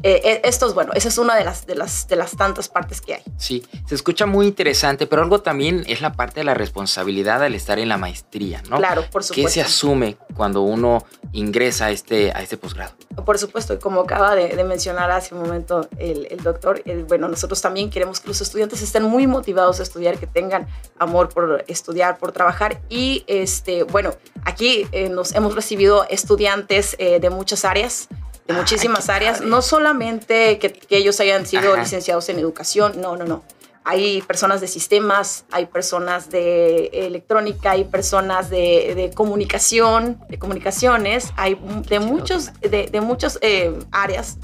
eh, 0.04 0.20
eh, 0.22 0.42
esto 0.44 0.66
es 0.66 0.74
bueno, 0.74 0.92
esa 0.92 1.08
es 1.08 1.16
una 1.16 1.34
de 1.34 1.44
las, 1.44 1.66
de, 1.66 1.76
las, 1.76 2.06
de 2.06 2.16
las 2.16 2.36
tantas 2.36 2.68
partes 2.68 3.00
que 3.00 3.14
hay. 3.14 3.22
Sí, 3.38 3.64
se 3.86 3.94
escucha 3.94 4.26
muy 4.26 4.46
interesante, 4.46 5.06
pero 5.06 5.22
algo 5.22 5.40
también 5.40 5.82
es 5.86 6.02
la 6.02 6.12
parte 6.12 6.40
de 6.40 6.44
la 6.44 6.52
responsabilidad 6.52 7.42
al 7.42 7.54
estar 7.54 7.78
en 7.78 7.88
la 7.88 7.96
maestría, 7.96 8.62
¿no? 8.68 8.76
Claro, 8.76 9.06
por 9.10 9.24
supuesto. 9.24 9.48
¿Qué 9.48 9.48
se 9.48 9.62
asume 9.62 10.18
cuando 10.36 10.60
uno 10.60 11.06
ingresa 11.32 11.86
a 11.86 11.90
este, 11.90 12.32
a 12.32 12.42
este 12.42 12.58
posgrado? 12.58 12.92
Por 13.24 13.38
supuesto, 13.38 13.80
como 13.80 14.02
acaba 14.02 14.34
de, 14.34 14.62
mencionar 14.64 15.10
hace 15.10 15.34
un 15.34 15.40
momento 15.40 15.88
el, 15.96 16.26
el 16.30 16.42
doctor, 16.42 16.82
bueno, 17.08 17.26
nosotros 17.28 17.62
también 17.62 17.88
queremos 17.88 18.20
que 18.20 18.28
los 18.28 18.42
estudiantes 18.42 18.82
estén 18.82 19.04
muy 19.04 19.26
motivados 19.26 19.80
a 19.80 19.84
estudiar, 19.84 20.18
que 20.18 20.26
tengan 20.26 20.66
amor 20.98 21.30
por 21.30 21.64
estudiar, 21.66 22.18
por 22.18 22.32
trabajar 22.32 22.82
y, 22.90 23.24
este, 23.26 23.84
bueno, 23.84 24.14
aquí 24.44 24.86
eh, 24.92 25.08
nos 25.08 25.34
hemos 25.34 25.54
recibido 25.54 26.04
estudiantes 26.10 26.94
de 26.98 27.30
muchas 27.30 27.64
áreas, 27.64 28.08
de 28.46 28.54
muchísimas 28.54 29.08
áreas, 29.08 29.40
no 29.40 29.62
solamente 29.62 30.58
que, 30.58 30.80
ellos 30.90 31.18
hayan 31.20 31.46
sido 31.46 31.76
licenciados 31.76 32.28
en 32.28 32.38
educación, 32.38 33.00
no, 33.00 33.16
no, 33.16 33.24
no. 33.24 33.42
Hay 33.86 34.22
personas 34.22 34.62
de 34.62 34.66
sistemas, 34.68 35.44
hay 35.50 35.66
personas 35.66 36.30
de 36.30 36.86
electrónica, 36.92 37.72
hay 37.72 37.84
personas 37.84 38.48
de, 38.48 39.10
comunicación, 39.14 40.18
de 40.28 40.38
comunicaciones, 40.38 41.32
hay 41.36 41.58
de 41.88 42.00
muchos, 42.00 42.50
de, 42.60 42.88
de 42.90 43.00
muchas 43.02 43.38
eh, 43.42 43.78
áreas. 43.92 44.38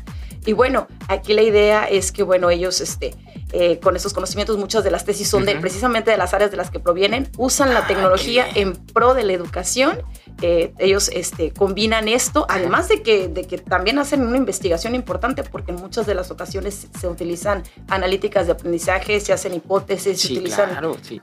Y 0.45 0.53
bueno, 0.53 0.89
aquí 1.09 1.33
la 1.33 1.43
idea 1.43 1.85
es 1.85 2.13
que, 2.13 2.23
bueno, 2.23 2.51
ellos, 2.51 2.81
este, 2.81 3.15
eh, 3.53 3.81
con 3.81 3.97
esos 3.97 4.13
conocimientos, 4.13 4.57
muchas 4.57 4.85
de 4.85 4.91
las 4.91 5.05
tesis 5.05 5.29
son 5.29 5.45
de, 5.45 5.57
precisamente 5.57 6.11
de 6.11 6.17
las 6.17 6.35
áreas 6.35 6.51
de 6.51 6.57
las 6.57 6.71
que 6.71 6.81
provienen, 6.81 7.29
usan 7.39 7.75
la 7.75 7.81
ah, 7.81 7.87
tecnología 7.87 8.47
en 8.55 8.73
pro 8.73 9.15
de 9.15 9.25
la 9.25 9.33
educación 9.33 9.99
ellos 10.43 11.11
este, 11.13 11.53
combinan 11.53 12.09
esto, 12.09 12.47
además 12.49 12.89
de 12.89 13.03
que, 13.03 13.29
de 13.29 13.45
que 13.45 13.59
también 13.59 13.99
hacen 13.99 14.23
una 14.27 14.37
investigación 14.37 14.95
importante 14.95 15.43
porque 15.43 15.73
en 15.73 15.77
muchas 15.79 16.07
de 16.07 16.15
las 16.15 16.31
ocasiones 16.31 16.89
se 16.99 17.09
utilizan 17.09 17.63
analíticas 17.89 18.47
de 18.47 18.53
aprendizaje, 18.53 19.21
se 19.21 19.33
hacen 19.33 19.55
hipótesis, 19.55 20.21
se 20.21 20.33
utilizan 20.33 20.71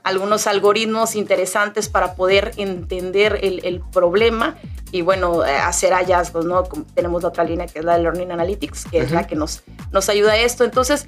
algunos 0.04 0.46
algoritmos 0.46 1.16
interesantes 1.16 1.88
para 1.88 2.14
poder 2.14 2.52
entender 2.56 3.40
el, 3.42 3.64
el 3.64 3.80
problema 3.80 4.56
y 4.92 5.02
bueno, 5.02 5.44
eh, 5.44 5.56
hacer 5.56 5.92
hallazgos, 5.92 6.44
¿no? 6.44 6.62
Tenemos 6.94 7.22
la 7.22 7.28
otra 7.28 7.44
línea 7.44 7.66
que 7.66 7.80
es 7.80 7.84
la 7.84 7.96
de 7.96 8.02
Learning 8.02 8.32
Analytics, 8.32 8.86
que 8.86 8.98
es 9.00 9.10
la 9.10 9.26
que 9.26 9.36
nos, 9.36 9.62
nos 9.92 10.08
ayuda 10.08 10.32
a 10.32 10.36
esto. 10.38 10.64
Entonces, 10.64 11.06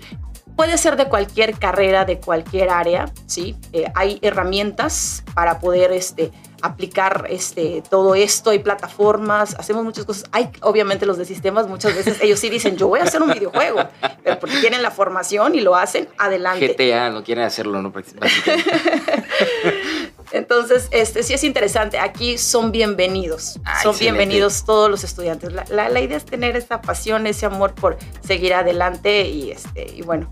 puede 0.57 0.79
ser 0.79 0.97
de 0.97 1.07
cualquier 1.07 1.59
carrera, 1.59 2.05
de 2.05 2.19
cualquier 2.19 2.71
área, 2.71 3.11
¿sí? 3.27 3.57
Eh, 3.73 3.87
hay 3.95 4.19
herramientas 4.23 5.23
para 5.35 5.59
poder 5.59 5.93
este, 5.93 6.33
aplicar 6.63 7.27
este, 7.29 7.83
todo 7.89 8.15
esto, 8.15 8.51
hay 8.51 8.59
plataformas, 8.61 9.55
hacemos 9.59 9.85
muchas 9.85 10.05
cosas. 10.05 10.25
Hay 10.33 10.51
obviamente 10.61 11.07
los 11.07 11.17
de 11.19 11.25
sistemas, 11.25 11.69
muchas 11.69 11.95
veces 11.95 12.19
ellos 12.23 12.39
sí 12.39 12.51
dicen, 12.51 12.77
yo 12.77 12.89
voy 12.89 13.01
a 13.01 13.05
hacer 13.05 13.23
un 13.23 13.33
videojuego, 13.33 13.89
pero 14.23 14.39
porque 14.39 14.57
tienen 14.59 14.83
la 14.83 14.91
formación 14.91 15.55
y 15.55 15.61
lo 15.61 15.77
hacen, 15.77 16.09
adelante. 16.19 16.75
GTA 16.75 17.11
no 17.11 17.25
quieren 17.25 17.45
hacerlo, 17.45 17.81
¿no? 17.83 17.93
Entonces, 20.33 20.89
este 20.91 21.23
sí 21.23 21.35
es 21.35 21.45
interesante. 21.45 21.99
Aquí 21.99 22.39
son 22.39 22.73
bienvenidos. 22.73 23.59
Ah, 23.65 23.83
son 23.83 23.99
bienvenidos 23.99 24.65
todos 24.65 24.91
los 24.91 25.05
estudiantes. 25.05 25.53
La, 25.53 25.89
la, 25.89 26.01
idea 26.01 26.17
es 26.17 26.25
tener 26.25 26.57
esa 26.57 26.81
pasión, 26.81 27.27
ese 27.27 27.47
amor 27.47 27.75
por 27.75 27.99
seguir 28.27 28.55
adelante 28.55 29.29
y, 29.29 29.51
este, 29.51 29.91
y 29.95 30.03
bueno. 30.03 30.31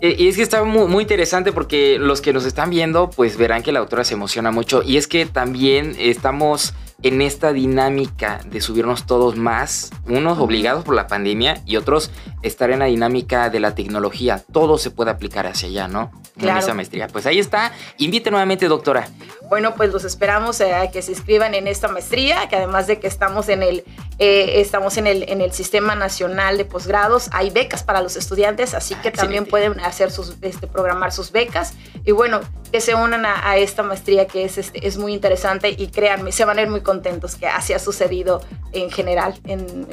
Y 0.00 0.26
es 0.26 0.36
que 0.36 0.42
está 0.42 0.64
muy, 0.64 0.88
muy, 0.88 1.02
interesante 1.02 1.52
porque 1.52 1.96
los 1.98 2.20
que 2.20 2.32
nos 2.32 2.44
están 2.44 2.70
viendo, 2.70 3.08
pues 3.08 3.36
verán 3.36 3.62
que 3.62 3.70
la 3.70 3.78
autora 3.78 4.02
se 4.02 4.14
emociona 4.14 4.50
mucho. 4.50 4.82
Y 4.82 4.96
es 4.96 5.06
que 5.06 5.26
también 5.26 5.94
estamos 5.96 6.74
en 7.02 7.20
esta 7.20 7.52
dinámica 7.52 8.40
de 8.46 8.60
subirnos 8.60 9.06
todos 9.06 9.36
más, 9.36 9.90
unos 10.06 10.38
obligados 10.38 10.84
por 10.84 10.94
la 10.94 11.06
pandemia 11.06 11.62
y 11.66 11.76
otros 11.76 12.10
estar 12.42 12.70
en 12.70 12.80
la 12.80 12.86
dinámica 12.86 13.50
de 13.50 13.60
la 13.60 13.74
tecnología. 13.74 14.42
Todo 14.52 14.78
se 14.78 14.90
puede 14.90 15.10
aplicar 15.10 15.46
hacia 15.46 15.68
allá, 15.68 15.88
¿no? 15.88 16.10
Claro. 16.36 16.58
En 16.58 16.64
esa 16.64 16.74
maestría. 16.74 17.08
Pues 17.08 17.26
ahí 17.26 17.38
está. 17.38 17.72
Invite 17.98 18.30
nuevamente, 18.30 18.68
doctora. 18.68 19.08
Bueno, 19.52 19.74
pues 19.74 19.92
los 19.92 20.04
esperamos 20.04 20.58
eh, 20.62 20.72
a 20.72 20.90
que 20.90 21.02
se 21.02 21.10
inscriban 21.10 21.54
en 21.54 21.68
esta 21.68 21.86
maestría, 21.86 22.48
que 22.48 22.56
además 22.56 22.86
de 22.86 22.98
que 22.98 23.06
estamos 23.06 23.50
en 23.50 23.62
el, 23.62 23.84
eh, 24.18 24.62
estamos 24.62 24.96
en 24.96 25.06
el, 25.06 25.28
en 25.28 25.42
el 25.42 25.52
Sistema 25.52 25.94
Nacional 25.94 26.56
de 26.56 26.64
Posgrados, 26.64 27.28
hay 27.32 27.50
becas 27.50 27.82
para 27.82 28.00
los 28.00 28.16
estudiantes, 28.16 28.72
así 28.72 28.94
que 28.94 29.10
también 29.10 29.44
pueden 29.44 29.78
hacer 29.80 30.10
sus, 30.10 30.38
este, 30.40 30.66
programar 30.66 31.12
sus 31.12 31.32
becas. 31.32 31.74
Y 32.06 32.12
bueno, 32.12 32.40
que 32.72 32.80
se 32.80 32.94
unan 32.94 33.26
a, 33.26 33.58
esta 33.58 33.82
maestría 33.82 34.26
que 34.26 34.46
es, 34.46 34.56
este, 34.56 34.86
es 34.86 34.96
muy 34.96 35.12
interesante 35.12 35.68
y 35.76 35.88
créanme, 35.88 36.32
se 36.32 36.46
van 36.46 36.58
a 36.58 36.62
ir 36.62 36.70
muy 36.70 36.80
contentos 36.80 37.36
que 37.36 37.46
así 37.46 37.74
ha 37.74 37.78
sucedido 37.78 38.40
en 38.72 38.90
general 38.90 39.34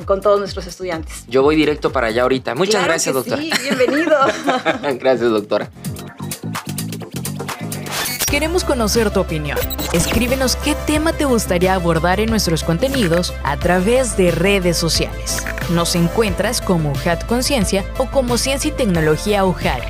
con 0.06 0.22
todos 0.22 0.40
nuestros 0.40 0.68
estudiantes. 0.68 1.26
Yo 1.28 1.44
voy 1.44 1.58
directo 1.58 1.92
para 1.92 2.08
allá 2.08 2.22
ahorita. 2.22 2.56
Muchas 2.56 2.86
gracias, 2.86 3.14
doctora. 3.14 3.42
Sí, 3.42 3.52
bienvenido. 3.62 4.18
gracias, 5.02 5.30
doctora. 5.30 5.70
Queremos 8.30 8.64
conocer 8.64 9.10
tu 9.10 9.22
opinión. 9.22 9.58
Escríbenos 9.92 10.56
qué 10.56 10.76
tema 10.86 11.14
te 11.14 11.26
gustaría 11.26 11.74
abordar 11.74 12.20
en 12.20 12.30
nuestros 12.30 12.64
contenidos 12.64 13.34
a 13.44 13.58
través 13.58 14.18
de 14.18 14.30
redes 14.30 14.78
sociales. 14.78 15.44
Nos 15.72 15.96
encuentras 15.96 16.62
como 16.62 16.92
UJAT 16.92 17.26
Conciencia 17.26 17.84
o 17.98 18.06
como 18.06 18.38
Ciencia 18.38 18.70
y 18.70 18.72
Tecnología 18.72 19.46
UJAT. 19.46 19.82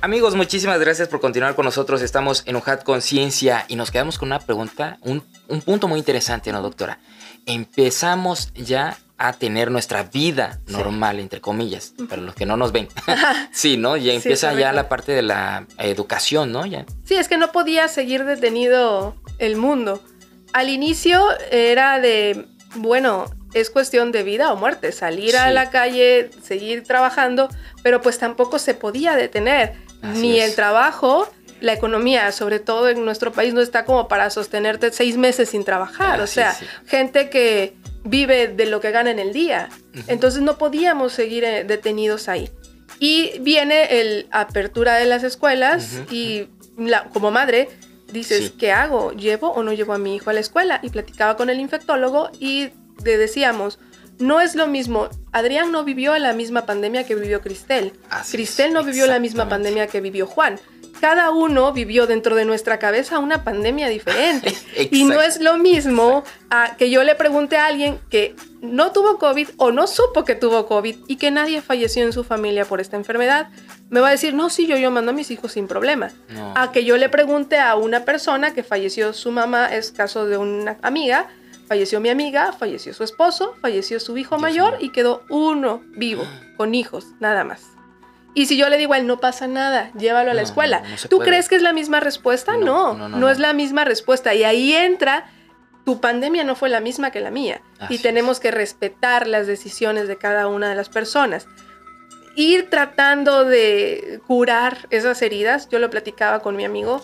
Amigos, 0.00 0.34
muchísimas 0.34 0.80
gracias 0.80 1.06
por 1.06 1.20
continuar 1.20 1.54
con 1.54 1.64
nosotros. 1.64 2.02
Estamos 2.02 2.42
en 2.46 2.56
UJAT 2.56 2.82
Conciencia 2.82 3.64
y 3.68 3.76
nos 3.76 3.92
quedamos 3.92 4.18
con 4.18 4.30
una 4.30 4.40
pregunta, 4.40 4.98
un, 5.02 5.22
un 5.46 5.60
punto 5.60 5.86
muy 5.86 6.00
interesante, 6.00 6.50
¿no, 6.50 6.62
doctora? 6.62 6.98
Empezamos 7.46 8.52
ya 8.54 8.98
a 9.18 9.32
tener 9.32 9.70
nuestra 9.70 10.02
vida 10.04 10.60
normal, 10.66 11.20
entre 11.20 11.40
comillas, 11.40 11.94
para 12.08 12.20
los 12.20 12.34
que 12.34 12.46
no 12.46 12.56
nos 12.56 12.72
ven. 12.72 12.88
sí, 13.52 13.76
¿no? 13.76 13.96
Ya 13.96 14.12
empieza 14.12 14.52
ya 14.54 14.72
la 14.72 14.88
parte 14.88 15.12
de 15.12 15.22
la 15.22 15.66
educación, 15.78 16.52
¿no? 16.52 16.66
Ya. 16.66 16.84
Sí, 17.04 17.14
es 17.14 17.28
que 17.28 17.38
no 17.38 17.52
podía 17.52 17.88
seguir 17.88 18.24
detenido 18.24 19.16
el 19.38 19.56
mundo. 19.56 20.02
Al 20.52 20.68
inicio 20.68 21.26
era 21.50 21.98
de, 22.00 22.46
bueno, 22.76 23.26
es 23.54 23.70
cuestión 23.70 24.12
de 24.12 24.22
vida 24.22 24.52
o 24.52 24.56
muerte, 24.56 24.92
salir 24.92 25.36
a 25.36 25.50
la 25.50 25.70
calle, 25.70 26.30
seguir 26.42 26.82
trabajando, 26.84 27.48
pero 27.82 28.02
pues 28.02 28.18
tampoco 28.18 28.58
se 28.58 28.74
podía 28.74 29.16
detener 29.16 29.74
ni 30.02 30.40
el 30.40 30.54
trabajo, 30.54 31.28
la 31.60 31.72
economía, 31.72 32.30
sobre 32.32 32.60
todo 32.60 32.90
en 32.90 33.04
nuestro 33.04 33.32
país, 33.32 33.54
no 33.54 33.60
está 33.60 33.84
como 33.84 34.08
para 34.08 34.28
sostenerte 34.30 34.92
seis 34.92 35.16
meses 35.16 35.48
sin 35.50 35.64
trabajar. 35.64 36.20
o 36.20 36.26
sea, 36.26 36.56
gente 36.86 37.30
que 37.30 37.76
vive 38.06 38.48
de 38.48 38.66
lo 38.66 38.80
que 38.80 38.90
gana 38.90 39.10
en 39.10 39.18
el 39.18 39.32
día. 39.32 39.68
Entonces 40.06 40.42
no 40.42 40.58
podíamos 40.58 41.12
seguir 41.12 41.44
eh, 41.44 41.64
detenidos 41.64 42.28
ahí. 42.28 42.50
Y 42.98 43.38
viene 43.40 44.00
el 44.00 44.26
apertura 44.30 44.94
de 44.96 45.04
las 45.04 45.22
escuelas 45.22 46.00
y 46.10 46.48
como 47.12 47.30
madre 47.30 47.68
dices, 48.12 48.52
¿qué 48.58 48.72
hago? 48.72 49.12
¿Llevo 49.12 49.50
o 49.50 49.62
no 49.62 49.72
llevo 49.72 49.92
a 49.92 49.98
mi 49.98 50.16
hijo 50.16 50.30
a 50.30 50.32
la 50.32 50.40
escuela? 50.40 50.80
Y 50.82 50.90
platicaba 50.90 51.36
con 51.36 51.50
el 51.50 51.60
infectólogo 51.60 52.30
y 52.40 52.70
le 53.04 53.18
decíamos, 53.18 53.78
no 54.18 54.40
es 54.40 54.54
lo 54.54 54.66
mismo. 54.66 55.08
Adrián 55.32 55.72
no 55.72 55.84
vivió 55.84 56.16
la 56.18 56.32
misma 56.32 56.64
pandemia 56.64 57.04
que 57.04 57.14
vivió 57.14 57.42
Cristel. 57.42 57.92
Cristel 58.30 58.72
no 58.72 58.82
vivió 58.82 59.06
la 59.06 59.18
misma 59.18 59.48
pandemia 59.48 59.88
que 59.88 60.00
vivió 60.00 60.26
Juan 60.26 60.58
cada 61.00 61.30
uno 61.30 61.72
vivió 61.72 62.06
dentro 62.06 62.34
de 62.34 62.44
nuestra 62.44 62.78
cabeza 62.78 63.18
una 63.18 63.44
pandemia 63.44 63.88
diferente. 63.88 64.54
y 64.90 65.04
no 65.04 65.20
es 65.20 65.40
lo 65.40 65.58
mismo 65.58 66.24
a 66.50 66.76
que 66.76 66.90
yo 66.90 67.04
le 67.04 67.14
pregunte 67.14 67.56
a 67.56 67.66
alguien 67.66 67.98
que 68.10 68.34
no 68.60 68.92
tuvo 68.92 69.18
COVID 69.18 69.48
o 69.58 69.70
no 69.70 69.86
supo 69.86 70.24
que 70.24 70.34
tuvo 70.34 70.66
COVID 70.66 70.96
y 71.06 71.16
que 71.16 71.30
nadie 71.30 71.60
falleció 71.60 72.04
en 72.04 72.12
su 72.12 72.24
familia 72.24 72.64
por 72.64 72.80
esta 72.80 72.96
enfermedad. 72.96 73.48
Me 73.90 74.00
va 74.00 74.08
a 74.08 74.10
decir, 74.12 74.34
no, 74.34 74.50
sí, 74.50 74.66
yo, 74.66 74.76
yo 74.76 74.90
mando 74.90 75.10
a 75.12 75.14
mis 75.14 75.30
hijos 75.30 75.52
sin 75.52 75.68
problema. 75.68 76.10
A 76.54 76.72
que 76.72 76.84
yo 76.84 76.96
le 76.96 77.08
pregunte 77.08 77.58
a 77.58 77.76
una 77.76 78.04
persona 78.04 78.52
que 78.52 78.62
falleció 78.62 79.12
su 79.12 79.30
mamá, 79.30 79.66
es 79.66 79.92
caso 79.92 80.26
de 80.26 80.38
una 80.38 80.78
amiga, 80.82 81.28
falleció 81.68 82.00
mi 82.00 82.08
amiga, 82.08 82.52
falleció 82.52 82.94
su 82.94 83.04
esposo, 83.04 83.54
falleció 83.60 84.00
su 84.00 84.16
hijo 84.18 84.38
mayor 84.38 84.78
y 84.80 84.90
quedó 84.90 85.22
uno 85.28 85.82
vivo, 85.96 86.24
con 86.56 86.74
hijos, 86.74 87.06
nada 87.20 87.44
más. 87.44 87.75
Y 88.36 88.44
si 88.44 88.58
yo 88.58 88.68
le 88.68 88.76
digo 88.76 88.92
a 88.92 88.98
él, 88.98 89.06
no 89.06 89.18
pasa 89.18 89.46
nada, 89.46 89.90
llévalo 89.98 90.30
a 90.30 90.34
la 90.34 90.42
escuela. 90.42 90.82
¿Tú 91.08 91.20
crees 91.20 91.48
que 91.48 91.56
es 91.56 91.62
la 91.62 91.72
misma 91.72 92.00
respuesta? 92.00 92.58
No, 92.58 92.92
no, 93.08 93.30
es 93.30 93.38
la 93.38 93.54
misma 93.54 93.86
respuesta. 93.86 94.34
Y 94.34 94.44
ahí 94.44 94.74
entra, 94.74 95.30
tu 95.86 96.02
pandemia 96.02 96.44
no 96.44 96.54
fue 96.54 96.68
la 96.68 96.80
misma 96.80 97.10
que 97.10 97.20
la 97.20 97.30
mía. 97.30 97.62
y 97.88 97.96
tenemos 97.96 98.38
que 98.38 98.50
respetar 98.50 99.26
las 99.26 99.46
decisiones 99.46 100.06
de 100.06 100.18
cada 100.18 100.48
una 100.48 100.68
de 100.68 100.74
las 100.74 100.90
personas. 100.90 101.48
Ir 102.34 102.68
tratando 102.68 103.46
de 103.46 104.20
curar 104.26 104.86
esas 104.90 105.22
heridas, 105.22 105.70
yo 105.70 105.78
lo 105.78 105.88
platicaba 105.88 106.40
con 106.40 106.56
mi 106.56 106.66
amigo, 106.66 107.00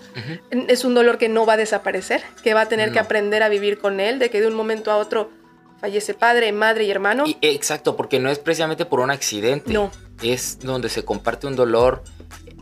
es 0.69 0.85
un 0.85 0.93
dolor 0.93 1.17
que 1.17 1.31
no 1.31 1.47
va 1.47 1.55
a 1.55 1.57
desaparecer, 1.57 2.23
que 2.45 2.53
va 2.53 2.61
a 2.61 2.69
tener 2.69 2.93
que 2.93 2.99
aprender 2.99 3.43
a 3.43 3.49
vivir 3.49 3.79
con 3.79 4.01
él, 4.01 4.19
de 4.19 4.29
que 4.29 4.43
de 4.43 4.49
un 4.49 4.55
momento 4.55 4.91
a 4.91 4.99
otro 4.99 5.31
fallece 5.81 6.13
padre, 6.13 6.53
madre 6.53 6.85
y 6.85 6.91
hermano. 6.91 7.25
exacto, 7.41 7.97
porque 7.97 8.21
no 8.21 8.31
es 8.31 8.39
precisamente 8.39 8.85
por 8.85 9.01
un 9.01 9.11
accidente. 9.11 9.73
No 9.73 9.91
es 10.23 10.59
donde 10.61 10.89
se 10.89 11.05
comparte 11.05 11.47
un 11.47 11.57
dolor 11.57 12.05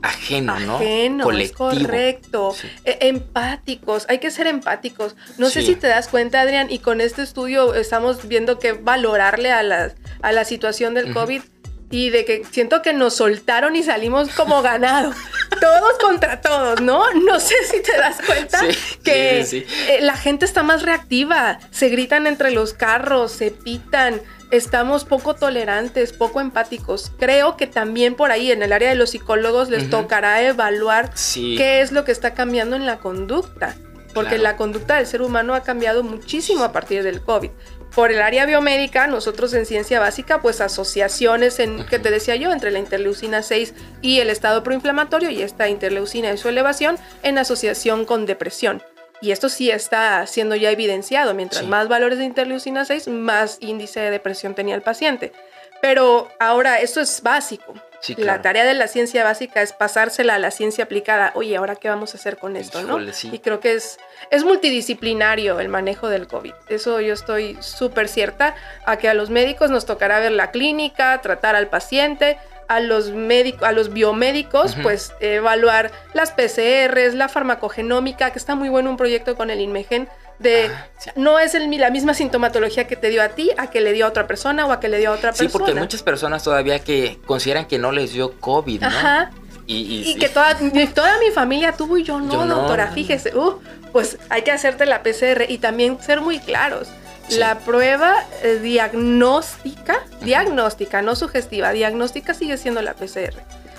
ajeno, 0.03 0.59
¿no? 0.61 0.77
Ajeno, 0.77 1.31
es 1.31 1.53
correcto. 1.53 2.55
E, 2.85 3.09
empáticos, 3.09 4.07
hay 4.09 4.19
que 4.19 4.31
ser 4.31 4.47
empáticos. 4.47 5.15
No 5.39 5.51
sé 5.51 5.63
si 5.63 5.75
te 5.75 5.89
das 5.89 6.09
cuenta, 6.09 6.41
Adrián, 6.41 6.69
y 6.71 6.79
con 6.79 7.01
este 7.01 7.23
estudio 7.23 7.75
estamos 7.75 8.27
viendo 8.27 8.59
que 8.59 8.73
valorarle 8.73 9.53
a 9.53 9.63
la, 9.63 9.95
a 10.23 10.33
la 10.33 10.45
situación 10.45 10.95
del 10.95 11.13
COVID 11.13 11.43
y 11.91 12.11
de 12.11 12.25
que 12.25 12.43
siento 12.51 12.83
que 12.83 12.93
nos 12.93 13.17
soltaron 13.17 13.75
y 13.75 13.83
salimos 13.83 14.31
como 14.31 14.63
ganados. 14.63 15.17
todos 15.61 15.99
contra 16.01 16.41
todos, 16.41 16.81
¿no? 16.81 17.13
No 17.15 17.41
sé 17.41 17.55
si 17.71 17.83
te 17.83 17.97
das 17.97 18.19
cuenta 18.25 18.61
que 19.03 19.41
eh, 19.41 19.99
la 20.01 20.17
gente 20.17 20.45
está 20.45 20.63
más 20.63 20.83
reactiva, 20.83 21.59
se 21.71 21.89
gritan 21.89 22.27
entre 22.27 22.53
los 22.53 22.73
carros, 22.75 23.33
se 23.33 23.51
pitan 23.51 24.21
estamos 24.51 25.05
poco 25.05 25.35
tolerantes, 25.35 26.13
poco 26.13 26.41
empáticos. 26.41 27.13
Creo 27.19 27.57
que 27.57 27.67
también 27.67 28.15
por 28.15 28.31
ahí 28.31 28.51
en 28.51 28.63
el 28.63 28.73
área 28.73 28.89
de 28.89 28.95
los 28.95 29.11
psicólogos 29.11 29.71
les 29.71 29.91
tocará 29.91 30.43
evaluar 30.43 31.13
qué 31.35 31.81
es 31.81 31.93
lo 31.93 32.05
que 32.05 32.13
está 32.13 32.35
cambiando 32.35 32.77
en 32.77 32.87
la 32.87 32.99
conducta, 32.99 33.77
porque 34.15 34.39
la 34.39 34.57
conducta 34.57 34.97
del 34.97 35.07
ser 35.07 35.23
humano 35.23 35.55
ha 35.55 35.63
cambiado 35.63 36.03
muchísimo 36.03 36.65
a 36.65 36.73
partir 36.73 37.03
del 37.03 37.21
COVID. 37.21 37.51
Por 37.95 38.13
el 38.13 38.23
área 38.23 38.47
biomédica, 38.47 39.09
nosotros 39.09 39.53
en 39.53 39.67
ciencia 39.67 39.99
básica, 39.99 40.41
pues 40.41 40.61
asociaciones 40.61 41.59
en, 41.59 41.85
que 41.87 41.99
te 41.99 42.13
decía 42.13 42.37
yo, 42.37 42.53
entre 42.53 42.71
la 42.71 42.79
interleucina 42.79 43.43
6 43.43 43.75
y 44.01 44.21
el 44.21 44.31
estado 44.31 44.63
proinflamatorio 44.63 45.31
y 45.31 45.43
esta 45.43 45.69
interleucina 45.69 46.33
y 46.33 46.39
su 46.39 46.49
elevación 46.49 46.99
en 47.25 47.39
asociación 47.39 48.05
con 48.05 48.27
depresión. 48.27 48.81
Y 49.21 49.33
esto 49.33 49.49
sí 49.49 49.71
está 49.71 50.27
siendo 50.27 50.57
ya 50.57 50.71
evidenciado. 50.71 51.35
Mientras 51.35 51.64
más 51.66 51.89
valores 51.89 52.18
de 52.18 52.25
interleucina 52.25 52.85
6, 52.85 53.09
más 53.09 53.59
índice 53.61 54.01
de 54.01 54.11
depresión 54.11 54.55
tenía 54.55 54.75
el 54.75 54.83
paciente. 54.83 55.33
Pero 55.81 56.29
ahora, 56.39 56.81
esto 56.81 57.01
es 57.01 57.23
básico. 57.23 57.75
La 58.16 58.41
tarea 58.41 58.64
de 58.64 58.73
la 58.75 58.89
ciencia 58.89 59.25
básica 59.25 59.61
es 59.61 59.75
pasársela 59.75 60.37
a 60.37 60.39
la 60.39 60.51
ciencia 60.51 60.85
aplicada. 60.85 61.33
Oye, 61.35 61.57
¿ahora 61.57 61.77
qué 61.77 61.89
vamos 61.89 62.14
a 62.14 62.18
hacer 62.18 62.39
con 62.39 62.57
esto? 62.57 62.83
¿no? 62.83 62.99
Y 62.99 63.39
creo 63.41 63.61
que 63.61 63.75
es, 63.75 63.99
es 64.31 64.45
multidisciplinario 64.45 65.61
el 65.61 65.68
manejo 65.68 66.09
del 66.09 66.27
COVID. 66.27 66.55
Eso 66.68 67.01
yo 67.01 67.12
estoy 67.12 67.59
súper 67.61 68.09
cierta 68.09 68.55
a 68.87 68.97
que 68.97 69.09
a 69.09 69.14
los 69.14 69.29
médicos 69.29 69.71
nos 69.71 69.85
tocará 69.85 70.18
ver 70.18 70.33
la 70.33 70.51
clínica, 70.51 71.21
tratar 71.21 71.57
al 71.57 71.68
paciente, 71.68 72.39
a 72.71 72.79
los 72.79 73.11
médicos, 73.11 73.64
a 73.64 73.73
los 73.73 73.93
biomédicos, 73.93 74.77
pues 74.81 75.12
evaluar 75.18 75.91
las 76.14 76.31
PCRs, 76.31 77.14
la 77.14 77.29
farmacogenómica, 77.29 78.31
que 78.31 78.39
está 78.39 78.55
muy 78.55 78.68
bueno 78.68 78.91
un 78.91 78.97
proyecto 78.97 79.35
con 79.35 79.51
el 79.51 79.61
INMEGEN 79.61 80.09
de 80.39 80.66
ah, 80.66 80.87
no 81.16 81.41
es 81.41 81.57
el, 81.57 81.68
la 81.81 81.91
misma 81.91 82.14
sintomatología 82.14 82.87
que 82.87 82.95
te 82.95 83.09
dio 83.09 83.25
a 83.25 83.31
ti, 83.31 83.51
a 83.59 83.71
que 83.71 83.81
le 83.81 83.93
dio 83.93 84.07
a 84.07 84.09
otra 84.09 84.29
persona 84.29 84.66
o 84.66 84.73
a 84.73 84.79
que 84.79 84.89
le 84.89 84.99
dio 84.99 85.11
a 85.11 85.14
otra 85.14 85.31
persona. 85.31 85.51
Sí, 85.51 85.53
porque 85.53 85.73
hay 85.73 85.79
muchas 85.79 86.05
personas 86.05 86.45
todavía 86.45 86.79
que 86.79 87.18
consideran 87.27 87.66
que 87.66 87.81
no 87.81 87.91
les 87.91 88.12
dio 88.12 88.39
COVID, 88.39 88.83
¿no? 88.83 88.87
Ajá. 88.87 89.33
Y, 89.66 90.16
que 90.18 90.29
toda, 90.29 90.57
toda, 90.95 91.18
mi 91.18 91.31
familia 91.33 91.73
tuvo 91.73 91.97
y 91.97 92.05
yo 92.05 92.21
no, 92.21 92.47
doctora, 92.47 92.93
fíjese. 92.93 93.37
Uh, 93.37 93.61
pues 93.93 94.18
hay 94.29 94.43
que 94.43 94.53
hacerte 94.53 94.87
la 94.87 95.03
PCR 95.03 95.47
y 95.49 95.59
también 95.59 96.01
ser 96.01 96.21
muy 96.21 96.39
claros. 96.39 96.89
La 97.31 97.59
prueba 97.61 98.24
eh, 98.43 98.59
diagnóstica, 98.61 100.01
diagnóstica, 100.22 101.01
no 101.01 101.14
sugestiva, 101.14 101.70
diagnóstica 101.72 102.35
sigue 102.35 102.57
siendo 102.57 102.83
la 102.83 102.95
PCR. 102.95 103.35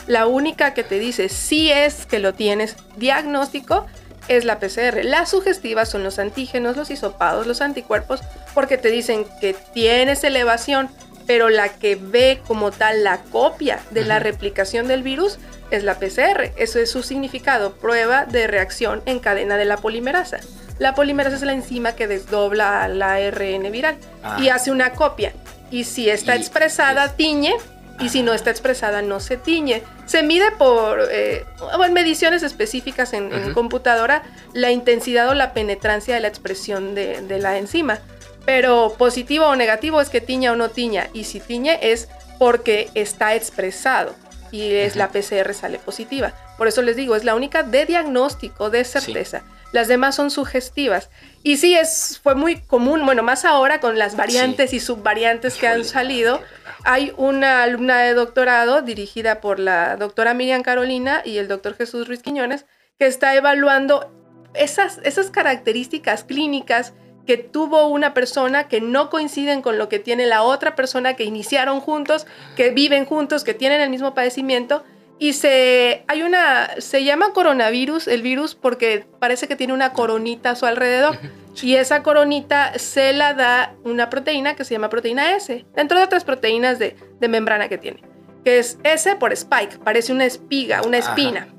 La 0.07 0.25
única 0.25 0.73
que 0.73 0.83
te 0.83 0.99
dice 0.99 1.29
si 1.29 1.71
es 1.71 2.05
que 2.05 2.19
lo 2.19 2.33
tienes 2.33 2.75
diagnóstico 2.95 3.85
es 4.27 4.45
la 4.45 4.59
PCR. 4.59 5.03
Las 5.03 5.29
sugestivas 5.29 5.89
son 5.89 6.03
los 6.03 6.17
antígenos, 6.19 6.77
los 6.77 6.91
hisopados, 6.91 7.45
los 7.45 7.61
anticuerpos, 7.61 8.21
porque 8.53 8.77
te 8.77 8.89
dicen 8.89 9.25
que 9.41 9.55
tienes 9.73 10.23
elevación, 10.23 10.89
pero 11.27 11.49
la 11.49 11.69
que 11.69 11.95
ve 11.95 12.41
como 12.47 12.71
tal 12.71 13.03
la 13.03 13.17
copia 13.31 13.79
de 13.91 14.05
la 14.05 14.19
replicación 14.19 14.87
del 14.87 15.03
virus 15.03 15.39
es 15.71 15.83
la 15.83 15.99
PCR. 15.99 16.51
Eso 16.55 16.79
es 16.79 16.89
su 16.89 17.03
significado, 17.03 17.73
prueba 17.73 18.25
de 18.25 18.47
reacción 18.47 19.01
en 19.05 19.19
cadena 19.19 19.57
de 19.57 19.65
la 19.65 19.77
polimerasa. 19.77 20.39
La 20.81 20.95
polimerasa 20.95 21.35
es 21.35 21.43
la 21.43 21.53
enzima 21.53 21.93
que 21.93 22.07
desdobla 22.07 22.87
la 22.87 23.13
ARN 23.13 23.71
viral 23.71 23.97
y 24.39 24.49
ah. 24.49 24.55
hace 24.55 24.71
una 24.71 24.93
copia. 24.93 25.31
Y 25.69 25.83
si 25.83 26.09
está 26.09 26.35
expresada, 26.35 27.15
tiñe. 27.15 27.53
Y 27.99 28.09
si 28.09 28.23
no 28.23 28.33
está 28.33 28.49
expresada, 28.49 29.03
no 29.03 29.19
se 29.19 29.37
tiñe. 29.37 29.83
Se 30.07 30.23
mide 30.23 30.49
por 30.57 31.07
eh, 31.11 31.45
mediciones 31.91 32.41
específicas 32.41 33.13
en, 33.13 33.53
computadora 33.53 34.23
la 34.53 34.71
intensidad 34.71 35.29
o 35.29 35.35
la 35.35 35.53
penetrancia 35.53 36.15
de 36.15 36.21
la 36.21 36.29
expresión 36.29 36.95
de, 36.95 37.21
de 37.21 37.37
la 37.37 37.59
enzima. 37.59 37.99
Pero 38.47 38.95
positivo 38.97 39.45
o 39.45 39.55
negativo 39.55 40.01
es 40.01 40.09
que 40.09 40.19
tiña 40.19 40.51
o 40.51 40.55
no 40.55 40.69
tiña. 40.69 41.09
Y 41.13 41.25
si 41.25 41.39
tiñe 41.39 41.77
es 41.83 42.09
porque 42.39 42.89
está 42.95 43.35
expresado 43.35 44.15
y 44.51 44.73
es 44.73 44.95
la 44.95 45.09
PCR 45.09 45.53
sale 45.53 45.77
positiva. 45.77 46.33
Por 46.57 46.67
eso 46.67 46.81
les 46.81 46.95
digo, 46.95 47.15
es 47.15 47.23
la 47.23 47.35
única 47.35 47.61
de 47.61 47.85
diagnóstico, 47.85 48.71
de 48.71 48.83
certeza. 48.83 49.43
Las 49.71 49.87
demás 49.87 50.15
son 50.15 50.31
sugestivas. 50.31 51.09
Y 51.43 51.57
sí, 51.57 51.75
es, 51.75 52.19
fue 52.21 52.35
muy 52.35 52.61
común, 52.61 53.05
bueno, 53.05 53.23
más 53.23 53.45
ahora 53.45 53.79
con 53.79 53.97
las 53.97 54.15
variantes 54.15 54.73
y 54.73 54.79
subvariantes 54.79 55.55
que 55.55 55.67
han 55.67 55.85
salido. 55.85 56.41
Hay 56.83 57.13
una 57.17 57.63
alumna 57.63 57.99
de 57.99 58.13
doctorado 58.13 58.81
dirigida 58.81 59.39
por 59.41 59.59
la 59.59 59.95
doctora 59.97 60.33
Miriam 60.33 60.61
Carolina 60.61 61.21
y 61.23 61.37
el 61.37 61.47
doctor 61.47 61.75
Jesús 61.75 62.07
Ruiz 62.07 62.21
Quiñones, 62.21 62.65
que 62.99 63.07
está 63.07 63.35
evaluando 63.35 64.11
esas, 64.53 64.99
esas 65.03 65.31
características 65.31 66.23
clínicas 66.23 66.93
que 67.25 67.37
tuvo 67.37 67.87
una 67.87 68.13
persona 68.13 68.67
que 68.67 68.81
no 68.81 69.09
coinciden 69.09 69.61
con 69.61 69.77
lo 69.77 69.89
que 69.89 69.99
tiene 69.99 70.25
la 70.25 70.43
otra 70.43 70.75
persona 70.75 71.15
que 71.15 71.23
iniciaron 71.23 71.79
juntos, 71.79 72.25
que 72.55 72.71
viven 72.71 73.05
juntos, 73.05 73.43
que 73.43 73.53
tienen 73.53 73.81
el 73.81 73.89
mismo 73.89 74.13
padecimiento 74.13 74.83
y 75.21 75.33
se 75.33 76.03
hay 76.07 76.23
una 76.23 76.71
se 76.79 77.03
llama 77.03 77.31
coronavirus 77.31 78.07
el 78.07 78.23
virus 78.23 78.55
porque 78.55 79.05
parece 79.19 79.47
que 79.47 79.55
tiene 79.55 79.71
una 79.71 79.93
coronita 79.93 80.49
a 80.49 80.55
su 80.55 80.65
alrededor. 80.65 81.19
Y 81.61 81.75
esa 81.75 82.01
coronita 82.01 82.79
se 82.79 83.13
la 83.13 83.35
da 83.35 83.75
una 83.83 84.09
proteína 84.09 84.55
que 84.55 84.65
se 84.65 84.73
llama 84.73 84.89
proteína 84.89 85.35
S 85.35 85.63
dentro 85.75 85.99
de 85.99 86.05
otras 86.05 86.23
proteínas 86.23 86.79
de, 86.79 86.95
de 87.19 87.27
membrana 87.27 87.69
que 87.69 87.77
tiene 87.77 88.01
que 88.43 88.57
es 88.57 88.79
S 88.83 89.15
por 89.17 89.31
spike 89.31 89.77
parece 89.83 90.11
una 90.11 90.25
espiga 90.25 90.81
una 90.81 90.97
espina. 90.97 91.49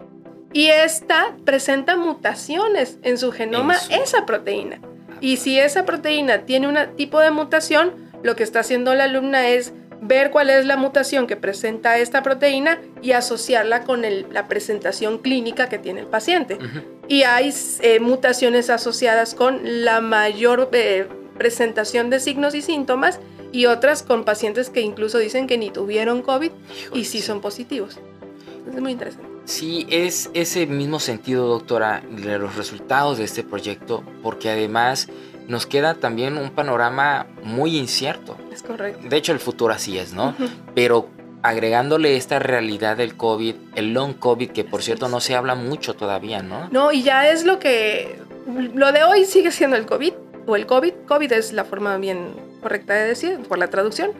Y 0.53 0.67
esta 0.67 1.37
presenta 1.45 1.97
mutaciones 1.97 2.99
en 3.05 3.17
su 3.17 3.31
genoma 3.31 3.77
esa 3.91 4.27
proteína. 4.27 4.81
Y 5.21 5.37
si 5.37 5.61
esa 5.61 5.85
proteína 5.85 6.47
tiene 6.47 6.67
un 6.67 6.97
tipo 6.97 7.21
de 7.21 7.31
mutación 7.31 8.11
lo 8.25 8.35
que 8.35 8.43
está 8.43 8.61
haciendo 8.61 8.93
la 8.95 9.05
alumna 9.05 9.47
es 9.49 9.73
ver 10.03 10.31
cuál 10.31 10.51
es 10.51 10.67
la 10.67 10.77
mutación 10.77 11.27
que 11.27 11.37
presenta 11.37 11.97
esta 11.97 12.23
proteína 12.23 12.81
y 13.01 13.13
asociarla 13.13 13.85
con 13.85 14.03
la 14.03 14.49
presentación 14.49 15.19
clínica 15.19 15.69
que 15.69 15.79
tiene 15.79 16.01
el 16.01 16.07
paciente. 16.07 16.59
Y 17.09 17.23
hay 17.23 17.55
eh, 17.81 18.01
mutaciones 18.01 18.69
asociadas 18.69 19.35
con 19.35 19.61
la 19.63 20.01
mayor 20.01 20.69
eh, 20.73 21.09
presentación 21.39 22.11
de 22.11 22.21
signos 22.21 22.55
y 22.55 22.63
síntomas 22.63 23.21
y 23.53 23.67
otras 23.67 24.03
con 24.03 24.25
pacientes 24.25 24.71
que 24.71 24.81
incluso 24.81 25.19
dicen 25.19 25.47
que 25.47 25.57
ni 25.57 25.71
tuvieron 25.71 26.23
COVID 26.23 26.51
y 26.95 27.05
sí 27.05 27.23
son 27.23 27.41
positivos. 27.41 27.99
Es 28.69 28.81
muy 28.81 28.93
interesante. 28.93 29.29
Sí, 29.45 29.87
es 29.91 30.31
ese 30.35 30.67
mismo 30.67 31.01
sentido, 31.01 31.49
doctora, 31.49 32.03
de 32.11 32.39
los 32.39 32.57
resultados 32.57 33.19
de 33.19 33.25
este 33.25 33.43
proyecto, 33.43 34.05
porque 34.23 34.51
además 34.51 35.09
nos 35.49 35.67
queda 35.67 35.95
también 35.95 36.39
un 36.39 36.51
panorama 36.51 37.27
muy 37.43 37.77
incierto. 37.77 38.37
Es 38.53 38.63
correcto. 38.63 39.09
De 39.09 39.17
hecho, 39.17 39.33
el 39.33 39.39
futuro 39.39 39.73
así 39.73 39.99
es, 39.99 40.13
¿no? 40.13 40.35
Pero 40.75 41.09
agregándole 41.43 42.17
esta 42.17 42.39
realidad 42.39 42.97
del 42.97 43.17
COVID, 43.17 43.55
el 43.75 43.93
long 43.93 44.15
COVID, 44.15 44.51
que 44.51 44.65
por 44.65 44.83
cierto 44.83 45.09
no 45.09 45.21
se 45.21 45.35
habla 45.35 45.55
mucho 45.55 45.95
todavía, 45.95 46.43
¿no? 46.43 46.69
No, 46.71 46.93
y 46.93 47.03
ya 47.03 47.31
es 47.31 47.45
lo 47.45 47.59
que... 47.59 48.19
Lo 48.75 48.93
de 48.93 49.05
hoy 49.05 49.25
sigue 49.25 49.53
siendo 49.53 49.77
el 49.77 49.87
COVID, 49.87 50.13
o 50.47 50.57
el 50.57 50.67
COVID. 50.67 50.93
COVID 51.07 51.33
es 51.33 51.53
la 51.53 51.65
forma 51.65 51.97
bien 51.99 52.35
correcta 52.61 52.95
de 52.95 53.05
decir, 53.09 53.39
por 53.49 53.59
la 53.59 53.69
traducción. 53.69 54.13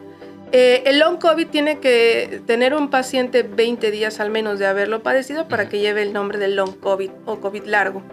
Eh, 0.51 0.83
el 0.85 0.99
long 0.99 1.17
COVID 1.17 1.47
tiene 1.47 1.79
que 1.79 2.41
tener 2.45 2.75
un 2.75 2.89
paciente 2.89 3.41
20 3.43 3.89
días 3.89 4.19
al 4.19 4.29
menos 4.29 4.59
de 4.59 4.67
haberlo 4.67 5.01
padecido 5.01 5.47
para 5.47 5.67
que 5.67 5.79
lleve 5.79 6.03
el 6.03 6.13
nombre 6.13 6.37
de 6.37 6.49
long 6.49 6.73
COVID 6.79 7.09
o 7.25 7.39
COVID 7.39 7.63
largo. 7.65 8.03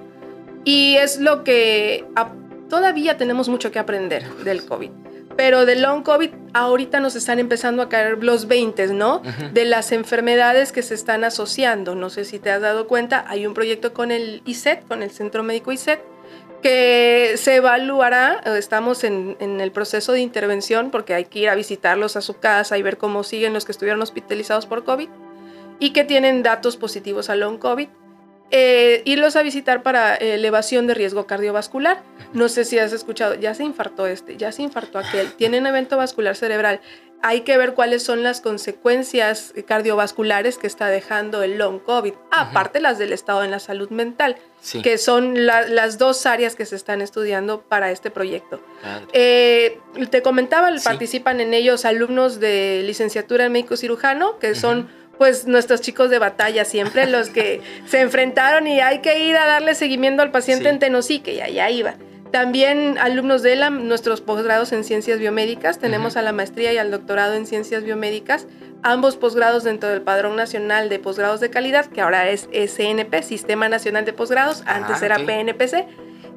Y 0.65 0.97
es 0.97 1.19
lo 1.21 1.45
que 1.45 2.07
todavía 2.71 3.19
tenemos 3.19 3.51
mucho 3.51 3.71
que 3.71 3.79
aprender 3.79 4.27
del 4.37 4.65
COVID. 4.65 4.91
Pero 5.37 5.67
del 5.67 5.83
long 5.83 6.03
COVID 6.03 6.31
ahorita 6.55 7.01
nos 7.01 7.17
están 7.17 7.39
empezando 7.39 7.83
a 7.83 7.89
caer 7.89 8.23
los 8.23 8.49
20, 8.49 8.89
¿no? 8.89 9.23
De 9.53 9.65
las 9.65 9.93
enfermedades 9.93 10.73
que 10.73 10.83
se 10.83 10.95
están 10.95 11.25
asociando. 11.25 11.95
No 11.95 12.11
sé 12.11 12.25
si 12.25 12.39
te 12.39 12.51
has 12.51 12.61
dado 12.61 12.87
cuenta, 12.87 13.25
hay 13.29 13.47
un 13.47 13.55
proyecto 13.55 13.93
con 13.93 14.11
el 14.11 14.43
ICET, 14.45 14.87
con 14.87 15.03
el 15.03 15.11
Centro 15.11 15.43
Médico 15.43 15.73
ICET, 15.73 16.01
que 16.63 17.35
se 17.37 17.57
evaluará, 17.57 18.41
estamos 18.59 19.05
en, 19.05 19.37
en, 19.41 19.61
el 19.61 19.73
proceso 19.73 20.13
de 20.13 20.21
intervención 20.21 20.91
porque 20.91 21.15
hay 21.15 21.25
que 21.25 21.39
ir 21.39 21.49
a 21.49 21.55
visitarlos 21.55 22.17
a 22.17 22.21
su 22.21 22.39
casa 22.39 22.77
y 22.77 22.83
ver 22.83 22.99
cómo 22.99 23.23
siguen 23.23 23.55
los 23.55 23.65
que 23.65 23.73
estuvieron 23.73 24.03
hospitalizados 24.03 24.67
por 24.67 24.85
COVID 24.85 25.09
y 25.79 25.91
que 25.91 26.05
tienen 26.05 26.43
datos 26.43 26.77
positivos 26.77 27.31
al 27.31 27.41
long 27.41 27.59
COVID 27.59 27.89
eh, 28.51 29.03
irlos 29.05 29.37
a 29.37 29.43
visitar 29.43 29.83
para 29.83 30.17
elevación 30.17 30.87
de 30.87 30.95
riesgo 30.95 31.27
cardiovascular. 31.27 32.03
No 32.33 32.49
sé 32.49 32.65
si 32.65 32.79
has 32.79 32.93
escuchado, 32.93 33.35
ya 33.35 33.55
se 33.55 33.65
infartó 33.65 34.07
este, 34.07 34.37
ya 34.37 34.53
se 34.53 34.63
infartó 34.63 34.99
aquel, 34.99 35.33
tienen 35.33 35.67
evento 35.67 35.97
vascular 35.97 36.37
cerebral. 36.37 36.81
Hay 37.23 37.43
que 37.43 37.59
ver 37.59 37.75
cuáles 37.75 38.03
son 38.03 38.23
las 38.23 38.41
consecuencias 38.41 39.53
cardiovasculares 39.67 40.57
que 40.57 40.67
está 40.67 40.87
dejando 40.87 41.43
el 41.43 41.59
long 41.59 41.79
COVID, 41.79 42.15
aparte 42.31 42.81
las 42.81 42.99
del 42.99 43.13
estado 43.13 43.45
en 43.45 43.51
la 43.51 43.59
salud 43.59 43.91
mental, 43.91 44.37
que 44.83 44.97
son 44.97 45.45
las 45.45 45.99
dos 45.99 46.25
áreas 46.25 46.57
que 46.57 46.65
se 46.65 46.77
están 46.77 47.03
estudiando 47.03 47.61
para 47.61 47.91
este 47.91 48.11
proyecto. 48.11 48.61
Eh, 49.13 49.79
te 50.11 50.23
comentaba, 50.23 50.71
participan 50.83 51.41
en 51.41 51.53
ellos 51.53 51.85
alumnos 51.85 52.41
de 52.41 52.83
licenciatura 52.87 53.45
en 53.45 53.53
médico 53.53 53.77
cirujano, 53.77 54.39
que 54.39 54.55
son 54.55 54.89
pues 55.21 55.47
nuestros 55.47 55.83
chicos 55.83 56.09
de 56.09 56.19
batalla 56.19 56.65
siempre, 56.65 57.07
los 57.07 57.29
que 57.29 57.61
se 57.87 58.01
enfrentaron 58.01 58.67
y 58.67 58.81
hay 58.81 59.01
que 59.01 59.19
ir 59.19 59.37
a 59.37 59.45
darle 59.45 59.75
seguimiento 59.75 60.23
al 60.23 60.31
paciente 60.31 60.71
en 60.71 60.79
Tenosique 60.79 61.35
y 61.35 61.43
allá 61.43 61.69
iba. 61.69 61.97
También 62.33 62.97
alumnos 62.97 63.43
de 63.43 63.55
la, 63.55 63.69
nuestros 63.69 64.23
posgrados 64.23 64.73
en 64.73 64.83
ciencias 64.83 65.19
biomédicas, 65.19 65.79
tenemos 65.79 66.17
a 66.17 66.23
la 66.23 66.33
maestría 66.33 66.73
y 66.73 66.79
al 66.79 66.91
doctorado 66.91 67.35
en 67.35 67.45
ciencias 67.45 67.85
biomédicas, 67.85 68.47
ambos 68.83 69.17
posgrados 69.17 69.63
dentro 69.63 69.91
del 69.91 70.01
Padrón 70.01 70.37
Nacional 70.37 70.89
de 70.89 70.99
Posgrados 70.99 71.41
de 71.41 71.51
Calidad, 71.51 71.85
que 71.85 72.01
ahora 72.01 72.31
es 72.31 72.49
SNP, 72.55 73.23
Sistema 73.23 73.69
Nacional 73.69 74.07
de 74.07 74.15
Posgrados, 74.15 74.63
antes 74.65 75.03
ah, 75.03 75.05
era 75.05 75.19
PNPC 75.19 75.85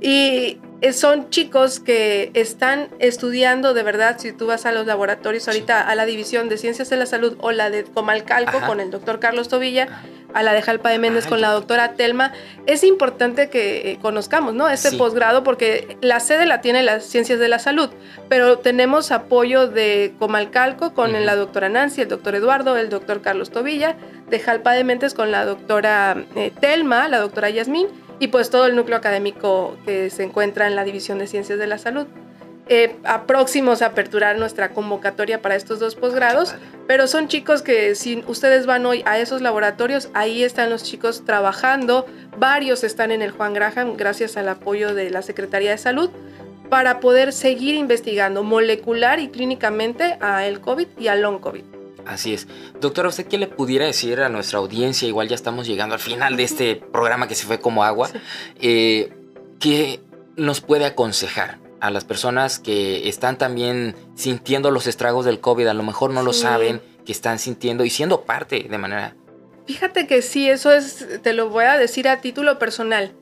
y 0.01 0.59
son 0.91 1.29
chicos 1.29 1.79
que 1.79 2.31
están 2.33 2.89
estudiando 2.99 3.73
de 3.73 3.83
verdad, 3.83 4.17
si 4.19 4.33
tú 4.33 4.47
vas 4.47 4.65
a 4.65 4.71
los 4.73 4.85
laboratorios 4.85 5.47
ahorita, 5.47 5.81
a 5.81 5.95
la 5.95 6.05
División 6.05 6.49
de 6.49 6.57
Ciencias 6.57 6.89
de 6.89 6.97
la 6.97 7.05
Salud 7.05 7.37
o 7.39 7.51
la 7.51 7.69
de 7.69 7.85
Comalcalco 7.85 8.59
con 8.65 8.81
el 8.81 8.91
doctor 8.91 9.19
Carlos 9.19 9.47
Tobilla, 9.47 9.87
a 10.33 10.43
la 10.43 10.53
de 10.53 10.61
Jalpa 10.61 10.89
de 10.89 10.99
Méndez 10.99 11.27
con 11.27 11.41
la 11.41 11.51
doctora 11.51 11.93
Telma, 11.93 12.33
es 12.65 12.83
importante 12.83 13.49
que 13.49 13.91
eh, 13.91 13.99
conozcamos 14.01 14.53
¿no? 14.53 14.67
este 14.67 14.97
posgrado 14.97 15.43
porque 15.43 15.97
la 16.01 16.19
sede 16.19 16.45
la 16.45 16.59
tiene 16.59 16.83
las 16.83 17.05
Ciencias 17.05 17.39
de 17.39 17.47
la 17.47 17.59
Salud, 17.59 17.89
pero 18.29 18.57
tenemos 18.59 19.11
apoyo 19.11 19.67
de 19.67 20.13
Comalcalco 20.19 20.93
con 20.93 21.13
la 21.25 21.35
doctora 21.35 21.69
Nancy, 21.69 22.01
el 22.01 22.07
doctor 22.09 22.35
Eduardo, 22.35 22.75
el 22.77 22.89
doctor 22.89 23.21
Carlos 23.21 23.51
Tobilla, 23.51 23.95
de 24.29 24.39
Jalpa 24.39 24.73
de 24.73 24.83
Méndez 24.83 25.13
con 25.13 25.31
la 25.31 25.45
doctora 25.45 26.17
eh, 26.35 26.51
Telma, 26.59 27.07
la 27.07 27.19
doctora 27.19 27.49
Yasmín, 27.49 27.87
y 28.23 28.29
pues 28.29 28.49
todo 28.49 28.67
el 28.67 28.77
núcleo 28.77 28.97
académico 28.97 29.75
que 29.85 30.09
se 30.09 30.23
encuentra 30.23 30.65
en 30.67 30.77
la 30.77 30.85
División 30.85 31.19
de 31.19 31.27
Ciencias 31.27 31.59
de 31.59 31.67
la 31.67 31.77
Salud. 31.77 32.07
Eh, 32.69 32.95
a 33.03 33.23
próximos 33.23 33.81
a 33.81 33.87
aperturar 33.87 34.37
nuestra 34.37 34.69
convocatoria 34.69 35.41
para 35.41 35.57
estos 35.57 35.79
dos 35.79 35.95
posgrados, 35.95 36.55
pero 36.87 37.07
son 37.07 37.27
chicos 37.27 37.61
que 37.61 37.95
si 37.95 38.23
ustedes 38.25 38.65
van 38.65 38.85
hoy 38.85 39.03
a 39.05 39.19
esos 39.19 39.41
laboratorios, 39.41 40.07
ahí 40.13 40.41
están 40.41 40.69
los 40.69 40.83
chicos 40.83 41.25
trabajando, 41.25 42.05
varios 42.37 42.85
están 42.85 43.11
en 43.11 43.21
el 43.21 43.31
Juan 43.31 43.53
Graham 43.53 43.97
gracias 43.97 44.37
al 44.37 44.47
apoyo 44.47 44.95
de 44.95 45.09
la 45.09 45.21
Secretaría 45.21 45.71
de 45.71 45.77
Salud 45.77 46.09
para 46.69 47.01
poder 47.01 47.33
seguir 47.33 47.75
investigando 47.75 48.41
molecular 48.41 49.19
y 49.19 49.27
clínicamente 49.27 50.17
a 50.21 50.47
el 50.47 50.61
COVID 50.61 50.87
y 50.97 51.09
al 51.09 51.21
long 51.21 51.41
COVID. 51.41 51.82
Así 52.05 52.33
es. 52.33 52.47
Doctora, 52.79 53.09
¿usted 53.09 53.27
qué 53.27 53.37
le 53.37 53.47
pudiera 53.47 53.85
decir 53.85 54.19
a 54.21 54.29
nuestra 54.29 54.59
audiencia? 54.59 55.07
Igual 55.07 55.27
ya 55.27 55.35
estamos 55.35 55.67
llegando 55.67 55.95
al 55.95 56.01
final 56.01 56.35
de 56.35 56.43
este 56.43 56.75
programa 56.75 57.27
que 57.27 57.35
se 57.35 57.45
fue 57.45 57.59
como 57.59 57.83
agua. 57.83 58.09
Eh, 58.59 59.13
¿Qué 59.59 60.01
nos 60.35 60.61
puede 60.61 60.85
aconsejar 60.85 61.59
a 61.79 61.91
las 61.91 62.05
personas 62.05 62.59
que 62.59 63.07
están 63.07 63.37
también 63.37 63.95
sintiendo 64.15 64.71
los 64.71 64.87
estragos 64.87 65.25
del 65.25 65.39
COVID? 65.39 65.67
A 65.67 65.73
lo 65.73 65.83
mejor 65.83 66.11
no 66.11 66.23
lo 66.23 66.33
saben, 66.33 66.81
que 67.05 67.11
están 67.11 67.39
sintiendo 67.39 67.85
y 67.85 67.89
siendo 67.89 68.21
parte 68.21 68.67
de 68.69 68.77
manera... 68.77 69.15
Fíjate 69.65 70.07
que 70.07 70.21
sí, 70.21 70.49
eso 70.49 70.73
es, 70.73 71.21
te 71.21 71.31
lo 71.31 71.49
voy 71.49 71.63
a 71.65 71.77
decir 71.77 72.09
a 72.09 72.19
título 72.19 72.59
personal. 72.59 73.13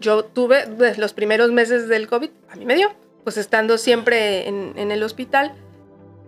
Yo 0.00 0.24
tuve 0.24 0.66
pues, 0.66 0.96
los 0.96 1.12
primeros 1.12 1.52
meses 1.52 1.86
del 1.88 2.08
COVID, 2.08 2.30
a 2.48 2.56
mí 2.56 2.64
me 2.64 2.74
dio, 2.74 2.94
pues 3.24 3.36
estando 3.36 3.76
siempre 3.76 4.48
en, 4.48 4.72
en 4.76 4.90
el 4.90 5.02
hospital, 5.02 5.54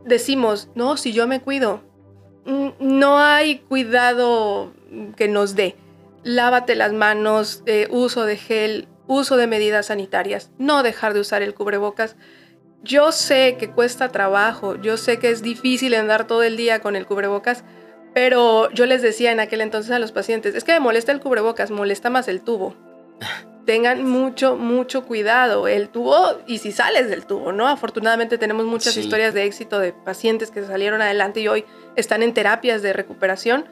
decimos, 0.04 0.68
no, 0.74 0.98
si 0.98 1.12
yo 1.12 1.26
me 1.26 1.40
cuido, 1.40 1.82
no 2.44 3.18
hay 3.18 3.58
cuidado 3.58 4.72
que 5.16 5.28
nos 5.28 5.54
dé. 5.54 5.76
Lávate 6.22 6.74
las 6.74 6.92
manos, 6.92 7.62
eh, 7.66 7.86
uso 7.90 8.24
de 8.24 8.36
gel, 8.36 8.88
uso 9.06 9.36
de 9.36 9.46
medidas 9.46 9.86
sanitarias, 9.86 10.50
no 10.58 10.82
dejar 10.82 11.14
de 11.14 11.20
usar 11.20 11.42
el 11.42 11.54
cubrebocas. 11.54 12.16
Yo 12.82 13.12
sé 13.12 13.56
que 13.58 13.70
cuesta 13.70 14.10
trabajo, 14.10 14.76
yo 14.76 14.96
sé 14.96 15.18
que 15.18 15.30
es 15.30 15.42
difícil 15.42 15.94
andar 15.94 16.26
todo 16.26 16.42
el 16.42 16.56
día 16.56 16.80
con 16.80 16.96
el 16.96 17.06
cubrebocas, 17.06 17.64
pero 18.14 18.70
yo 18.72 18.86
les 18.86 19.02
decía 19.02 19.32
en 19.32 19.40
aquel 19.40 19.60
entonces 19.60 19.90
a 19.92 19.98
los 19.98 20.12
pacientes, 20.12 20.54
es 20.54 20.64
que 20.64 20.72
me 20.72 20.80
molesta 20.80 21.12
el 21.12 21.20
cubrebocas, 21.20 21.70
molesta 21.70 22.10
más 22.10 22.28
el 22.28 22.42
tubo. 22.42 22.74
Tengan 23.64 24.04
mucho, 24.04 24.56
mucho 24.56 25.04
cuidado 25.06 25.68
el 25.68 25.88
tubo 25.88 26.38
y 26.46 26.58
si 26.58 26.70
sales 26.70 27.08
del 27.08 27.24
tubo, 27.24 27.52
¿no? 27.52 27.66
Afortunadamente 27.66 28.36
tenemos 28.36 28.66
muchas 28.66 28.96
historias 28.96 29.32
de 29.32 29.44
éxito 29.44 29.78
de 29.78 29.92
pacientes 29.92 30.50
que 30.50 30.62
salieron 30.64 31.00
adelante 31.00 31.40
y 31.40 31.48
hoy 31.48 31.64
están 31.96 32.22
en 32.22 32.34
terapias 32.34 32.82
de 32.82 32.92
recuperación, 32.92 33.64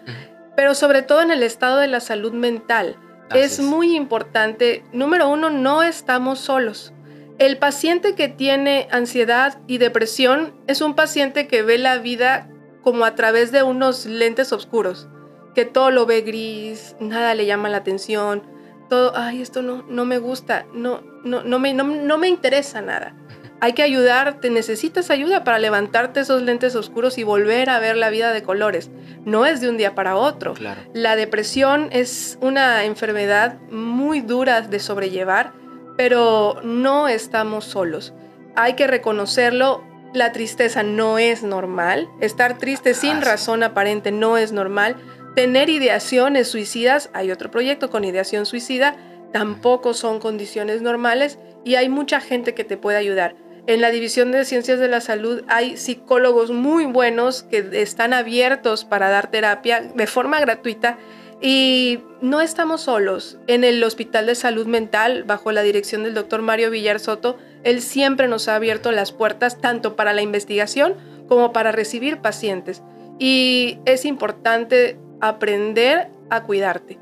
pero 0.56 0.74
sobre 0.74 1.02
todo 1.02 1.20
en 1.20 1.30
el 1.30 1.42
estado 1.42 1.78
de 1.78 1.88
la 1.88 2.00
salud 2.00 2.32
mental. 2.32 2.96
es 3.34 3.60
muy 3.60 3.96
importante, 3.96 4.84
número 4.92 5.28
uno, 5.28 5.50
no 5.50 5.82
estamos 5.82 6.38
solos. 6.38 6.92
El 7.38 7.58
paciente 7.58 8.14
que 8.14 8.28
tiene 8.28 8.88
ansiedad 8.90 9.58
y 9.66 9.78
depresión 9.78 10.54
es 10.66 10.80
un 10.80 10.94
paciente 10.94 11.48
que 11.48 11.62
ve 11.62 11.78
la 11.78 11.98
vida 11.98 12.48
como 12.82 13.04
a 13.04 13.14
través 13.14 13.52
de 13.52 13.62
unos 13.62 14.06
lentes 14.06 14.52
oscuros, 14.52 15.08
que 15.54 15.64
todo 15.64 15.90
lo 15.90 16.06
ve 16.06 16.20
gris, 16.20 16.94
nada 17.00 17.34
le 17.34 17.46
llama 17.46 17.68
la 17.68 17.78
atención, 17.78 18.42
todo, 18.88 19.12
ay, 19.16 19.42
esto 19.42 19.62
no, 19.62 19.84
no 19.88 20.04
me 20.04 20.18
gusta, 20.18 20.66
no, 20.72 21.02
no, 21.24 21.42
no, 21.42 21.58
me, 21.58 21.74
no, 21.74 21.84
no 21.84 22.18
me 22.18 22.28
interesa 22.28 22.80
nada. 22.82 23.14
hay 23.62 23.74
que 23.74 23.84
ayudarte, 23.84 24.50
necesitas 24.50 25.08
ayuda 25.10 25.44
para 25.44 25.60
levantarte 25.60 26.18
esos 26.18 26.42
lentes 26.42 26.74
oscuros 26.74 27.16
y 27.16 27.22
volver 27.22 27.70
a 27.70 27.78
ver 27.78 27.96
la 27.96 28.10
vida 28.10 28.32
de 28.32 28.42
colores. 28.42 28.90
No 29.24 29.46
es 29.46 29.60
de 29.60 29.68
un 29.68 29.76
día 29.76 29.94
para 29.94 30.16
otro. 30.16 30.54
La 30.94 31.14
depresión 31.14 31.88
es 31.92 32.38
una 32.40 32.84
enfermedad 32.84 33.60
muy 33.70 34.20
dura 34.20 34.62
de 34.62 34.80
sobrellevar, 34.80 35.52
pero 35.96 36.56
no 36.64 37.06
estamos 37.06 37.64
solos. 37.64 38.12
Hay 38.56 38.74
que 38.74 38.88
reconocerlo. 38.88 39.84
La 40.12 40.32
tristeza 40.32 40.82
no 40.82 41.18
es 41.18 41.44
normal. 41.44 42.08
Estar 42.20 42.58
triste 42.58 42.94
sin 42.94 43.22
razón 43.22 43.62
aparente 43.62 44.10
no 44.10 44.38
es 44.38 44.50
normal. 44.50 44.96
Tener 45.34 45.70
ideaciones 45.70 46.48
suicidas, 46.48 47.08
hay 47.14 47.30
otro 47.30 47.50
proyecto 47.50 47.88
con 47.88 48.04
ideación 48.04 48.44
suicida, 48.44 48.96
tampoco 49.32 49.94
son 49.94 50.20
condiciones 50.20 50.82
normales 50.82 51.38
y 51.64 51.76
hay 51.76 51.88
mucha 51.88 52.20
gente 52.20 52.54
que 52.54 52.64
te 52.64 52.76
puede 52.76 52.98
ayudar. 52.98 53.34
En 53.66 53.80
la 53.80 53.90
División 53.90 54.32
de 54.32 54.44
Ciencias 54.44 54.78
de 54.78 54.88
la 54.88 55.00
Salud 55.00 55.42
hay 55.48 55.76
psicólogos 55.76 56.50
muy 56.50 56.84
buenos 56.84 57.44
que 57.44 57.66
están 57.80 58.12
abiertos 58.12 58.84
para 58.84 59.08
dar 59.08 59.30
terapia 59.30 59.80
de 59.80 60.06
forma 60.06 60.40
gratuita 60.40 60.98
y 61.40 62.00
no 62.20 62.40
estamos 62.40 62.82
solos. 62.82 63.38
En 63.46 63.64
el 63.64 63.82
Hospital 63.84 64.26
de 64.26 64.34
Salud 64.34 64.66
Mental, 64.66 65.24
bajo 65.24 65.50
la 65.50 65.62
dirección 65.62 66.02
del 66.02 66.14
doctor 66.14 66.42
Mario 66.42 66.70
Villar 66.70 67.00
Soto, 67.00 67.38
él 67.64 67.80
siempre 67.80 68.28
nos 68.28 68.48
ha 68.48 68.56
abierto 68.56 68.92
las 68.92 69.12
puertas 69.12 69.60
tanto 69.60 69.96
para 69.96 70.12
la 70.12 70.22
investigación 70.22 70.94
como 71.26 71.52
para 71.52 71.72
recibir 71.72 72.18
pacientes. 72.18 72.82
Y 73.18 73.78
es 73.84 74.04
importante 74.04 74.98
aprender 75.22 76.08
a 76.28 76.42
cuidarte. 76.42 76.98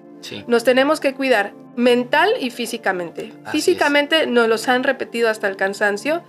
Nos 0.46 0.62
tenemos 0.62 1.00
que 1.00 1.14
cuidar 1.14 1.54
mental 1.74 2.30
y 2.38 2.50
físicamente. 2.50 3.32
físicamente 3.50 4.26
nos 4.26 4.46
los 4.48 4.68
han 4.68 4.84
repetido 4.84 5.28
hasta 5.28 5.48
el 5.48 5.56
cansancio 5.56 6.22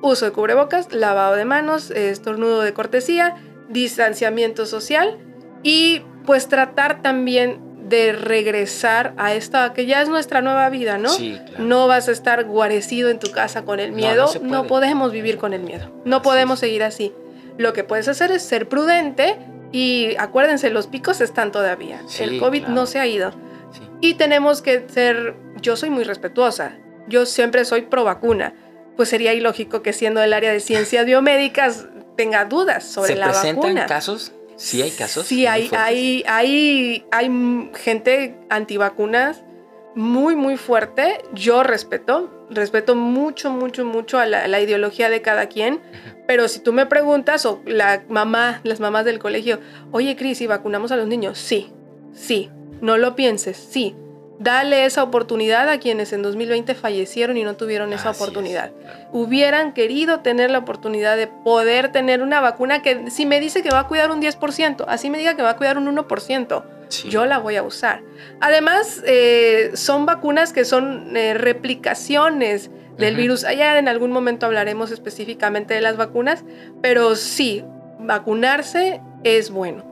uso 0.00 0.24
de 0.24 0.32
cubrebocas, 0.32 0.92
lavado 0.92 1.36
de 1.36 1.44
manos, 1.44 1.90
estornudo 1.90 2.62
de 2.62 2.72
cortesía, 2.72 3.36
distanciamiento 3.68 4.66
social 4.66 5.18
y 5.62 6.02
pues 6.24 6.48
tratar 6.48 7.02
también 7.02 7.60
de 7.88 8.12
regresar 8.12 9.14
a 9.18 9.34
esta 9.34 9.72
que 9.74 9.86
ya 9.86 10.00
es 10.00 10.08
nuestra 10.08 10.40
nueva 10.40 10.68
vida, 10.70 10.96
¿no? 10.96 11.10
Sí, 11.10 11.38
claro. 11.46 11.64
No 11.64 11.86
vas 11.86 12.08
a 12.08 12.12
estar 12.12 12.44
guarecido 12.44 13.10
en 13.10 13.18
tu 13.18 13.30
casa 13.30 13.64
con 13.64 13.80
el 13.80 13.92
miedo, 13.92 14.30
no, 14.42 14.66
podemos 14.66 15.12
vivir 15.12 15.36
con 15.36 15.52
el 15.52 15.62
miedo, 15.62 15.90
no 16.04 16.22
podemos 16.22 16.60
seguir 16.60 16.82
así. 16.82 17.12
Lo 17.58 17.72
que 17.72 17.84
puedes 17.84 18.08
hacer 18.08 18.30
es 18.30 18.42
ser 18.42 18.68
prudente 18.68 19.36
y 19.74 20.14
acuérdense, 20.18 20.70
los 20.70 20.86
picos 20.86 21.20
están 21.20 21.52
todavía, 21.52 22.00
el 22.20 22.38
COVID 22.38 22.68
no 22.68 22.86
se 22.86 23.00
ha 23.00 23.06
ido. 23.06 23.32
Y 24.00 24.14
tenemos 24.14 24.62
que 24.62 24.86
ser, 24.88 25.34
yo 25.60 25.76
soy 25.76 25.90
muy 25.90 26.04
respetuosa, 26.04 26.78
yo 27.08 27.26
siempre 27.26 27.64
soy 27.64 27.82
pro 27.82 28.04
vacuna 28.04 28.54
pues 28.96 29.08
sería 29.08 29.32
ilógico 29.34 29.82
que 29.82 29.92
siendo 29.92 30.22
el 30.22 30.32
área 30.32 30.52
de 30.52 30.60
ciencias 30.60 31.04
biomédicas 31.04 31.86
tenga 32.16 32.44
dudas 32.44 32.84
sobre 32.84 33.16
la 33.16 33.26
vacuna. 33.28 33.40
¿Se 33.42 33.54
presentan 33.54 33.88
casos? 33.88 34.32
Sí 34.56 34.82
hay 34.82 34.90
casos. 34.92 35.26
Sí, 35.26 35.46
hay, 35.46 35.68
hay, 35.76 36.24
hay, 36.28 37.04
hay 37.10 37.70
gente 37.74 38.38
antivacunas 38.50 39.42
muy, 39.96 40.36
muy 40.36 40.56
fuerte. 40.56 41.22
Yo 41.32 41.64
respeto, 41.64 42.30
respeto 42.50 42.94
mucho, 42.94 43.50
mucho, 43.50 43.84
mucho 43.84 44.18
a 44.18 44.26
la, 44.26 44.60
ideología 44.60 45.08
de 45.10 45.22
cada 45.22 45.46
quien. 45.46 45.80
Pero 46.26 46.48
si 46.48 46.60
tú 46.60 46.72
me 46.72 46.86
preguntas, 46.86 47.44
o 47.46 47.60
la 47.66 48.02
mamá, 48.08 48.60
las 48.64 48.80
mamás 48.80 49.04
del 49.04 49.18
colegio, 49.18 49.60
oye, 49.90 50.16
Cris, 50.16 50.40
¿y 50.40 50.46
vacunamos 50.46 50.92
a 50.92 50.96
los 50.96 51.06
niños? 51.06 51.38
Sí, 51.38 51.72
sí. 52.12 52.50
No 52.80 52.98
lo 52.98 53.16
pienses, 53.16 53.56
sí. 53.56 53.94
Dale 54.38 54.84
esa 54.84 55.04
oportunidad 55.04 55.68
a 55.68 55.78
quienes 55.78 56.12
en 56.12 56.22
2020 56.22 56.74
fallecieron 56.74 57.36
y 57.36 57.44
no 57.44 57.56
tuvieron 57.56 57.92
esa 57.92 58.10
oportunidad. 58.10 58.72
Hubieran 59.12 59.72
querido 59.72 60.20
tener 60.20 60.50
la 60.50 60.58
oportunidad 60.58 61.16
de 61.16 61.28
poder 61.28 61.92
tener 61.92 62.20
una 62.20 62.40
vacuna 62.40 62.82
que 62.82 63.10
si 63.10 63.26
me 63.26 63.38
dice 63.38 63.62
que 63.62 63.70
va 63.70 63.80
a 63.80 63.88
cuidar 63.88 64.10
un 64.10 64.20
10%, 64.20 64.84
así 64.88 65.08
me 65.08 65.18
diga 65.18 65.36
que 65.36 65.42
va 65.42 65.50
a 65.50 65.56
cuidar 65.56 65.78
un 65.78 65.86
1%, 65.86 66.64
yo 67.02 67.26
la 67.26 67.38
voy 67.38 67.56
a 67.56 67.62
usar. 67.62 68.02
Además, 68.40 69.02
eh, 69.06 69.72
son 69.74 70.06
vacunas 70.06 70.52
que 70.52 70.64
son 70.64 71.16
eh, 71.16 71.34
replicaciones 71.34 72.70
del 72.96 73.16
virus. 73.16 73.44
Allá 73.44 73.78
en 73.78 73.88
algún 73.88 74.12
momento 74.12 74.46
hablaremos 74.46 74.90
específicamente 74.90 75.74
de 75.74 75.80
las 75.80 75.96
vacunas, 75.96 76.44
pero 76.80 77.16
sí, 77.16 77.64
vacunarse 77.98 79.00
es 79.24 79.50
bueno. 79.50 79.84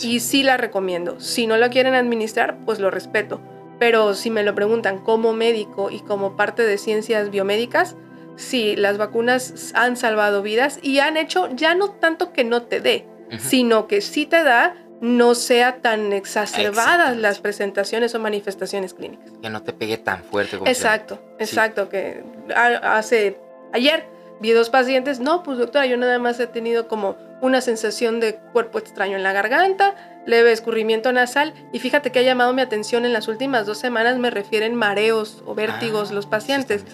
Y 0.00 0.20
sí 0.20 0.42
la 0.42 0.56
recomiendo. 0.56 1.20
Si 1.20 1.46
no 1.46 1.56
la 1.56 1.70
quieren 1.70 1.94
administrar, 1.94 2.58
pues 2.64 2.80
lo 2.80 2.90
respeto 2.90 3.40
pero 3.80 4.12
si 4.12 4.30
me 4.30 4.44
lo 4.44 4.54
preguntan 4.54 4.98
como 4.98 5.32
médico 5.32 5.90
y 5.90 6.00
como 6.00 6.36
parte 6.36 6.62
de 6.62 6.76
ciencias 6.76 7.30
biomédicas, 7.30 7.96
sí, 8.36 8.76
las 8.76 8.98
vacunas 8.98 9.72
han 9.74 9.96
salvado 9.96 10.42
vidas 10.42 10.78
y 10.82 10.98
han 10.98 11.16
hecho 11.16 11.48
ya 11.54 11.74
no 11.74 11.90
tanto 11.90 12.32
que 12.32 12.44
no 12.44 12.62
te 12.62 12.80
dé, 12.80 13.06
sino 13.38 13.88
que 13.88 14.02
si 14.02 14.26
te 14.26 14.44
da, 14.44 14.76
no 15.00 15.34
sea 15.34 15.76
tan 15.76 16.12
exacerbadas 16.12 17.16
las 17.16 17.40
presentaciones 17.40 18.14
o 18.14 18.20
manifestaciones 18.20 18.94
clínicas. 18.94 19.32
Que 19.40 19.48
no 19.48 19.62
te 19.62 19.72
pegue 19.72 19.96
tan 19.96 20.22
fuerte. 20.22 20.58
Como 20.58 20.70
exacto, 20.70 21.18
exacto, 21.38 21.88
que 21.88 22.22
hace 22.54 23.38
ayer 23.72 24.04
vi 24.40 24.50
dos 24.52 24.70
pacientes, 24.70 25.20
no, 25.20 25.42
pues 25.42 25.58
doctora, 25.58 25.86
yo 25.86 25.96
nada 25.96 26.18
más 26.18 26.38
he 26.40 26.46
tenido 26.46 26.86
como 26.88 27.16
una 27.40 27.60
sensación 27.60 28.20
de 28.20 28.36
cuerpo 28.52 28.78
extraño 28.78 29.16
en 29.16 29.22
la 29.22 29.32
garganta, 29.32 29.94
leve 30.26 30.52
escurrimiento 30.52 31.12
nasal 31.12 31.54
y 31.72 31.78
fíjate 31.78 32.12
que 32.12 32.18
ha 32.18 32.22
llamado 32.22 32.52
mi 32.52 32.60
atención 32.60 33.06
en 33.06 33.14
las 33.14 33.28
últimas 33.28 33.66
dos 33.66 33.78
semanas 33.78 34.18
me 34.18 34.30
refieren 34.30 34.74
mareos 34.74 35.42
o 35.46 35.54
vértigos 35.54 36.10
ah, 36.10 36.14
los 36.14 36.26
pacientes. 36.26 36.84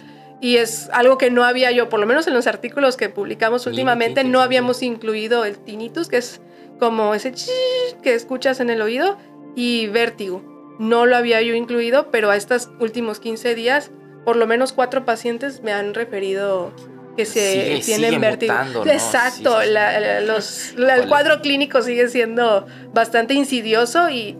Y 0.40 0.58
es 0.58 0.90
algo 0.92 1.16
que 1.16 1.30
no 1.30 1.44
había 1.44 1.70
yo, 1.70 1.88
por 1.88 1.98
lo 1.98 2.06
menos 2.06 2.26
en 2.26 2.34
los 2.34 2.46
artículos 2.46 2.96
que 2.96 3.08
publicamos 3.08 3.66
últimamente, 3.66 4.22
no 4.22 4.42
habíamos 4.42 4.82
incluido 4.82 5.44
el 5.44 5.56
tinnitus, 5.56 6.08
que 6.08 6.18
es 6.18 6.40
como 6.78 7.14
ese 7.14 7.32
que 8.02 8.14
escuchas 8.14 8.60
en 8.60 8.70
el 8.70 8.82
oído, 8.82 9.16
y 9.56 9.88
vértigo. 9.88 10.42
No 10.78 11.06
lo 11.06 11.16
había 11.16 11.40
yo 11.42 11.54
incluido, 11.54 12.10
pero 12.12 12.30
a 12.30 12.36
estos 12.36 12.68
últimos 12.78 13.18
15 13.18 13.54
días, 13.54 13.90
por 14.24 14.36
lo 14.36 14.46
menos 14.46 14.72
cuatro 14.72 15.04
pacientes 15.04 15.62
me 15.62 15.72
han 15.72 15.94
referido 15.94 16.72
que 17.16 17.24
se 17.24 17.80
tienen 17.84 18.20
vértigo. 18.20 18.54
Exacto, 18.84 19.60
el 19.62 21.08
cuadro 21.08 21.40
clínico 21.40 21.82
sigue 21.82 22.08
siendo 22.08 22.66
bastante 22.92 23.34
insidioso 23.34 24.10
y, 24.10 24.36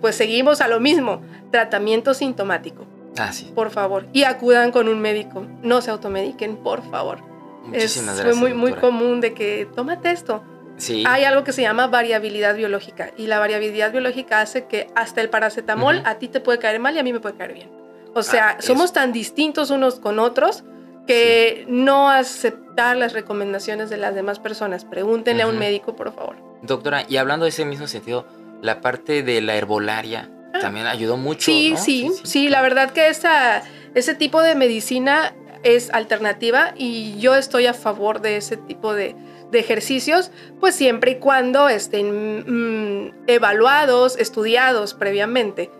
pues 0.00 0.14
seguimos 0.14 0.60
a 0.60 0.68
lo 0.68 0.80
mismo, 0.80 1.20
tratamiento 1.50 2.14
sintomático. 2.14 2.86
Ah. 3.18 3.32
Por 3.56 3.70
favor, 3.70 4.06
y 4.12 4.22
acudan 4.22 4.70
con 4.70 4.88
un 4.88 5.00
médico, 5.00 5.44
no 5.62 5.82
se 5.82 5.90
automediquen, 5.90 6.56
por 6.56 6.88
favor. 6.88 7.18
Muchísimas 7.64 8.14
es 8.14 8.22
gracias, 8.22 8.36
muy, 8.36 8.54
muy 8.54 8.72
común 8.74 9.20
de 9.20 9.34
que 9.34 9.68
tómate 9.74 10.12
esto. 10.12 10.42
Sí. 10.80 11.04
Hay 11.06 11.24
algo 11.24 11.44
que 11.44 11.52
se 11.52 11.62
llama 11.62 11.86
variabilidad 11.86 12.56
biológica 12.56 13.12
y 13.16 13.26
la 13.26 13.38
variabilidad 13.38 13.92
biológica 13.92 14.40
hace 14.40 14.64
que 14.64 14.88
hasta 14.94 15.20
el 15.20 15.28
paracetamol 15.28 16.02
a 16.04 16.18
ti 16.18 16.28
te 16.28 16.40
puede 16.40 16.58
caer 16.58 16.80
mal 16.80 16.96
y 16.96 16.98
a 16.98 17.02
mí 17.02 17.12
me 17.12 17.20
puede 17.20 17.36
caer 17.36 17.54
bien. 17.54 17.70
O 18.14 18.22
sea, 18.22 18.50
ah, 18.50 18.62
somos 18.62 18.92
tan 18.92 19.12
distintos 19.12 19.70
unos 19.70 20.00
con 20.00 20.18
otros 20.18 20.64
que 21.06 21.64
no 21.68 22.10
aceptar 22.10 22.96
las 22.96 23.12
recomendaciones 23.12 23.90
de 23.90 23.96
las 23.96 24.14
demás 24.14 24.38
personas. 24.38 24.84
Pregúntenle 24.84 25.42
a 25.42 25.46
un 25.46 25.58
médico, 25.58 25.96
por 25.96 26.14
favor. 26.14 26.36
Doctora, 26.62 27.04
y 27.08 27.16
hablando 27.16 27.44
de 27.44 27.50
ese 27.50 27.64
mismo 27.64 27.86
sentido, 27.86 28.26
la 28.62 28.80
parte 28.80 29.22
de 29.22 29.40
la 29.40 29.54
herbolaria 29.54 30.30
ah. 30.52 30.58
también 30.60 30.86
ayudó 30.86 31.16
mucho. 31.16 31.46
Sí, 31.46 31.74
sí, 31.76 32.10
sí, 32.24 32.48
la 32.48 32.62
verdad 32.62 32.90
que 32.90 33.08
esa, 33.08 33.62
ese 33.94 34.14
tipo 34.14 34.40
de 34.42 34.54
medicina 34.54 35.34
es 35.62 35.90
alternativa 35.90 36.74
y 36.76 37.18
yo 37.18 37.34
estoy 37.34 37.66
a 37.66 37.74
favor 37.74 38.20
de 38.20 38.36
ese 38.36 38.56
tipo 38.56 38.94
de, 38.94 39.14
ejercicios, 39.58 40.30
pues 40.60 40.74
siempre 40.74 41.12
y 41.12 41.14
cuando 41.16 41.68
estén 41.68 42.44
mm, 42.46 43.12
evaluados, 43.26 44.16
estudiados 44.16 44.94
previamente. 44.94 45.70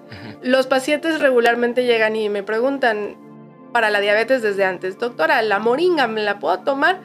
Los 0.43 0.67
pacientes 0.67 1.21
regularmente 1.21 1.85
llegan 1.85 2.17
y 2.17 2.29
me 2.29 2.43
preguntan, 2.43 3.17
para 3.73 3.91
la 3.91 4.01
diabetes 4.01 4.43
desde 4.43 4.65
antes. 4.65 4.99
Doctora, 4.99 5.43
la 5.43 5.59
moringa, 5.59 6.07
¿me 6.07 6.23
la 6.23 6.39
puedo 6.39 6.59
tomar? 6.61 7.01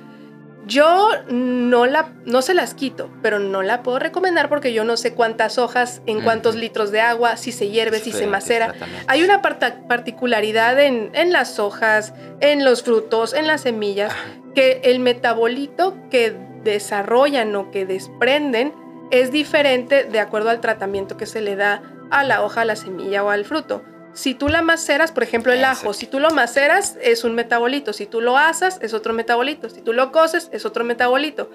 Yo 0.68 1.10
no, 1.30 1.86
la, 1.86 2.10
no 2.26 2.42
se 2.42 2.56
las 2.56 2.74
quito, 2.74 3.12
pero 3.22 3.38
no 3.38 3.62
la 3.62 3.84
puedo 3.84 4.00
recomendar 4.00 4.50
porque 4.50 4.74
yo 4.74 4.84
no 4.84 4.98
sé 4.98 5.14
cuántas 5.14 5.60
hojas, 5.60 6.02
en 6.08 6.22
cuántos 6.22 6.56
litros 6.56 6.92
de 6.92 7.02
agua, 7.02 7.38
si 7.38 7.52
se 7.52 7.70
hierve, 7.70 8.00
si 8.00 8.12
se 8.12 8.26
macera. 8.26 8.74
Hay 9.06 9.24
una 9.24 9.44
particularidad 9.44 10.80
en, 10.80 11.12
en, 11.14 11.32
las 11.32 11.60
hojas, 11.60 12.16
en 12.40 12.66
los 12.66 12.82
frutos, 12.82 13.36
en 13.36 13.46
las 13.46 13.62
semillas, 13.62 14.12
que 14.56 14.82
el 14.86 15.00
metabolito 15.00 15.96
que 16.10 16.36
desarrollan 16.66 17.56
o 17.56 17.72
que 17.72 17.86
desprenden 17.86 18.74
es 19.12 19.32
diferente 19.32 20.04
de 20.04 20.20
acuerdo 20.20 20.50
al 20.50 20.60
tratamiento 20.60 21.16
que 21.16 21.26
se 21.26 21.40
le 21.40 21.56
da 21.56 21.82
a 22.12 22.24
la 22.24 22.44
hoja, 22.44 22.62
a 22.62 22.66
la 22.66 22.76
semilla 22.76 23.24
o 23.24 23.30
al 23.30 23.46
fruto. 23.46 23.84
Si 24.14 24.34
tú 24.34 24.48
la 24.48 24.62
maceras, 24.62 25.12
por 25.12 25.24
ejemplo, 25.24 25.54
el 25.54 25.64
ajo, 25.64 25.94
si 25.94 26.08
tú 26.08 26.20
lo 26.20 26.30
maceras, 26.32 26.98
es 27.02 27.24
un 27.24 27.36
metabolito. 27.36 27.94
Si 27.94 28.06
tú 28.06 28.22
lo 28.22 28.38
asas, 28.38 28.80
es 28.82 28.94
otro 28.94 29.14
metabolito. 29.14 29.70
Si 29.70 29.82
tú 29.82 29.94
lo 29.94 30.12
coces, 30.12 30.50
es 30.54 30.66
otro 30.66 30.86
metabolito. 30.86 31.50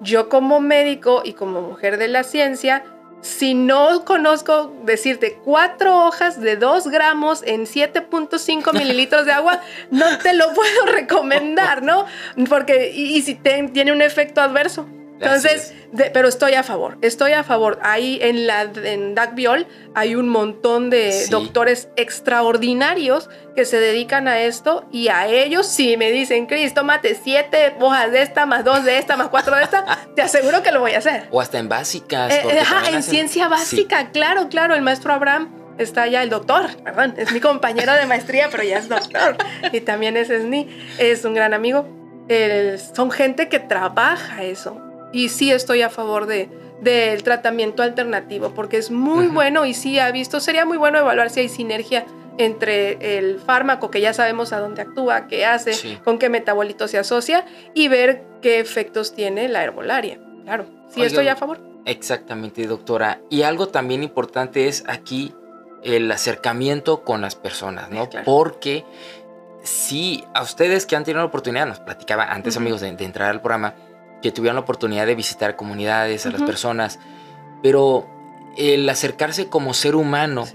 Yo 0.00 0.28
como 0.28 0.60
médico 0.60 1.22
y 1.24 1.32
como 1.32 1.62
mujer 1.62 1.96
de 1.96 2.08
la 2.08 2.22
ciencia, 2.22 2.84
si 3.24 3.54
no 3.54 4.04
conozco 4.04 4.70
decirte 4.84 5.38
cuatro 5.44 6.06
hojas 6.06 6.40
de 6.40 6.56
2 6.56 6.88
gramos 6.88 7.42
en 7.42 7.62
7.5 7.62 8.72
mililitros 8.78 9.24
de 9.24 9.32
agua, 9.32 9.62
no 9.90 10.18
te 10.18 10.34
lo 10.34 10.52
puedo 10.52 10.86
recomendar, 10.86 11.82
¿no? 11.82 12.04
Porque, 12.48 12.92
y, 12.94 13.22
si 13.22 13.34
tiene 13.34 13.92
un 13.92 14.02
efecto 14.02 14.42
adverso. 14.42 14.86
Entonces, 15.24 15.74
pero 16.12 16.28
estoy 16.28 16.54
a 16.54 16.62
favor, 16.62 16.98
estoy 17.02 17.32
a 17.32 17.44
favor. 17.44 17.78
Ahí 17.82 18.18
en 18.20 18.46
la 18.46 18.62
en 18.62 19.14
DACBIOL 19.14 19.66
hay 19.94 20.14
un 20.16 20.28
montón 20.28 20.90
de 20.90 21.26
doctores 21.28 21.88
extraordinarios 21.96 23.30
que 23.54 23.64
se 23.64 23.78
dedican 23.78 24.26
a 24.26 24.40
esto 24.40 24.86
y 24.90 25.08
a 25.08 25.28
ellos 25.28 25.66
si 25.66 25.96
me 25.96 26.10
dicen, 26.10 26.46
Cris, 26.46 26.74
tómate 26.74 27.14
siete 27.22 27.74
hojas 27.80 28.10
de 28.10 28.22
esta, 28.22 28.46
más 28.46 28.64
dos 28.64 28.84
de 28.84 28.98
esta, 28.98 29.16
más 29.16 29.28
cuatro 29.28 29.56
de 29.56 29.62
esta, 29.62 29.84
te 30.16 30.22
aseguro 30.22 30.62
que 30.62 30.72
lo 30.72 30.80
voy 30.80 30.92
a 30.92 30.98
hacer. 30.98 31.28
O 31.30 31.40
hasta 31.40 31.58
en 31.58 31.68
básicas. 31.68 32.32
Eh, 32.32 32.60
ajá, 32.60 32.90
en 32.90 33.02
ciencia 33.02 33.48
básica, 33.48 34.10
claro, 34.10 34.48
claro, 34.48 34.74
el 34.74 34.82
maestro 34.82 35.12
Abraham 35.12 35.54
está 35.78 36.02
allá 36.02 36.22
el 36.22 36.30
doctor, 36.30 36.66
perdón, 36.82 37.14
es 37.16 37.32
mi 37.32 37.40
compañero 37.40 37.92
de 37.92 38.06
maestría, 38.06 38.48
pero 38.50 38.62
ya 38.64 38.78
es 38.78 38.88
doctor. 38.88 39.36
Y 39.72 39.80
también 39.80 40.16
es 40.16 40.28
SNI, 40.28 40.68
es 40.98 41.24
un 41.24 41.34
gran 41.34 41.54
amigo. 41.54 41.86
son 42.94 43.10
gente 43.12 43.48
que 43.48 43.60
trabaja 43.60 44.42
eso 44.42 44.83
y 45.14 45.28
sí 45.28 45.52
estoy 45.52 45.80
a 45.82 45.90
favor 45.90 46.26
de, 46.26 46.48
del 46.82 47.22
tratamiento 47.22 47.82
alternativo 47.82 48.52
porque 48.52 48.76
es 48.76 48.90
muy 48.90 49.28
bueno 49.28 49.64
y 49.64 49.72
sí 49.72 49.98
ha 49.98 50.10
visto, 50.10 50.40
sería 50.40 50.66
muy 50.66 50.76
bueno 50.76 50.98
evaluar 50.98 51.30
si 51.30 51.40
hay 51.40 51.48
sinergia 51.48 52.04
entre 52.36 53.18
el 53.18 53.38
fármaco 53.38 53.92
que 53.92 54.00
ya 54.00 54.12
sabemos 54.12 54.52
a 54.52 54.58
dónde 54.58 54.82
actúa, 54.82 55.28
qué 55.28 55.46
hace, 55.46 56.00
con 56.02 56.18
qué 56.18 56.28
metabolito 56.28 56.88
se 56.88 56.98
asocia 56.98 57.46
y 57.74 57.86
ver 57.86 58.24
qué 58.42 58.58
efectos 58.58 59.14
tiene 59.14 59.48
la 59.48 59.62
herbolaria. 59.62 60.18
Claro, 60.42 60.66
sí 60.88 61.02
estoy 61.02 61.28
a 61.28 61.36
favor. 61.36 61.60
Exactamente, 61.86 62.66
doctora. 62.66 63.20
Y 63.30 63.42
algo 63.42 63.68
también 63.68 64.02
importante 64.02 64.66
es 64.66 64.82
aquí 64.88 65.32
el 65.84 66.10
acercamiento 66.10 67.04
con 67.04 67.20
las 67.20 67.36
personas, 67.36 67.88
¿no? 67.88 68.08
Porque 68.24 68.84
si 69.62 70.24
a 70.34 70.42
ustedes 70.42 70.86
que 70.86 70.96
han 70.96 71.04
tenido 71.04 71.20
la 71.20 71.26
oportunidad, 71.26 71.66
nos 71.66 71.78
platicaba 71.78 72.24
antes, 72.24 72.56
amigos, 72.56 72.80
de 72.80 72.88
entrar 72.88 73.30
al 73.30 73.40
programa, 73.40 73.74
que 74.24 74.32
tuvieron 74.32 74.54
la 74.54 74.62
oportunidad 74.62 75.04
de 75.06 75.14
visitar 75.14 75.54
comunidades, 75.54 76.24
a 76.24 76.30
las 76.30 76.40
personas, 76.40 76.98
pero 77.62 78.06
el 78.56 78.88
acercarse 78.88 79.50
como 79.50 79.74
ser 79.74 79.96
humano, 79.96 80.46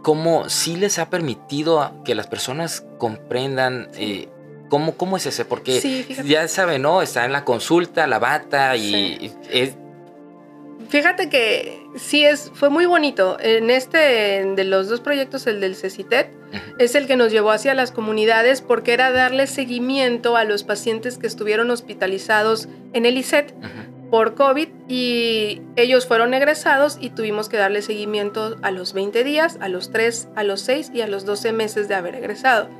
como 0.00 0.48
sí 0.48 0.76
les 0.76 0.98
ha 0.98 1.10
permitido 1.10 1.92
que 2.06 2.14
las 2.14 2.26
personas 2.26 2.86
comprendan 2.96 3.90
eh, 3.96 4.30
cómo, 4.70 4.94
cómo 4.94 5.18
es 5.18 5.26
ese, 5.26 5.44
porque 5.44 6.06
ya 6.24 6.48
saben, 6.48 6.80
¿no? 6.80 7.02
Está 7.02 7.26
en 7.26 7.32
la 7.32 7.44
consulta, 7.44 8.06
la 8.06 8.18
bata 8.18 8.76
y 8.76 9.30
es 9.50 9.74
Fíjate 10.88 11.28
que 11.28 11.86
sí 11.96 12.24
es, 12.24 12.50
fue 12.54 12.70
muy 12.70 12.86
bonito. 12.86 13.36
En 13.40 13.70
este 13.70 13.98
de 13.98 14.64
los 14.64 14.88
dos 14.88 15.00
proyectos, 15.00 15.46
el 15.46 15.60
del 15.60 15.76
CECITET, 15.76 16.30
es 16.78 16.94
el 16.94 17.06
que 17.06 17.16
nos 17.16 17.30
llevó 17.30 17.50
hacia 17.50 17.74
las 17.74 17.92
comunidades 17.92 18.62
porque 18.62 18.94
era 18.94 19.10
darle 19.10 19.46
seguimiento 19.46 20.36
a 20.36 20.44
los 20.44 20.64
pacientes 20.64 21.18
que 21.18 21.26
estuvieron 21.26 21.70
hospitalizados 21.70 22.68
en 22.94 23.04
el 23.04 23.18
ICET 23.18 23.54
por 24.10 24.34
COVID 24.34 24.68
y 24.88 25.60
ellos 25.76 26.06
fueron 26.06 26.32
egresados 26.32 26.96
y 26.98 27.10
tuvimos 27.10 27.50
que 27.50 27.58
darle 27.58 27.82
seguimiento 27.82 28.56
a 28.62 28.70
los 28.70 28.94
20 28.94 29.22
días, 29.24 29.58
a 29.60 29.68
los 29.68 29.90
3, 29.90 30.28
a 30.34 30.42
los 30.42 30.62
6 30.62 30.92
y 30.94 31.02
a 31.02 31.06
los 31.06 31.26
12 31.26 31.52
meses 31.52 31.88
de 31.88 31.94
haber 31.96 32.14
egresado 32.14 32.70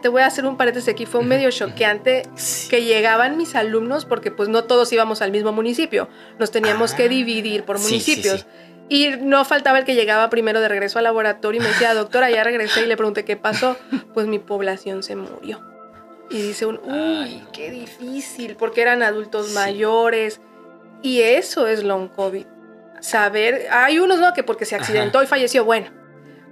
te 0.00 0.08
voy 0.08 0.22
a 0.22 0.26
hacer 0.26 0.46
un 0.46 0.56
paréntesis 0.56 0.88
aquí, 0.88 1.06
fue 1.06 1.20
un 1.20 1.28
medio 1.28 1.50
choqueante 1.50 2.22
que 2.70 2.84
llegaban 2.84 3.36
mis 3.36 3.54
alumnos 3.54 4.04
porque 4.04 4.30
pues 4.30 4.48
no 4.48 4.64
todos 4.64 4.92
íbamos 4.92 5.22
al 5.22 5.30
mismo 5.30 5.52
municipio, 5.52 6.08
nos 6.38 6.50
teníamos 6.50 6.94
que 6.94 7.04
ah. 7.04 7.08
dividir 7.08 7.64
por 7.64 7.78
municipios. 7.78 8.46
y 8.88 9.10
no 9.20 9.44
faltaba 9.44 9.78
el 9.78 9.84
que 9.84 9.94
llegaba 9.94 10.30
primero 10.30 10.60
de 10.60 10.68
regreso 10.68 10.98
al 10.98 11.04
laboratorio 11.04 11.60
y 11.60 11.64
me 11.64 11.70
decía, 11.70 11.94
doctora, 11.94 12.30
ya 12.30 12.44
regresé 12.44 12.84
y 12.84 12.86
le 12.86 12.96
pregunté 12.96 13.24
qué 13.24 13.36
pasó. 13.36 13.76
Pues 14.14 14.26
mi 14.26 14.38
población 14.38 15.02
se 15.02 15.14
murió. 15.14 15.60
Y 16.30 16.40
dice 16.40 16.66
un, 16.66 16.80
uy, 16.82 17.44
qué 17.52 17.70
difícil, 17.70 18.56
porque 18.56 18.82
eran 18.82 19.02
adultos 19.02 19.52
mayores. 19.52 20.40
Y 21.02 21.20
eso 21.20 21.66
es 21.66 21.84
long 21.84 22.08
COVID. 22.08 22.46
Saber, 23.00 23.66
hay 23.70 23.98
unos, 23.98 24.18
¿no? 24.18 24.32
Que 24.32 24.42
porque 24.42 24.64
se 24.64 24.74
accidentó 24.74 25.22
y 25.22 25.26
falleció, 25.26 25.64
bueno, 25.64 25.90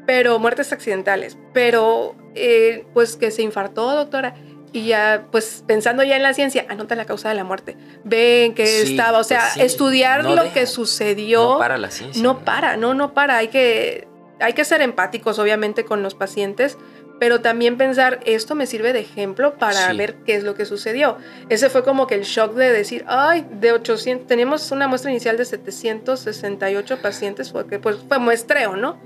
pero 0.07 0.38
muertes 0.38 0.72
accidentales. 0.72 1.36
Pero 1.52 2.14
eh, 2.34 2.86
pues 2.94 3.16
que 3.16 3.30
se 3.30 3.42
infartó, 3.42 3.94
doctora. 3.94 4.34
Y 4.72 4.86
ya, 4.86 5.28
pues 5.30 5.62
pensando 5.66 6.02
ya 6.02 6.16
en 6.16 6.24
la 6.24 6.34
ciencia, 6.34 6.66
anota 6.68 6.96
la 6.96 7.05
causa 7.05 7.28
de 7.28 7.36
la 7.36 7.44
muerte. 7.44 7.76
Ven 8.02 8.55
que 8.55 8.82
estaba, 8.82 9.20
o 9.20 9.24
sea, 9.24 9.50
pues 9.55 9.64
estudiar 9.64 10.24
lo 10.24 10.52
que 10.52 10.66
sucedió. 10.66 11.52
No 11.52 11.59
para 11.59 11.78
la 11.78 11.92
ciencia. 11.92 12.20
No, 12.20 12.40
para, 12.40 12.76
no, 12.76 12.92
no 12.92 13.14
para. 13.14 13.36
Hay 13.36 13.48
que, 13.48 14.09
hay 14.40 14.52
que 14.52 14.64
ser 14.64 14.82
empáticos, 14.82 15.38
obviamente, 15.38 15.84
con 15.84 16.02
los 16.02 16.16
pacientes, 16.16 16.76
pero 17.25 17.41
también 17.41 17.79
pensar, 17.79 18.20
esto 18.27 18.55
me 18.55 18.66
sirve 18.66 18.93
de 18.93 19.01
ejemplo 19.01 19.55
para 19.55 19.91
ver 19.95 20.16
qué 20.27 20.35
es 20.35 20.45
lo 20.45 20.55
que 20.55 20.66
sucedió. 20.66 21.16
Ese 21.49 21.70
fue 21.70 21.83
como 21.83 22.07
que 22.07 22.16
el 22.16 22.25
shock 22.25 22.53
de 22.53 22.70
decir, 22.70 23.03
ay, 23.09 23.47
de 23.51 23.72
800, 23.72 24.27
tenemos 24.27 24.70
una 24.72 24.89
muestra 24.89 25.11
inicial 25.11 25.39
de 25.39 25.47
768 25.47 26.99
pacientes, 27.01 27.51
porque 27.51 27.79
pues 27.79 27.97
fue 28.07 28.18
muestreo, 28.18 28.77
¿no? 28.77 29.01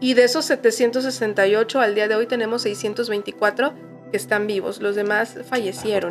Y 0.00 0.14
de 0.14 0.24
esos 0.24 0.44
768 0.46 1.80
al 1.80 1.94
día 1.94 2.08
de 2.08 2.16
hoy 2.16 2.26
tenemos 2.26 2.62
624 2.62 3.74
que 4.10 4.16
están 4.16 4.48
vivos, 4.48 4.82
los 4.82 4.96
demás 4.96 5.36
fallecieron. 5.48 6.10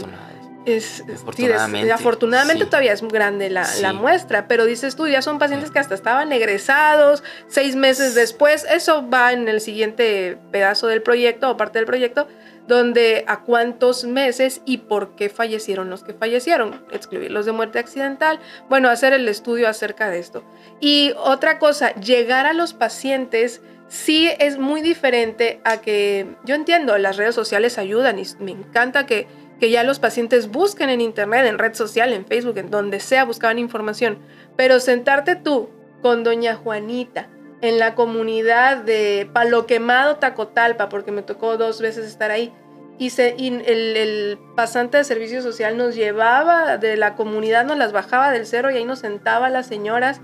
Es, 0.65 1.03
afortunadamente, 1.11 1.91
afortunadamente 1.91 2.65
todavía 2.65 2.93
es 2.93 3.01
grande 3.01 3.49
la, 3.49 3.67
la, 3.81 3.93
muestra, 3.93 4.47
pero 4.47 4.65
dices 4.65 4.95
tú, 4.95 5.07
ya 5.07 5.23
son 5.23 5.39
pacientes 5.39 5.71
que 5.71 5.79
hasta 5.79 5.95
estaban 5.95 6.31
egresados 6.31 7.23
seis 7.47 7.75
meses 7.75 8.13
después. 8.13 8.65
Eso 8.69 9.09
va 9.09 9.33
en 9.33 9.47
el 9.47 9.59
siguiente 9.59 10.37
pedazo 10.51 10.87
del 10.87 11.01
proyecto 11.01 11.49
o 11.49 11.57
parte 11.57 11.79
del 11.79 11.87
proyecto, 11.87 12.27
donde 12.67 13.25
a 13.27 13.41
cuántos 13.41 14.05
meses 14.05 14.61
y 14.65 14.77
por 14.77 15.15
qué 15.15 15.29
fallecieron 15.29 15.89
los 15.89 16.03
que 16.03 16.13
fallecieron, 16.13 16.85
excluirlos 16.91 17.45
de 17.45 17.51
muerte 17.51 17.79
accidental, 17.79 18.39
bueno, 18.69 18.89
hacer 18.89 19.13
el 19.13 19.27
estudio 19.27 19.67
acerca 19.67 20.09
de 20.09 20.19
esto. 20.19 20.43
Y 20.79 21.13
otra 21.17 21.59
cosa, 21.59 21.93
llegar 21.95 22.45
a 22.45 22.53
los 22.53 22.73
pacientes 22.73 23.61
sí 23.87 24.31
es 24.39 24.57
muy 24.57 24.81
diferente 24.81 25.59
a 25.65 25.81
que 25.81 26.25
yo 26.45 26.55
entiendo, 26.55 26.97
las 26.97 27.17
redes 27.17 27.35
sociales 27.35 27.77
ayudan 27.77 28.19
y 28.19 28.23
me 28.39 28.51
encanta 28.51 29.05
que 29.05 29.27
que 29.61 29.69
ya 29.69 29.83
los 29.83 29.99
pacientes 29.99 30.49
busquen 30.49 30.89
en 30.89 31.01
internet, 31.01 31.45
en 31.45 31.59
red 31.59 31.75
social, 31.75 32.13
en 32.13 32.25
Facebook, 32.25 32.57
en 32.57 32.71
donde 32.71 32.99
sea, 32.99 33.25
buscaban 33.25 33.59
información. 33.59 34.17
Pero 34.57 34.79
sentarte 34.79 35.35
tú 35.35 35.69
con 36.01 36.23
doña 36.23 36.55
Juanita 36.55 37.29
en 37.61 37.77
la 37.77 37.93
comunidad 37.93 38.77
de 38.77 39.29
Palo 39.31 39.67
Quemado, 39.67 40.15
Tacotalpa, 40.15 40.89
porque 40.89 41.11
me 41.11 41.21
tocó 41.21 41.57
dos 41.57 41.79
veces 41.79 42.07
estar 42.07 42.31
ahí, 42.31 42.51
y, 42.97 43.11
el, 43.19 44.39
pasante 44.55 44.97
de 44.97 45.03
servicio 45.03 45.43
social 45.43 45.77
nos 45.77 45.93
llevaba 45.93 46.77
de 46.77 46.97
la 46.97 47.13
comunidad, 47.13 47.63
nos 47.63 47.77
las 47.77 47.91
bajaba 47.91 48.31
del 48.31 48.47
cerro 48.47 48.71
y 48.71 48.77
ahí 48.77 48.85
nos 48.85 48.99
sentaba 48.99 49.51
las 49.51 49.67
señoras 49.67 50.21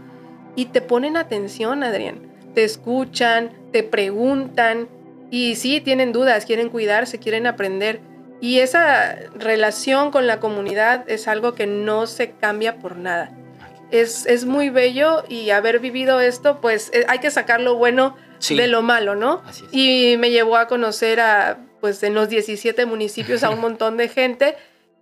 y 0.55 0.65
te 0.65 0.81
ponen 0.81 1.15
atención, 1.15 1.83
Adrián. 1.83 2.21
Te 2.55 2.63
escuchan, 2.63 3.51
te 3.71 3.83
preguntan 3.83 4.89
y 5.29 5.57
sí, 5.57 5.79
tienen 5.79 6.11
dudas, 6.11 6.45
quieren 6.45 6.69
cuidarse, 6.69 7.19
quieren 7.19 7.45
aprender 7.45 7.99
y 8.39 8.59
esa 8.59 9.15
relación 9.35 10.11
con 10.11 10.27
la 10.27 10.39
comunidad 10.39 11.09
es 11.09 11.27
algo 11.27 11.55
que 11.55 11.65
no 11.65 12.07
se 12.07 12.31
cambia 12.31 12.77
por 12.77 12.97
nada. 12.97 13.31
Es, 13.89 14.25
es 14.25 14.45
muy 14.45 14.69
bello 14.69 15.23
y 15.27 15.49
haber 15.49 15.79
vivido 15.79 16.19
esto, 16.19 16.59
pues 16.61 16.91
eh, 16.93 17.05
hay 17.07 17.19
que 17.19 17.31
sacar 17.31 17.61
lo 17.61 17.75
bueno 17.75 18.15
de 18.49 18.67
lo 18.67 18.81
malo, 18.81 19.15
¿no? 19.15 19.41
Y 19.71 20.15
me 20.19 20.29
llevó 20.29 20.57
a 20.57 20.67
conocer 20.67 21.19
a, 21.19 21.57
pues 21.79 22.03
en 22.03 22.13
los 22.13 22.29
17 22.29 22.85
municipios 22.85 23.43
a 23.43 23.49
un 23.49 23.59
montón 23.61 23.97
de 23.97 24.09
gente 24.09 24.55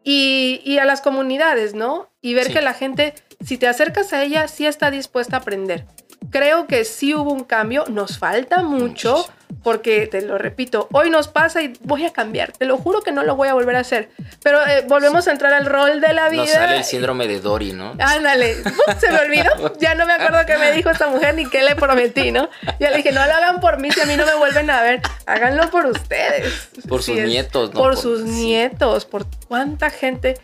y, 0.04 0.62
y 0.64 0.78
a 0.78 0.86
las 0.86 1.02
comunidades, 1.02 1.74
¿no? 1.74 2.10
Y 2.22 2.36
ver 2.36 2.54
que 2.54 2.62
la 2.62 2.74
gente, 2.74 3.16
si 3.44 3.58
te 3.58 3.68
acercas 3.68 4.14
a 4.14 4.24
ella, 4.24 4.48
sí 4.48 4.66
está 4.66 4.92
dispuesta 4.92 5.38
a 5.38 5.40
aprender. 5.40 5.86
Creo 6.30 6.68
que 6.68 6.86
sí 6.86 7.14
hubo 7.14 7.34
un 7.34 7.44
cambio, 7.44 7.86
nos 7.90 8.18
falta 8.20 8.62
mucho 8.62 9.26
porque 9.64 10.08
te 10.08 10.22
lo 10.22 10.38
repito, 10.38 10.88
hoy 10.92 11.10
nos 11.10 11.28
pasa 11.28 11.62
y 11.62 11.74
voy 11.82 12.06
a 12.06 12.14
cambiar, 12.14 12.52
te 12.52 12.66
lo 12.66 12.78
juro 12.78 13.02
que 13.02 13.12
no 13.12 13.24
lo 13.24 13.36
voy 13.36 13.48
a 13.48 13.54
volver 13.54 13.76
a 13.76 13.80
hacer, 13.80 14.10
pero 14.44 14.66
eh, 14.66 14.86
volvemos 14.88 15.28
a 15.28 15.32
entrar 15.32 15.54
al 15.54 15.66
rol 15.66 16.02
de 16.02 16.14
la 16.14 16.30
vida. 16.30 16.44
Nos 16.44 16.52
sale 16.52 16.78
el 16.78 16.84
síndrome 16.84 17.28
de 17.28 17.40
Dory, 17.40 17.74
¿no? 17.74 17.96
Ándale, 18.00 18.56
se 19.00 19.12
me 19.12 19.20
olvidó, 19.20 19.78
ya 19.80 19.96
no 19.96 20.06
me 20.06 20.14
acuerdo 20.14 20.46
qué 20.46 20.58
me 20.58 20.72
dijo 20.72 20.90
esta 20.90 21.08
mujer 21.08 21.36
ni 21.36 21.46
qué 21.46 21.64
le 21.64 21.76
prometí, 21.76 22.32
¿no? 22.32 22.50
Ya 22.80 22.92
le 22.92 22.98
dije, 22.98 23.12
no 23.12 23.26
lo 23.26 23.34
hagan 23.34 23.60
por 23.60 23.80
mí 23.80 23.92
si 23.92 24.02
a 24.02 24.06
mí 24.06 24.16
no 24.16 24.26
me 24.26 24.36
vuelven 24.36 24.70
a 24.70 24.82
ver, 24.82 25.02
háganlo 25.26 25.70
por 25.70 25.86
ustedes. 25.86 26.70
Por 26.88 27.02
sus 27.02 27.16
nietos, 27.16 27.74
¿no? 27.74 27.80
Por, 27.80 27.98
sus 27.98 28.22
nietos, 28.22 29.06
por 29.06 29.26
cuánta 29.48 29.90
gente 29.90 30.36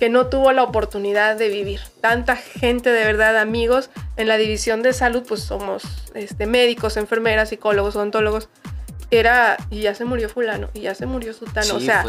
que 0.00 0.08
no 0.08 0.28
tuvo 0.28 0.50
la 0.52 0.62
oportunidad 0.62 1.36
de 1.36 1.50
vivir. 1.50 1.80
Tanta 2.00 2.34
gente 2.34 2.90
de 2.90 3.04
verdad, 3.04 3.36
amigos, 3.36 3.90
en 4.16 4.28
la 4.28 4.38
división 4.38 4.82
de 4.82 4.94
salud, 4.94 5.24
pues 5.28 5.42
somos 5.42 5.82
este, 6.14 6.46
médicos, 6.46 6.96
enfermeras, 6.96 7.50
psicólogos, 7.50 7.96
odontólogos. 7.96 8.48
Era, 9.10 9.58
y 9.70 9.80
ya 9.82 9.94
se 9.94 10.06
murió 10.06 10.30
fulano, 10.30 10.70
y 10.72 10.82
ya 10.82 10.94
se 10.94 11.04
murió 11.04 11.34
sutano. 11.34 11.74
o 11.74 11.80
sea, 11.80 12.06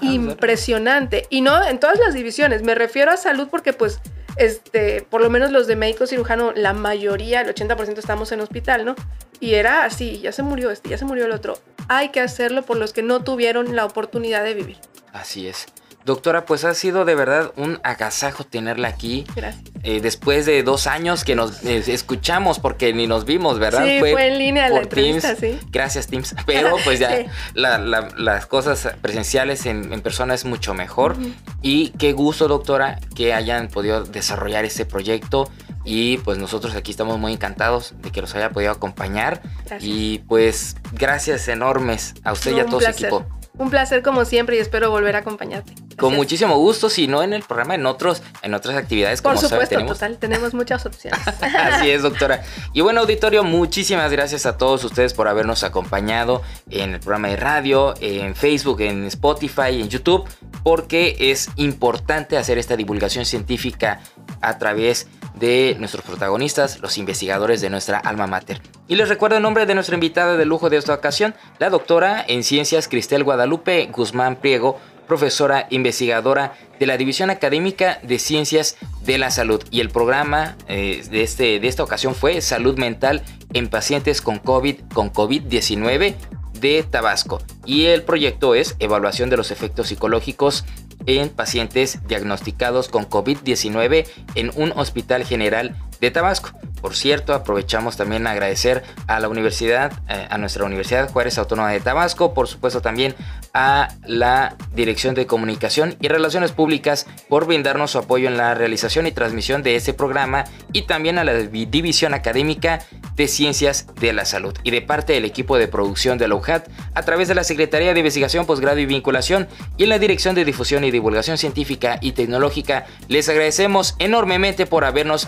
impresionante. 0.00 1.26
Y 1.28 1.42
no 1.42 1.62
en 1.62 1.78
todas 1.78 1.98
las 1.98 2.14
divisiones, 2.14 2.62
me 2.62 2.74
refiero 2.74 3.10
a 3.10 3.18
salud 3.18 3.48
porque 3.50 3.74
pues 3.74 4.00
este, 4.36 5.02
por 5.02 5.20
lo 5.20 5.28
menos 5.28 5.50
los 5.50 5.66
de 5.66 5.76
médico 5.76 6.06
cirujano, 6.06 6.52
la 6.54 6.72
mayoría, 6.72 7.42
el 7.42 7.54
80% 7.54 7.98
estamos 7.98 8.32
en 8.32 8.40
hospital, 8.40 8.86
¿no? 8.86 8.94
Y 9.40 9.54
era 9.54 9.84
así, 9.84 10.20
ya 10.20 10.32
se 10.32 10.42
murió 10.42 10.70
este, 10.70 10.88
ya 10.88 10.96
se 10.96 11.04
murió 11.04 11.26
el 11.26 11.32
otro. 11.32 11.58
Hay 11.88 12.10
que 12.10 12.20
hacerlo 12.20 12.62
por 12.62 12.78
los 12.78 12.94
que 12.94 13.02
no 13.02 13.22
tuvieron 13.22 13.76
la 13.76 13.84
oportunidad 13.84 14.42
de 14.42 14.54
vivir. 14.54 14.78
Así 15.12 15.48
es. 15.48 15.66
Doctora, 16.04 16.44
pues 16.46 16.64
ha 16.64 16.74
sido 16.74 17.04
de 17.04 17.14
verdad 17.14 17.52
un 17.56 17.78
agasajo 17.82 18.44
tenerla 18.44 18.88
aquí. 18.88 19.26
Gracias. 19.36 19.62
Eh, 19.82 20.00
después 20.00 20.46
de 20.46 20.62
dos 20.62 20.86
años 20.86 21.24
que 21.24 21.34
nos 21.34 21.62
eh, 21.64 21.82
escuchamos, 21.88 22.58
porque 22.58 22.92
ni 22.92 23.06
nos 23.06 23.24
vimos, 23.24 23.58
¿verdad? 23.58 23.84
Sí, 23.84 23.98
fue, 24.00 24.26
en 24.28 24.38
línea 24.38 24.68
la 24.68 24.74
por 24.76 24.82
entrevista, 24.84 25.34
Teams. 25.36 25.60
sí. 25.60 25.66
Gracias, 25.70 26.06
Teams. 26.06 26.34
Pero 26.46 26.76
pues 26.84 26.98
ya 26.98 27.16
Sí. 27.16 27.26
la- 27.54 27.78
la- 27.78 28.08
las 28.16 28.46
cosas 28.46 28.88
presenciales 29.02 29.66
en, 29.66 29.92
en 29.92 30.00
persona 30.00 30.34
es 30.34 30.44
mucho 30.44 30.74
mejor. 30.74 31.16
Y 31.62 31.90
qué 31.90 32.12
gusto, 32.12 32.48
doctora, 32.48 32.98
que 33.14 33.34
hayan 33.34 33.68
podido 33.68 34.04
desarrollar 34.04 34.64
este 34.64 34.84
proyecto. 34.86 35.50
Y 35.84 36.18
pues 36.18 36.36
nosotros 36.38 36.74
aquí 36.74 36.90
estamos 36.90 37.18
muy 37.18 37.32
encantados 37.32 37.94
de 38.02 38.10
que 38.12 38.20
los 38.20 38.34
haya 38.34 38.50
podido 38.50 38.70
acompañar. 38.72 39.40
Gracias. 39.66 39.82
Y 39.82 40.18
pues 40.28 40.76
gracias 40.92 41.48
enormes 41.48 42.14
a 42.24 42.32
usted 42.32 42.54
y 42.56 42.60
a 42.60 42.66
todo 42.66 42.80
su 42.80 42.86
equipo. 42.90 43.24
Un 43.56 43.70
placer 43.70 44.02
como 44.02 44.24
siempre 44.24 44.56
y 44.56 44.58
espero 44.58 44.90
volver 44.90 45.16
a 45.16 45.20
acompañarte. 45.20 45.74
Con 46.00 46.14
muchísimo 46.14 46.56
gusto, 46.56 46.88
si 46.88 47.06
no 47.06 47.22
en 47.22 47.32
el 47.32 47.42
programa, 47.42 47.74
en 47.74 47.84
otros, 47.86 48.22
en 48.42 48.54
otras 48.54 48.76
actividades, 48.76 49.20
Por 49.20 49.32
como 49.34 49.40
sabe, 49.40 49.50
supuesto, 49.50 49.74
tenemos. 49.76 49.98
total, 49.98 50.18
tenemos 50.18 50.54
muchas 50.54 50.84
opciones. 50.86 51.20
Así 51.54 51.90
es, 51.90 52.02
doctora. 52.02 52.42
Y 52.72 52.80
bueno, 52.80 53.00
auditorio, 53.00 53.44
muchísimas 53.44 54.10
gracias 54.10 54.46
a 54.46 54.56
todos 54.56 54.82
ustedes 54.84 55.14
por 55.14 55.28
habernos 55.28 55.62
acompañado 55.62 56.42
en 56.70 56.94
el 56.94 57.00
programa 57.00 57.28
de 57.28 57.36
radio, 57.36 57.94
en 58.00 58.34
Facebook, 58.34 58.80
en 58.80 59.04
Spotify, 59.06 59.80
en 59.80 59.88
YouTube, 59.88 60.24
porque 60.62 61.16
es 61.18 61.50
importante 61.56 62.36
hacer 62.38 62.58
esta 62.58 62.76
divulgación 62.76 63.24
científica 63.26 64.00
a 64.40 64.58
través 64.58 65.06
de 65.34 65.76
nuestros 65.78 66.04
protagonistas, 66.04 66.80
los 66.80 66.98
investigadores 66.98 67.60
de 67.60 67.70
nuestra 67.70 67.98
alma 67.98 68.26
mater. 68.26 68.60
Y 68.88 68.96
les 68.96 69.08
recuerdo 69.08 69.36
el 69.36 69.42
nombre 69.42 69.66
de 69.66 69.74
nuestra 69.74 69.94
invitada 69.94 70.36
de 70.36 70.44
lujo 70.44 70.70
de 70.70 70.76
esta 70.76 70.94
ocasión, 70.94 71.34
la 71.58 71.70
doctora 71.70 72.24
en 72.26 72.42
ciencias 72.42 72.88
Cristel 72.88 73.24
Guadalupe 73.24 73.88
Guzmán 73.92 74.36
Priego, 74.36 74.78
profesora 75.10 75.66
investigadora 75.70 76.52
de 76.78 76.86
la 76.86 76.96
División 76.96 77.30
Académica 77.30 77.98
de 78.04 78.20
Ciencias 78.20 78.76
de 79.04 79.18
la 79.18 79.32
Salud. 79.32 79.60
Y 79.72 79.80
el 79.80 79.90
programa 79.90 80.56
eh, 80.68 81.02
de, 81.10 81.24
este, 81.24 81.58
de 81.58 81.66
esta 81.66 81.82
ocasión 81.82 82.14
fue 82.14 82.40
Salud 82.40 82.78
Mental 82.78 83.24
en 83.52 83.66
pacientes 83.66 84.20
con 84.20 84.38
COVID, 84.38 84.76
con 84.94 85.12
COVID-19 85.12 86.14
de 86.60 86.84
Tabasco. 86.84 87.42
Y 87.66 87.86
el 87.86 88.04
proyecto 88.04 88.54
es 88.54 88.76
Evaluación 88.78 89.30
de 89.30 89.36
los 89.36 89.50
efectos 89.50 89.88
psicológicos 89.88 90.64
en 91.06 91.28
pacientes 91.28 92.06
diagnosticados 92.06 92.88
con 92.88 93.08
COVID-19 93.08 94.06
en 94.36 94.52
un 94.54 94.70
hospital 94.76 95.24
general 95.24 95.74
de 96.00 96.10
Tabasco. 96.10 96.50
Por 96.80 96.96
cierto, 96.96 97.34
aprovechamos 97.34 97.96
también 97.96 98.26
a 98.26 98.30
agradecer 98.30 98.82
a 99.06 99.20
la 99.20 99.28
universidad, 99.28 99.92
eh, 100.08 100.26
a 100.30 100.38
nuestra 100.38 100.64
Universidad 100.64 101.10
Juárez 101.10 101.36
Autónoma 101.36 101.70
de 101.70 101.80
Tabasco, 101.80 102.32
por 102.32 102.48
supuesto 102.48 102.80
también 102.80 103.14
a 103.52 103.88
la 104.06 104.56
Dirección 104.74 105.14
de 105.14 105.26
Comunicación 105.26 105.96
y 106.00 106.08
Relaciones 106.08 106.52
Públicas 106.52 107.06
por 107.28 107.46
brindarnos 107.46 107.90
su 107.90 107.98
apoyo 107.98 108.28
en 108.28 108.36
la 108.36 108.54
realización 108.54 109.06
y 109.06 109.12
transmisión 109.12 109.62
de 109.62 109.76
este 109.76 109.92
programa 109.92 110.44
y 110.72 110.82
también 110.82 111.18
a 111.18 111.24
la 111.24 111.34
División 111.34 112.14
Académica 112.14 112.80
de 113.14 113.28
Ciencias 113.28 113.86
de 114.00 114.12
la 114.12 114.24
Salud 114.24 114.54
y 114.62 114.70
de 114.70 114.80
parte 114.80 115.12
del 115.12 115.24
equipo 115.24 115.58
de 115.58 115.68
producción 115.68 116.16
de 116.16 116.28
la 116.28 116.36
UJAT 116.36 116.68
a 116.94 117.02
través 117.02 117.28
de 117.28 117.34
la 117.34 117.44
Secretaría 117.44 117.92
de 117.92 118.00
Investigación, 118.00 118.46
Posgrado 118.46 118.78
y 118.78 118.86
Vinculación 118.86 119.48
y 119.76 119.82
en 119.82 119.90
la 119.90 119.98
Dirección 119.98 120.34
de 120.34 120.44
Difusión 120.44 120.84
y 120.84 120.90
Divulgación 120.90 121.36
Científica 121.36 121.98
y 122.00 122.12
Tecnológica. 122.12 122.86
Les 123.08 123.28
agradecemos 123.28 123.96
enormemente 123.98 124.64
por 124.64 124.84
habernos 124.84 125.26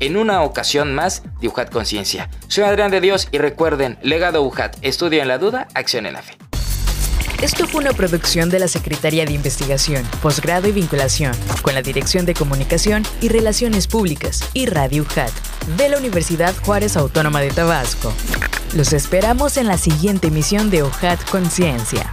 en 0.00 0.16
una 0.16 0.42
ocasión 0.42 0.94
más 0.94 1.22
de 1.40 1.48
UJAT 1.48 1.70
Conciencia. 1.70 2.30
Soy 2.48 2.64
Adrián 2.64 2.90
de 2.90 3.00
Dios 3.00 3.28
y 3.30 3.38
recuerden, 3.38 3.98
legado 4.02 4.42
UJAT, 4.42 4.76
estudio 4.82 5.22
en 5.22 5.28
la 5.28 5.38
duda, 5.38 5.68
acción 5.74 6.06
en 6.06 6.14
la 6.14 6.22
fe. 6.22 6.36
Esto 7.42 7.68
fue 7.68 7.82
una 7.82 7.92
producción 7.92 8.50
de 8.50 8.58
la 8.58 8.66
Secretaría 8.66 9.24
de 9.24 9.32
Investigación, 9.32 10.04
Posgrado 10.20 10.66
y 10.66 10.72
Vinculación, 10.72 11.32
con 11.62 11.72
la 11.74 11.82
Dirección 11.82 12.26
de 12.26 12.34
Comunicación 12.34 13.04
y 13.20 13.28
Relaciones 13.28 13.86
Públicas 13.86 14.42
y 14.54 14.66
Radio 14.66 15.02
UJAT 15.02 15.30
de 15.76 15.88
la 15.88 15.98
Universidad 15.98 16.52
Juárez 16.64 16.96
Autónoma 16.96 17.40
de 17.40 17.50
Tabasco. 17.50 18.12
Los 18.74 18.92
esperamos 18.92 19.56
en 19.56 19.68
la 19.68 19.78
siguiente 19.78 20.28
emisión 20.28 20.68
de 20.68 20.82
UJAT 20.82 21.30
Conciencia. 21.30 22.10